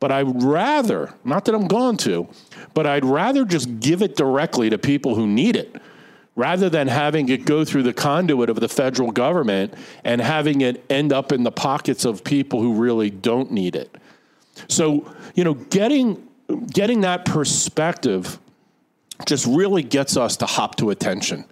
but 0.00 0.10
I'd 0.10 0.42
rather, 0.42 1.12
not 1.24 1.44
that 1.44 1.54
I'm 1.54 1.68
going 1.68 1.98
to, 1.98 2.26
but 2.74 2.86
I'd 2.86 3.04
rather 3.04 3.44
just 3.44 3.80
give 3.80 4.02
it 4.02 4.16
directly 4.16 4.70
to 4.70 4.78
people 4.78 5.14
who 5.14 5.26
need 5.26 5.56
it 5.56 5.76
rather 6.34 6.70
than 6.70 6.88
having 6.88 7.28
it 7.28 7.44
go 7.44 7.64
through 7.64 7.82
the 7.82 7.92
conduit 7.92 8.48
of 8.48 8.58
the 8.60 8.68
federal 8.68 9.10
government 9.10 9.74
and 10.04 10.20
having 10.20 10.62
it 10.62 10.82
end 10.88 11.12
up 11.12 11.32
in 11.32 11.42
the 11.42 11.52
pockets 11.52 12.04
of 12.04 12.24
people 12.24 12.62
who 12.62 12.74
really 12.74 13.10
don't 13.10 13.52
need 13.52 13.76
it. 13.76 13.94
So, 14.68 15.12
you 15.34 15.44
know, 15.44 15.54
getting 15.54 16.26
getting 16.72 17.02
that 17.02 17.24
perspective 17.24 18.38
just 19.26 19.46
really 19.46 19.82
gets 19.82 20.16
us 20.16 20.36
to 20.38 20.46
hop 20.46 20.76
to 20.76 20.90
attention 20.90 21.44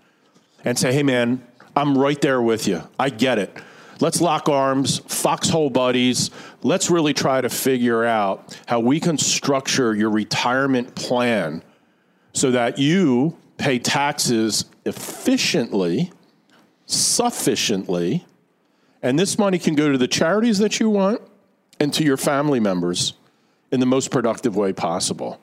and 0.65 0.79
say, 0.79 0.93
"Hey 0.93 1.03
man, 1.03 1.43
I'm 1.77 1.97
right 1.97 2.21
there 2.21 2.43
with 2.43 2.67
you. 2.67 2.83
I 2.99 3.11
get 3.11 3.39
it. 3.39 3.57
Let's 4.01 4.21
lock 4.21 4.49
arms, 4.49 4.99
foxhole 4.99 5.71
buddies. 5.71 6.31
Let's 6.63 6.91
really 6.91 7.15
try 7.15 7.41
to 7.41 7.49
figure 7.49 8.05
out 8.05 8.57
how 8.67 8.81
we 8.81 9.01
can 9.01 9.19
structure 9.19 9.95
your 9.95 10.11
retirement 10.11 10.95
plan 10.95 11.65
so 12.33 12.53
that 12.53 12.79
you 12.79 13.37
pay 13.57 13.81
taxes 13.81 14.67
efficiently, 14.85 16.13
sufficiently, 16.87 18.25
and 19.03 19.19
this 19.19 19.37
money 19.39 19.59
can 19.59 19.75
go 19.75 19.91
to 19.91 19.99
the 19.99 20.09
charities 20.09 20.59
that 20.59 20.79
you 20.79 20.91
want 20.91 21.21
and 21.81 21.93
to 21.95 22.05
your 22.05 22.17
family 22.17 22.61
members 22.61 23.15
in 23.73 23.81
the 23.81 23.87
most 23.87 24.11
productive 24.11 24.57
way 24.57 24.73
possible. 24.73 25.41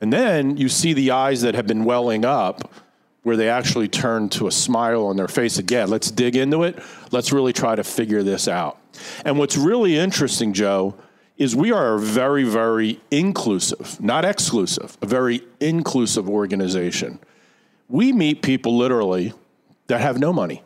And 0.00 0.12
then 0.12 0.56
you 0.56 0.68
see 0.68 0.92
the 0.92 1.12
eyes 1.12 1.42
that 1.42 1.54
have 1.54 1.66
been 1.66 1.84
welling 1.84 2.24
up 2.24 2.72
where 3.22 3.36
they 3.36 3.48
actually 3.48 3.88
turn 3.88 4.28
to 4.28 4.46
a 4.46 4.50
smile 4.50 5.06
on 5.06 5.16
their 5.16 5.28
face 5.28 5.58
again. 5.58 5.88
Let's 5.88 6.10
dig 6.10 6.36
into 6.36 6.64
it. 6.64 6.82
Let's 7.12 7.32
really 7.32 7.52
try 7.52 7.76
to 7.76 7.84
figure 7.84 8.22
this 8.22 8.48
out. 8.48 8.78
And 9.24 9.38
what's 9.38 9.56
really 9.56 9.96
interesting, 9.96 10.52
Joe, 10.52 10.94
is 11.38 11.56
we 11.56 11.72
are 11.72 11.94
a 11.94 11.98
very, 11.98 12.44
very 12.44 13.00
inclusive, 13.10 14.00
not 14.00 14.24
exclusive, 14.24 14.96
a 15.00 15.06
very 15.06 15.42
inclusive 15.60 16.28
organization. 16.28 17.18
We 17.88 18.12
meet 18.12 18.42
people 18.42 18.76
literally 18.76 19.32
that 19.86 20.00
have 20.00 20.18
no 20.18 20.32
money, 20.32 20.62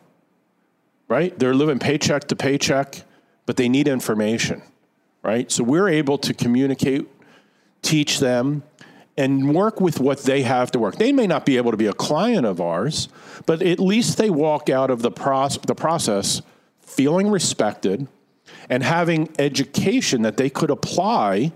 right? 1.07 1.37
They're 1.37 1.55
living 1.55 1.79
paycheck 1.79 2.27
to 2.29 2.35
paycheck, 2.35 3.03
but 3.45 3.55
they 3.57 3.69
need 3.69 3.87
information, 3.87 4.61
right? 5.23 5.51
So 5.51 5.63
we're 5.63 5.89
able 5.89 6.17
to 6.19 6.33
communicate, 6.33 7.07
teach 7.81 8.19
them, 8.19 8.63
and 9.17 9.53
work 9.53 9.81
with 9.81 9.99
what 9.99 10.19
they 10.23 10.43
have 10.43 10.71
to 10.71 10.79
work. 10.79 10.95
They 10.97 11.11
may 11.11 11.25
not 11.25 11.45
be 11.45 11.57
able 11.57 11.71
to 11.71 11.77
be 11.77 11.87
a 11.87 11.93
client 11.93 12.45
of 12.45 12.61
ours, 12.61 13.09
but 13.45 13.61
at 13.61 13.79
least 13.79 14.17
they 14.17 14.29
walk 14.29 14.69
out 14.69 14.91
of 14.91 15.01
the, 15.01 15.11
proce- 15.11 15.61
the 15.65 15.73
process 15.73 16.41
feeling 16.81 17.29
respected 17.29 18.07
and 18.69 18.83
having 18.83 19.29
education 19.39 20.21
that 20.21 20.37
they 20.37 20.49
could 20.49 20.69
apply, 20.69 21.51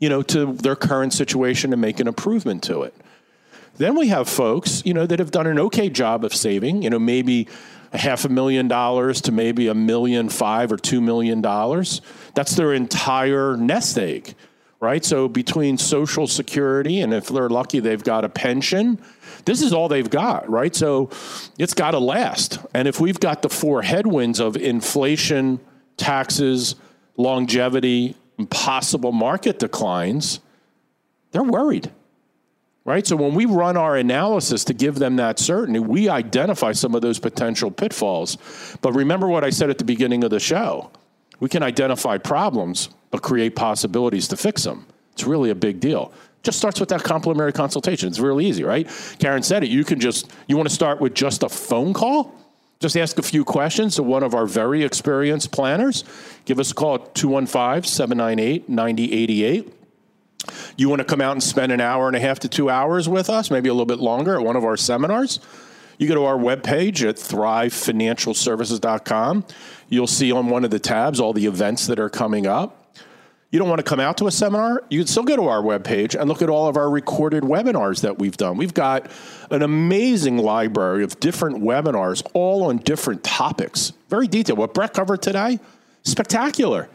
you 0.00 0.08
know, 0.08 0.22
to 0.22 0.52
their 0.54 0.76
current 0.76 1.12
situation 1.12 1.72
and 1.72 1.80
make 1.80 2.00
an 2.00 2.08
improvement 2.08 2.62
to 2.64 2.82
it. 2.82 2.94
Then 3.76 3.96
we 3.96 4.08
have 4.08 4.28
folks, 4.28 4.82
you 4.84 4.94
know, 4.94 5.06
that 5.06 5.18
have 5.18 5.30
done 5.30 5.46
an 5.46 5.58
okay 5.58 5.88
job 5.88 6.24
of 6.24 6.34
saving, 6.34 6.82
you 6.82 6.90
know, 6.90 6.98
maybe 6.98 7.48
a 7.92 7.98
half 7.98 8.24
a 8.24 8.28
million 8.28 8.66
dollars 8.66 9.20
to 9.22 9.32
maybe 9.32 9.68
a 9.68 9.74
million 9.74 10.28
five 10.28 10.72
or 10.72 10.76
two 10.76 11.00
million 11.00 11.40
dollars. 11.40 12.00
That's 12.34 12.56
their 12.56 12.72
entire 12.72 13.56
nest 13.56 13.98
egg 13.98 14.34
right? 14.84 15.02
So 15.02 15.28
between 15.28 15.78
Social 15.78 16.26
Security 16.26 17.00
and 17.00 17.14
if 17.14 17.28
they're 17.28 17.48
lucky, 17.48 17.80
they've 17.80 18.04
got 18.04 18.24
a 18.24 18.28
pension. 18.28 19.00
This 19.46 19.62
is 19.62 19.72
all 19.72 19.88
they've 19.88 20.08
got, 20.08 20.48
right? 20.48 20.76
So 20.76 21.08
it's 21.58 21.72
got 21.72 21.92
to 21.92 21.98
last. 21.98 22.58
And 22.74 22.86
if 22.86 23.00
we've 23.00 23.18
got 23.18 23.40
the 23.40 23.48
four 23.48 23.80
headwinds 23.80 24.40
of 24.40 24.56
inflation, 24.56 25.58
taxes, 25.96 26.76
longevity, 27.16 28.14
and 28.36 28.50
possible 28.50 29.10
market 29.10 29.58
declines, 29.58 30.40
they're 31.32 31.42
worried. 31.42 31.90
Right? 32.84 33.06
So 33.06 33.16
when 33.16 33.32
we 33.32 33.46
run 33.46 33.78
our 33.78 33.96
analysis 33.96 34.64
to 34.64 34.74
give 34.74 34.96
them 34.96 35.16
that 35.16 35.38
certainty, 35.38 35.80
we 35.80 36.10
identify 36.10 36.72
some 36.72 36.94
of 36.94 37.00
those 37.00 37.18
potential 37.18 37.70
pitfalls. 37.70 38.36
But 38.82 38.92
remember 38.92 39.26
what 39.28 39.42
I 39.42 39.48
said 39.48 39.70
at 39.70 39.78
the 39.78 39.84
beginning 39.84 40.22
of 40.22 40.28
the 40.28 40.38
show. 40.38 40.90
We 41.44 41.50
can 41.50 41.62
identify 41.62 42.16
problems, 42.16 42.88
but 43.10 43.20
create 43.20 43.54
possibilities 43.54 44.28
to 44.28 44.36
fix 44.38 44.62
them. 44.62 44.86
It's 45.12 45.24
really 45.24 45.50
a 45.50 45.54
big 45.54 45.78
deal. 45.78 46.10
Just 46.42 46.56
starts 46.56 46.80
with 46.80 46.88
that 46.88 47.02
complimentary 47.04 47.52
consultation. 47.52 48.08
It's 48.08 48.18
really 48.18 48.46
easy, 48.46 48.64
right? 48.64 48.88
Karen 49.18 49.42
said 49.42 49.62
it. 49.62 49.68
You 49.68 49.84
can 49.84 50.00
just, 50.00 50.32
you 50.48 50.56
want 50.56 50.70
to 50.70 50.74
start 50.74 51.02
with 51.02 51.12
just 51.12 51.42
a 51.42 51.50
phone 51.50 51.92
call? 51.92 52.34
Just 52.80 52.96
ask 52.96 53.18
a 53.18 53.22
few 53.22 53.44
questions 53.44 53.96
to 53.96 54.02
one 54.02 54.22
of 54.22 54.34
our 54.34 54.46
very 54.46 54.84
experienced 54.84 55.52
planners. 55.52 56.04
Give 56.46 56.58
us 56.58 56.70
a 56.70 56.74
call 56.74 56.94
at 56.94 57.14
215 57.14 57.90
798 57.92 58.70
9088. 58.70 59.70
You 60.78 60.88
want 60.88 61.00
to 61.00 61.04
come 61.04 61.20
out 61.20 61.32
and 61.32 61.42
spend 61.42 61.72
an 61.72 61.80
hour 61.82 62.06
and 62.06 62.16
a 62.16 62.20
half 62.20 62.38
to 62.38 62.48
two 62.48 62.70
hours 62.70 63.06
with 63.06 63.28
us, 63.28 63.50
maybe 63.50 63.68
a 63.68 63.74
little 63.74 63.84
bit 63.84 63.98
longer 63.98 64.36
at 64.36 64.42
one 64.42 64.56
of 64.56 64.64
our 64.64 64.78
seminars? 64.78 65.40
You 65.98 66.08
go 66.08 66.14
to 66.14 66.24
our 66.24 66.36
webpage 66.36 67.08
at 67.08 67.16
thrivefinancialservices.com. 67.16 69.46
You'll 69.88 70.06
see 70.06 70.30
on 70.32 70.48
one 70.48 70.64
of 70.64 70.70
the 70.70 70.78
tabs 70.78 71.20
all 71.20 71.32
the 71.32 71.46
events 71.46 71.86
that 71.86 71.98
are 71.98 72.10
coming 72.10 72.46
up 72.46 72.84
you 73.54 73.60
don't 73.60 73.68
want 73.68 73.78
to 73.78 73.84
come 73.84 74.00
out 74.00 74.18
to 74.18 74.26
a 74.26 74.32
seminar, 74.32 74.82
you 74.90 74.98
can 74.98 75.06
still 75.06 75.22
go 75.22 75.36
to 75.36 75.44
our 75.44 75.62
webpage 75.62 76.18
and 76.18 76.28
look 76.28 76.42
at 76.42 76.48
all 76.48 76.66
of 76.66 76.76
our 76.76 76.90
recorded 76.90 77.44
webinars 77.44 78.00
that 78.00 78.18
we've 78.18 78.36
done. 78.36 78.56
We've 78.56 78.74
got 78.74 79.08
an 79.48 79.62
amazing 79.62 80.38
library 80.38 81.04
of 81.04 81.20
different 81.20 81.62
webinars, 81.62 82.26
all 82.34 82.64
on 82.64 82.78
different 82.78 83.22
topics. 83.22 83.92
Very 84.08 84.26
detailed. 84.26 84.58
What 84.58 84.74
Brett 84.74 84.92
covered 84.92 85.22
today, 85.22 85.60
spectacular. 86.02 86.88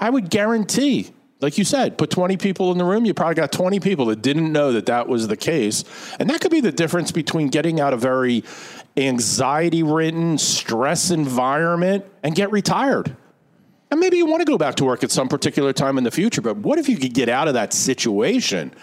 I 0.00 0.08
would 0.08 0.30
guarantee, 0.30 1.10
like 1.40 1.56
you 1.56 1.64
said, 1.64 1.96
put 1.96 2.10
20 2.10 2.36
people 2.36 2.72
in 2.72 2.78
the 2.78 2.84
room, 2.84 3.04
you 3.04 3.14
probably 3.14 3.36
got 3.36 3.52
20 3.52 3.78
people 3.80 4.06
that 4.06 4.22
didn't 4.22 4.52
know 4.52 4.72
that 4.72 4.86
that 4.86 5.08
was 5.08 5.28
the 5.28 5.36
case. 5.36 5.84
And 6.18 6.28
that 6.30 6.40
could 6.40 6.50
be 6.50 6.60
the 6.60 6.72
difference 6.72 7.12
between 7.12 7.48
getting 7.48 7.80
out 7.80 7.92
a 7.92 7.96
very 7.96 8.42
anxiety 8.96 9.84
ridden, 9.84 10.36
stress 10.38 11.10
environment 11.10 12.04
and 12.24 12.34
get 12.34 12.50
retired. 12.50 13.16
And 13.90 14.00
maybe 14.00 14.16
you 14.16 14.26
want 14.26 14.40
to 14.40 14.44
go 14.44 14.58
back 14.58 14.74
to 14.76 14.84
work 14.84 15.04
at 15.04 15.10
some 15.10 15.28
particular 15.28 15.72
time 15.72 15.96
in 15.96 16.04
the 16.04 16.10
future, 16.10 16.42
but 16.42 16.56
what 16.56 16.78
if 16.78 16.88
you 16.88 16.96
could 16.96 17.14
get 17.14 17.28
out 17.28 17.48
of 17.48 17.54
that 17.54 17.72
situation, 17.72 18.74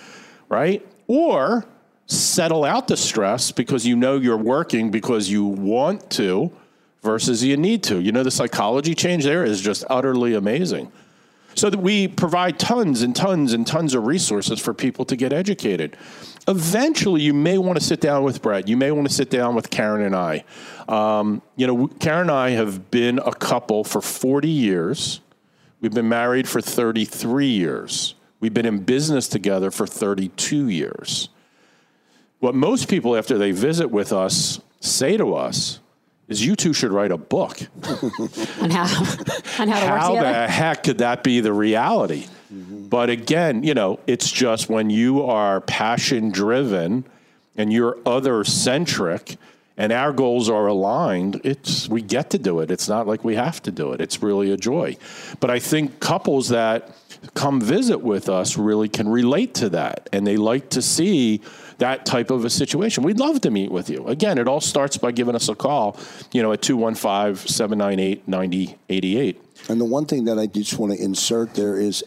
right? 0.50 0.86
Or 1.08 1.66
settle 2.08 2.64
out 2.64 2.88
the 2.88 2.98
stress 2.98 3.52
because 3.52 3.86
you 3.86 3.96
know 3.96 4.18
you're 4.18 4.38
working 4.38 4.92
because 4.92 5.30
you 5.30 5.46
want 5.46 6.10
to 6.12 6.52
versus 7.02 7.44
you 7.44 7.58
need 7.58 7.84
to. 7.84 8.00
You 8.00 8.12
know, 8.12 8.24
the 8.24 8.32
psychology 8.32 8.96
change 8.96 9.26
there 9.26 9.44
is 9.44 9.62
just 9.62 9.84
utterly 9.90 10.34
amazing. 10.34 10.92
So 11.56 11.70
that 11.70 11.80
we 11.80 12.08
provide 12.08 12.60
tons 12.60 13.02
and 13.02 13.16
tons 13.16 13.54
and 13.54 13.66
tons 13.66 13.96
of 13.96 14.06
resources 14.06 14.60
for 14.60 14.74
people 14.74 15.06
to 15.06 15.16
get 15.16 15.34
educated. 15.34 15.98
Eventually, 16.48 17.22
you 17.22 17.34
may 17.34 17.58
want 17.58 17.80
to 17.80 17.84
sit 17.84 18.02
down 18.02 18.24
with 18.24 18.42
Brett. 18.42 18.68
You 18.68 18.78
may 18.78 18.92
want 18.92 19.08
to 19.08 19.14
sit 19.14 19.30
down 19.30 19.56
with 19.56 19.70
Karen 19.70 20.04
and 20.04 20.16
I. 20.16 20.44
Um, 20.88 21.42
you 21.56 21.66
know, 21.66 21.88
Karen 21.88 22.22
and 22.22 22.32
I 22.32 22.52
have 22.52 22.92
been 22.92 23.20
a 23.20 23.34
couple 23.34 23.84
for 23.84 24.02
40 24.02 24.48
years. 24.48 25.22
We've 25.82 25.94
been 25.94 26.10
married 26.10 26.48
for 26.48 26.62
33 26.62 27.48
years. 27.48 28.16
We've 28.40 28.54
been 28.54 28.66
in 28.66 28.84
business 28.84 29.28
together 29.28 29.72
for 29.72 29.88
32 29.88 30.70
years. 30.70 31.30
What 32.40 32.54
most 32.54 32.90
people, 32.90 33.16
after 33.16 33.38
they 33.38 33.52
visit 33.52 33.90
with 33.90 34.14
us, 34.14 34.60
say 34.82 35.18
to 35.18 35.34
us 35.34 35.80
is 36.28 36.46
you 36.46 36.56
two 36.56 36.74
should 36.74 36.92
write 36.92 37.12
a 37.12 37.18
book. 37.18 37.60
on 38.62 38.70
how, 38.72 38.84
on 39.60 39.68
how 39.68 39.80
to 39.80 39.88
how 39.88 40.14
work 40.14 40.20
together. 40.20 40.32
the 40.32 40.48
heck 40.48 40.84
could 40.84 40.98
that 41.00 41.24
be 41.24 41.40
the 41.40 41.54
reality? 41.54 42.28
Mm-hmm. 42.54 42.88
But 42.88 43.10
again, 43.10 43.64
you 43.64 43.74
know, 43.74 44.00
it's 44.08 44.32
just 44.32 44.70
when 44.70 44.90
you 44.90 45.24
are 45.24 45.62
passion 45.62 46.32
driven 46.32 47.06
and 47.56 47.72
you're 47.72 47.98
other 48.06 48.44
centric 48.44 49.38
and 49.78 49.92
our 49.92 50.14
goals 50.14 50.50
are 50.50 50.68
aligned, 50.68 51.42
it's 51.44 51.90
we 51.90 52.02
get 52.02 52.30
to 52.30 52.38
do 52.38 52.60
it. 52.62 52.72
It's 52.72 52.88
not 52.88 53.08
like 53.08 53.24
we 53.24 53.36
have 53.36 53.62
to 53.64 53.72
do 53.72 53.92
it. 53.92 54.00
It's 54.00 54.24
really 54.24 54.52
a 54.52 54.58
joy. 54.58 54.98
But 55.40 55.50
I 55.50 55.60
think 55.60 56.00
couples 56.00 56.50
that 56.50 56.96
come 57.34 57.60
visit 57.60 58.00
with 58.00 58.30
us 58.30 58.58
really 58.58 58.88
can 58.88 59.10
relate 59.10 59.54
to 59.56 59.70
that 59.70 60.10
and 60.14 60.26
they 60.26 60.38
like 60.38 60.70
to 60.70 60.82
see 60.82 61.42
that 61.78 62.06
type 62.06 62.32
of 62.32 62.46
a 62.46 62.50
situation. 62.50 63.04
We'd 63.04 63.20
love 63.20 63.42
to 63.42 63.52
meet 63.52 63.72
with 63.72 63.90
you. 63.90 64.06
Again, 64.08 64.38
it 64.38 64.48
all 64.48 64.62
starts 64.62 64.98
by 64.98 65.12
giving 65.12 65.36
us 65.36 65.50
a 65.50 65.56
call, 65.56 66.00
you 66.32 66.42
know, 66.42 66.52
at 66.52 66.62
215 66.62 67.48
798 67.48 68.28
9088. 68.28 69.42
And 69.70 69.82
the 69.82 69.86
one 69.86 70.06
thing 70.06 70.26
that 70.26 70.40
I 70.40 70.48
just 70.48 70.78
want 70.78 70.94
to 70.94 71.04
insert 71.04 71.54
there 71.54 71.78
is 71.78 72.04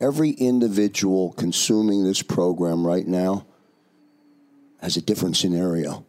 every 0.00 0.30
individual 0.30 1.32
consuming 1.32 2.04
this 2.04 2.22
program 2.22 2.86
right 2.86 3.06
now 3.06 3.46
has 4.80 4.96
a 4.96 5.02
different 5.02 5.36
scenario. 5.36 6.04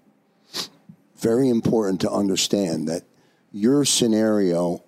Very 1.17 1.49
important 1.49 2.01
to 2.01 2.11
understand 2.11 2.87
that 2.89 3.03
your 3.51 3.85
scenario 3.85 4.83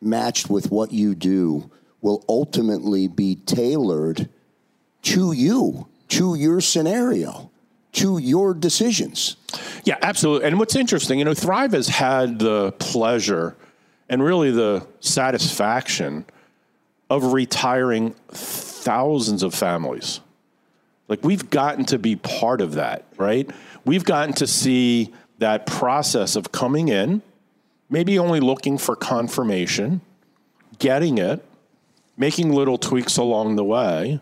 matched 0.00 0.50
with 0.50 0.70
what 0.70 0.92
you 0.92 1.14
do 1.14 1.70
will 2.00 2.24
ultimately 2.28 3.08
be 3.08 3.36
tailored 3.36 4.28
to 5.02 5.32
you, 5.32 5.88
to 6.10 6.34
your 6.34 6.60
scenario, 6.60 7.50
to 7.92 8.18
your 8.18 8.54
decisions. 8.54 9.36
Yeah, 9.84 9.96
absolutely. 10.02 10.46
And 10.48 10.58
what's 10.58 10.76
interesting, 10.76 11.18
you 11.18 11.24
know, 11.24 11.34
Thrive 11.34 11.72
has 11.72 11.88
had 11.88 12.38
the 12.38 12.72
pleasure 12.72 13.56
and 14.08 14.22
really 14.22 14.50
the 14.50 14.86
satisfaction 15.00 16.24
of 17.08 17.32
retiring 17.32 18.14
thousands 18.30 19.42
of 19.42 19.54
families. 19.54 20.20
Like 21.08 21.24
we've 21.24 21.50
gotten 21.50 21.84
to 21.86 21.98
be 21.98 22.16
part 22.16 22.60
of 22.60 22.74
that, 22.74 23.04
right? 23.16 23.50
We've 23.84 24.04
gotten 24.04 24.34
to 24.34 24.46
see 24.46 25.12
that 25.38 25.66
process 25.66 26.36
of 26.36 26.52
coming 26.52 26.88
in, 26.88 27.22
maybe 27.88 28.18
only 28.18 28.40
looking 28.40 28.78
for 28.78 28.94
confirmation, 28.94 30.00
getting 30.78 31.18
it, 31.18 31.44
making 32.16 32.52
little 32.52 32.78
tweaks 32.78 33.16
along 33.16 33.56
the 33.56 33.64
way, 33.64 34.20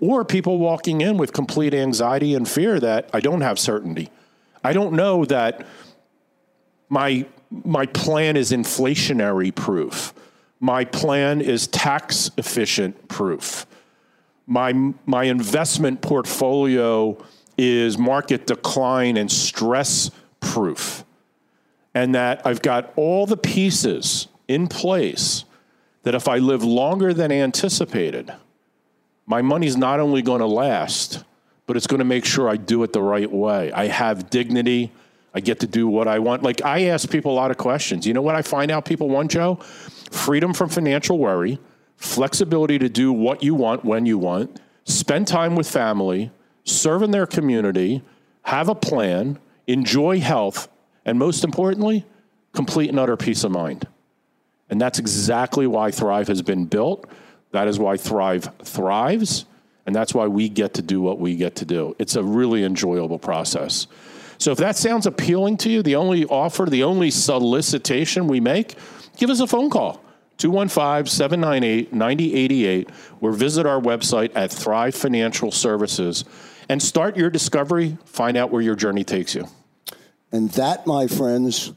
or 0.00 0.24
people 0.24 0.58
walking 0.58 1.00
in 1.00 1.16
with 1.16 1.32
complete 1.32 1.74
anxiety 1.74 2.34
and 2.34 2.48
fear 2.48 2.78
that 2.80 3.08
I 3.12 3.20
don't 3.20 3.40
have 3.40 3.58
certainty. 3.58 4.10
I 4.64 4.72
don't 4.72 4.94
know 4.94 5.24
that 5.26 5.66
my 6.88 7.26
my 7.50 7.86
plan 7.86 8.36
is 8.36 8.50
inflationary 8.50 9.54
proof. 9.54 10.14
My 10.60 10.84
plan 10.84 11.40
is 11.40 11.66
tax 11.66 12.30
efficient 12.36 13.08
proof. 13.08 13.66
My 14.46 14.72
my 15.06 15.24
investment 15.24 16.00
portfolio 16.00 17.22
is 17.58 17.98
market 17.98 18.46
decline 18.46 19.16
and 19.16 19.30
stress 19.30 20.10
proof. 20.40 21.04
And 21.94 22.14
that 22.14 22.46
I've 22.46 22.62
got 22.62 22.92
all 22.96 23.26
the 23.26 23.36
pieces 23.36 24.28
in 24.48 24.66
place 24.66 25.44
that 26.02 26.14
if 26.14 26.26
I 26.28 26.38
live 26.38 26.64
longer 26.64 27.12
than 27.14 27.30
anticipated, 27.30 28.32
my 29.26 29.42
money's 29.42 29.76
not 29.76 30.00
only 30.00 30.22
going 30.22 30.40
to 30.40 30.46
last, 30.46 31.24
but 31.66 31.76
it's 31.76 31.86
going 31.86 31.98
to 31.98 32.04
make 32.04 32.24
sure 32.24 32.48
I 32.48 32.56
do 32.56 32.82
it 32.82 32.92
the 32.92 33.02
right 33.02 33.30
way. 33.30 33.72
I 33.72 33.86
have 33.86 34.30
dignity. 34.30 34.92
I 35.34 35.40
get 35.40 35.60
to 35.60 35.66
do 35.66 35.88
what 35.88 36.08
I 36.08 36.18
want. 36.18 36.42
Like 36.42 36.64
I 36.64 36.86
ask 36.86 37.08
people 37.08 37.32
a 37.32 37.36
lot 37.36 37.50
of 37.50 37.56
questions. 37.56 38.06
You 38.06 38.14
know 38.14 38.22
what 38.22 38.34
I 38.34 38.42
find 38.42 38.70
out 38.70 38.84
people 38.84 39.08
want, 39.08 39.30
Joe? 39.30 39.56
Freedom 40.10 40.52
from 40.52 40.68
financial 40.68 41.18
worry, 41.18 41.58
flexibility 41.96 42.78
to 42.78 42.88
do 42.88 43.12
what 43.12 43.42
you 43.42 43.54
want 43.54 43.84
when 43.84 44.04
you 44.04 44.18
want, 44.18 44.60
spend 44.84 45.26
time 45.26 45.56
with 45.56 45.70
family, 45.70 46.30
serve 46.64 47.02
in 47.02 47.10
their 47.10 47.26
community, 47.26 48.02
have 48.42 48.68
a 48.68 48.74
plan, 48.74 49.38
enjoy 49.66 50.20
health, 50.20 50.68
and 51.04 51.18
most 51.18 51.44
importantly, 51.44 52.04
complete 52.52 52.90
and 52.90 52.98
utter 52.98 53.16
peace 53.16 53.44
of 53.44 53.52
mind. 53.52 53.86
And 54.68 54.80
that's 54.80 54.98
exactly 54.98 55.66
why 55.66 55.90
Thrive 55.90 56.28
has 56.28 56.42
been 56.42 56.66
built. 56.66 57.06
That 57.52 57.68
is 57.68 57.78
why 57.78 57.96
Thrive 57.96 58.50
thrives. 58.64 59.46
And 59.86 59.94
that's 59.94 60.14
why 60.14 60.26
we 60.26 60.48
get 60.48 60.74
to 60.74 60.82
do 60.82 61.00
what 61.00 61.18
we 61.18 61.36
get 61.36 61.56
to 61.56 61.64
do. 61.64 61.96
It's 61.98 62.16
a 62.16 62.22
really 62.22 62.64
enjoyable 62.64 63.18
process. 63.18 63.86
So 64.38 64.50
if 64.50 64.58
that 64.58 64.76
sounds 64.76 65.06
appealing 65.06 65.56
to 65.58 65.70
you, 65.70 65.82
the 65.82 65.96
only 65.96 66.24
offer, 66.24 66.66
the 66.66 66.82
only 66.82 67.10
solicitation 67.10 68.26
we 68.26 68.40
make, 68.40 68.76
give 69.16 69.30
us 69.30 69.40
a 69.40 69.46
phone 69.46 69.70
call. 69.70 70.02
215 70.38 71.06
798 71.06 71.92
9088 71.92 72.90
or 73.20 73.32
visit 73.32 73.66
our 73.66 73.80
website 73.80 74.32
at 74.34 74.50
Thrive 74.50 74.94
Financial 74.94 75.52
Services 75.52 76.24
and 76.68 76.82
start 76.82 77.16
your 77.16 77.30
discovery. 77.30 77.96
Find 78.04 78.36
out 78.36 78.50
where 78.50 78.62
your 78.62 78.74
journey 78.74 79.04
takes 79.04 79.34
you. 79.34 79.46
And 80.32 80.50
that, 80.52 80.86
my 80.86 81.06
friends, 81.06 81.72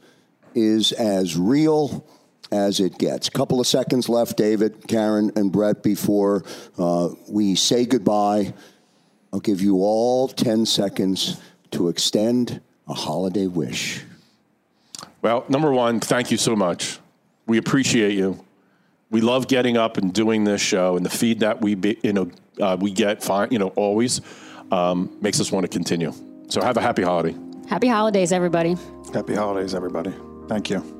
is 0.54 0.92
as 0.92 1.36
real 1.36 2.04
as 2.52 2.80
it 2.80 2.98
gets. 2.98 3.28
Couple 3.28 3.60
of 3.60 3.66
seconds 3.66 4.08
left, 4.08 4.36
David, 4.36 4.86
Karen, 4.88 5.32
and 5.36 5.50
Brett, 5.50 5.82
before 5.82 6.44
uh, 6.78 7.10
we 7.28 7.54
say 7.54 7.86
goodbye. 7.86 8.54
I'll 9.32 9.40
give 9.40 9.60
you 9.60 9.78
all 9.82 10.28
10 10.28 10.66
seconds 10.66 11.40
to 11.72 11.88
extend 11.88 12.60
a 12.88 12.94
holiday 12.94 13.46
wish. 13.46 14.02
Well, 15.22 15.44
number 15.48 15.72
one, 15.72 16.00
thank 16.00 16.30
you 16.30 16.36
so 16.36 16.54
much. 16.54 16.98
We 17.46 17.58
appreciate 17.58 18.14
you. 18.14 18.42
We 19.10 19.20
love 19.20 19.48
getting 19.48 19.76
up 19.76 19.98
and 19.98 20.12
doing 20.12 20.44
this 20.44 20.60
show, 20.60 20.96
and 20.96 21.06
the 21.06 21.10
feed 21.10 21.40
that 21.40 21.60
we 21.60 21.74
be, 21.74 21.98
you 22.02 22.12
know 22.12 22.30
uh, 22.60 22.76
we 22.80 22.90
get, 22.90 23.22
fine, 23.22 23.48
you 23.50 23.58
know, 23.58 23.68
always 23.68 24.20
um, 24.70 25.16
makes 25.20 25.40
us 25.40 25.52
want 25.52 25.64
to 25.64 25.68
continue. 25.68 26.12
So 26.48 26.62
have 26.62 26.76
a 26.76 26.80
happy 26.80 27.02
holiday. 27.02 27.36
Happy 27.68 27.88
holidays, 27.88 28.32
everybody. 28.32 28.76
Happy 29.12 29.34
holidays, 29.34 29.74
everybody. 29.74 30.12
Thank 30.48 30.70
you. 30.70 30.95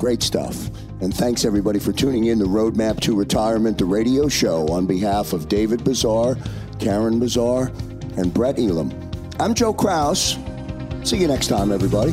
Great 0.00 0.22
stuff. 0.22 0.70
And 1.02 1.14
thanks 1.14 1.44
everybody 1.44 1.78
for 1.78 1.92
tuning 1.92 2.24
in 2.24 2.38
to 2.38 2.46
Roadmap 2.46 3.00
to 3.00 3.14
Retirement, 3.14 3.76
the 3.76 3.84
radio 3.84 4.28
show, 4.28 4.66
on 4.68 4.86
behalf 4.86 5.34
of 5.34 5.46
David 5.46 5.84
Bazaar, 5.84 6.38
Karen 6.78 7.20
Bazaar, 7.20 7.70
and 8.16 8.32
Brett 8.32 8.58
Elam. 8.58 8.90
I'm 9.38 9.52
Joe 9.52 9.74
Kraus. 9.74 10.38
See 11.04 11.18
you 11.18 11.28
next 11.28 11.48
time, 11.48 11.70
everybody. 11.70 12.12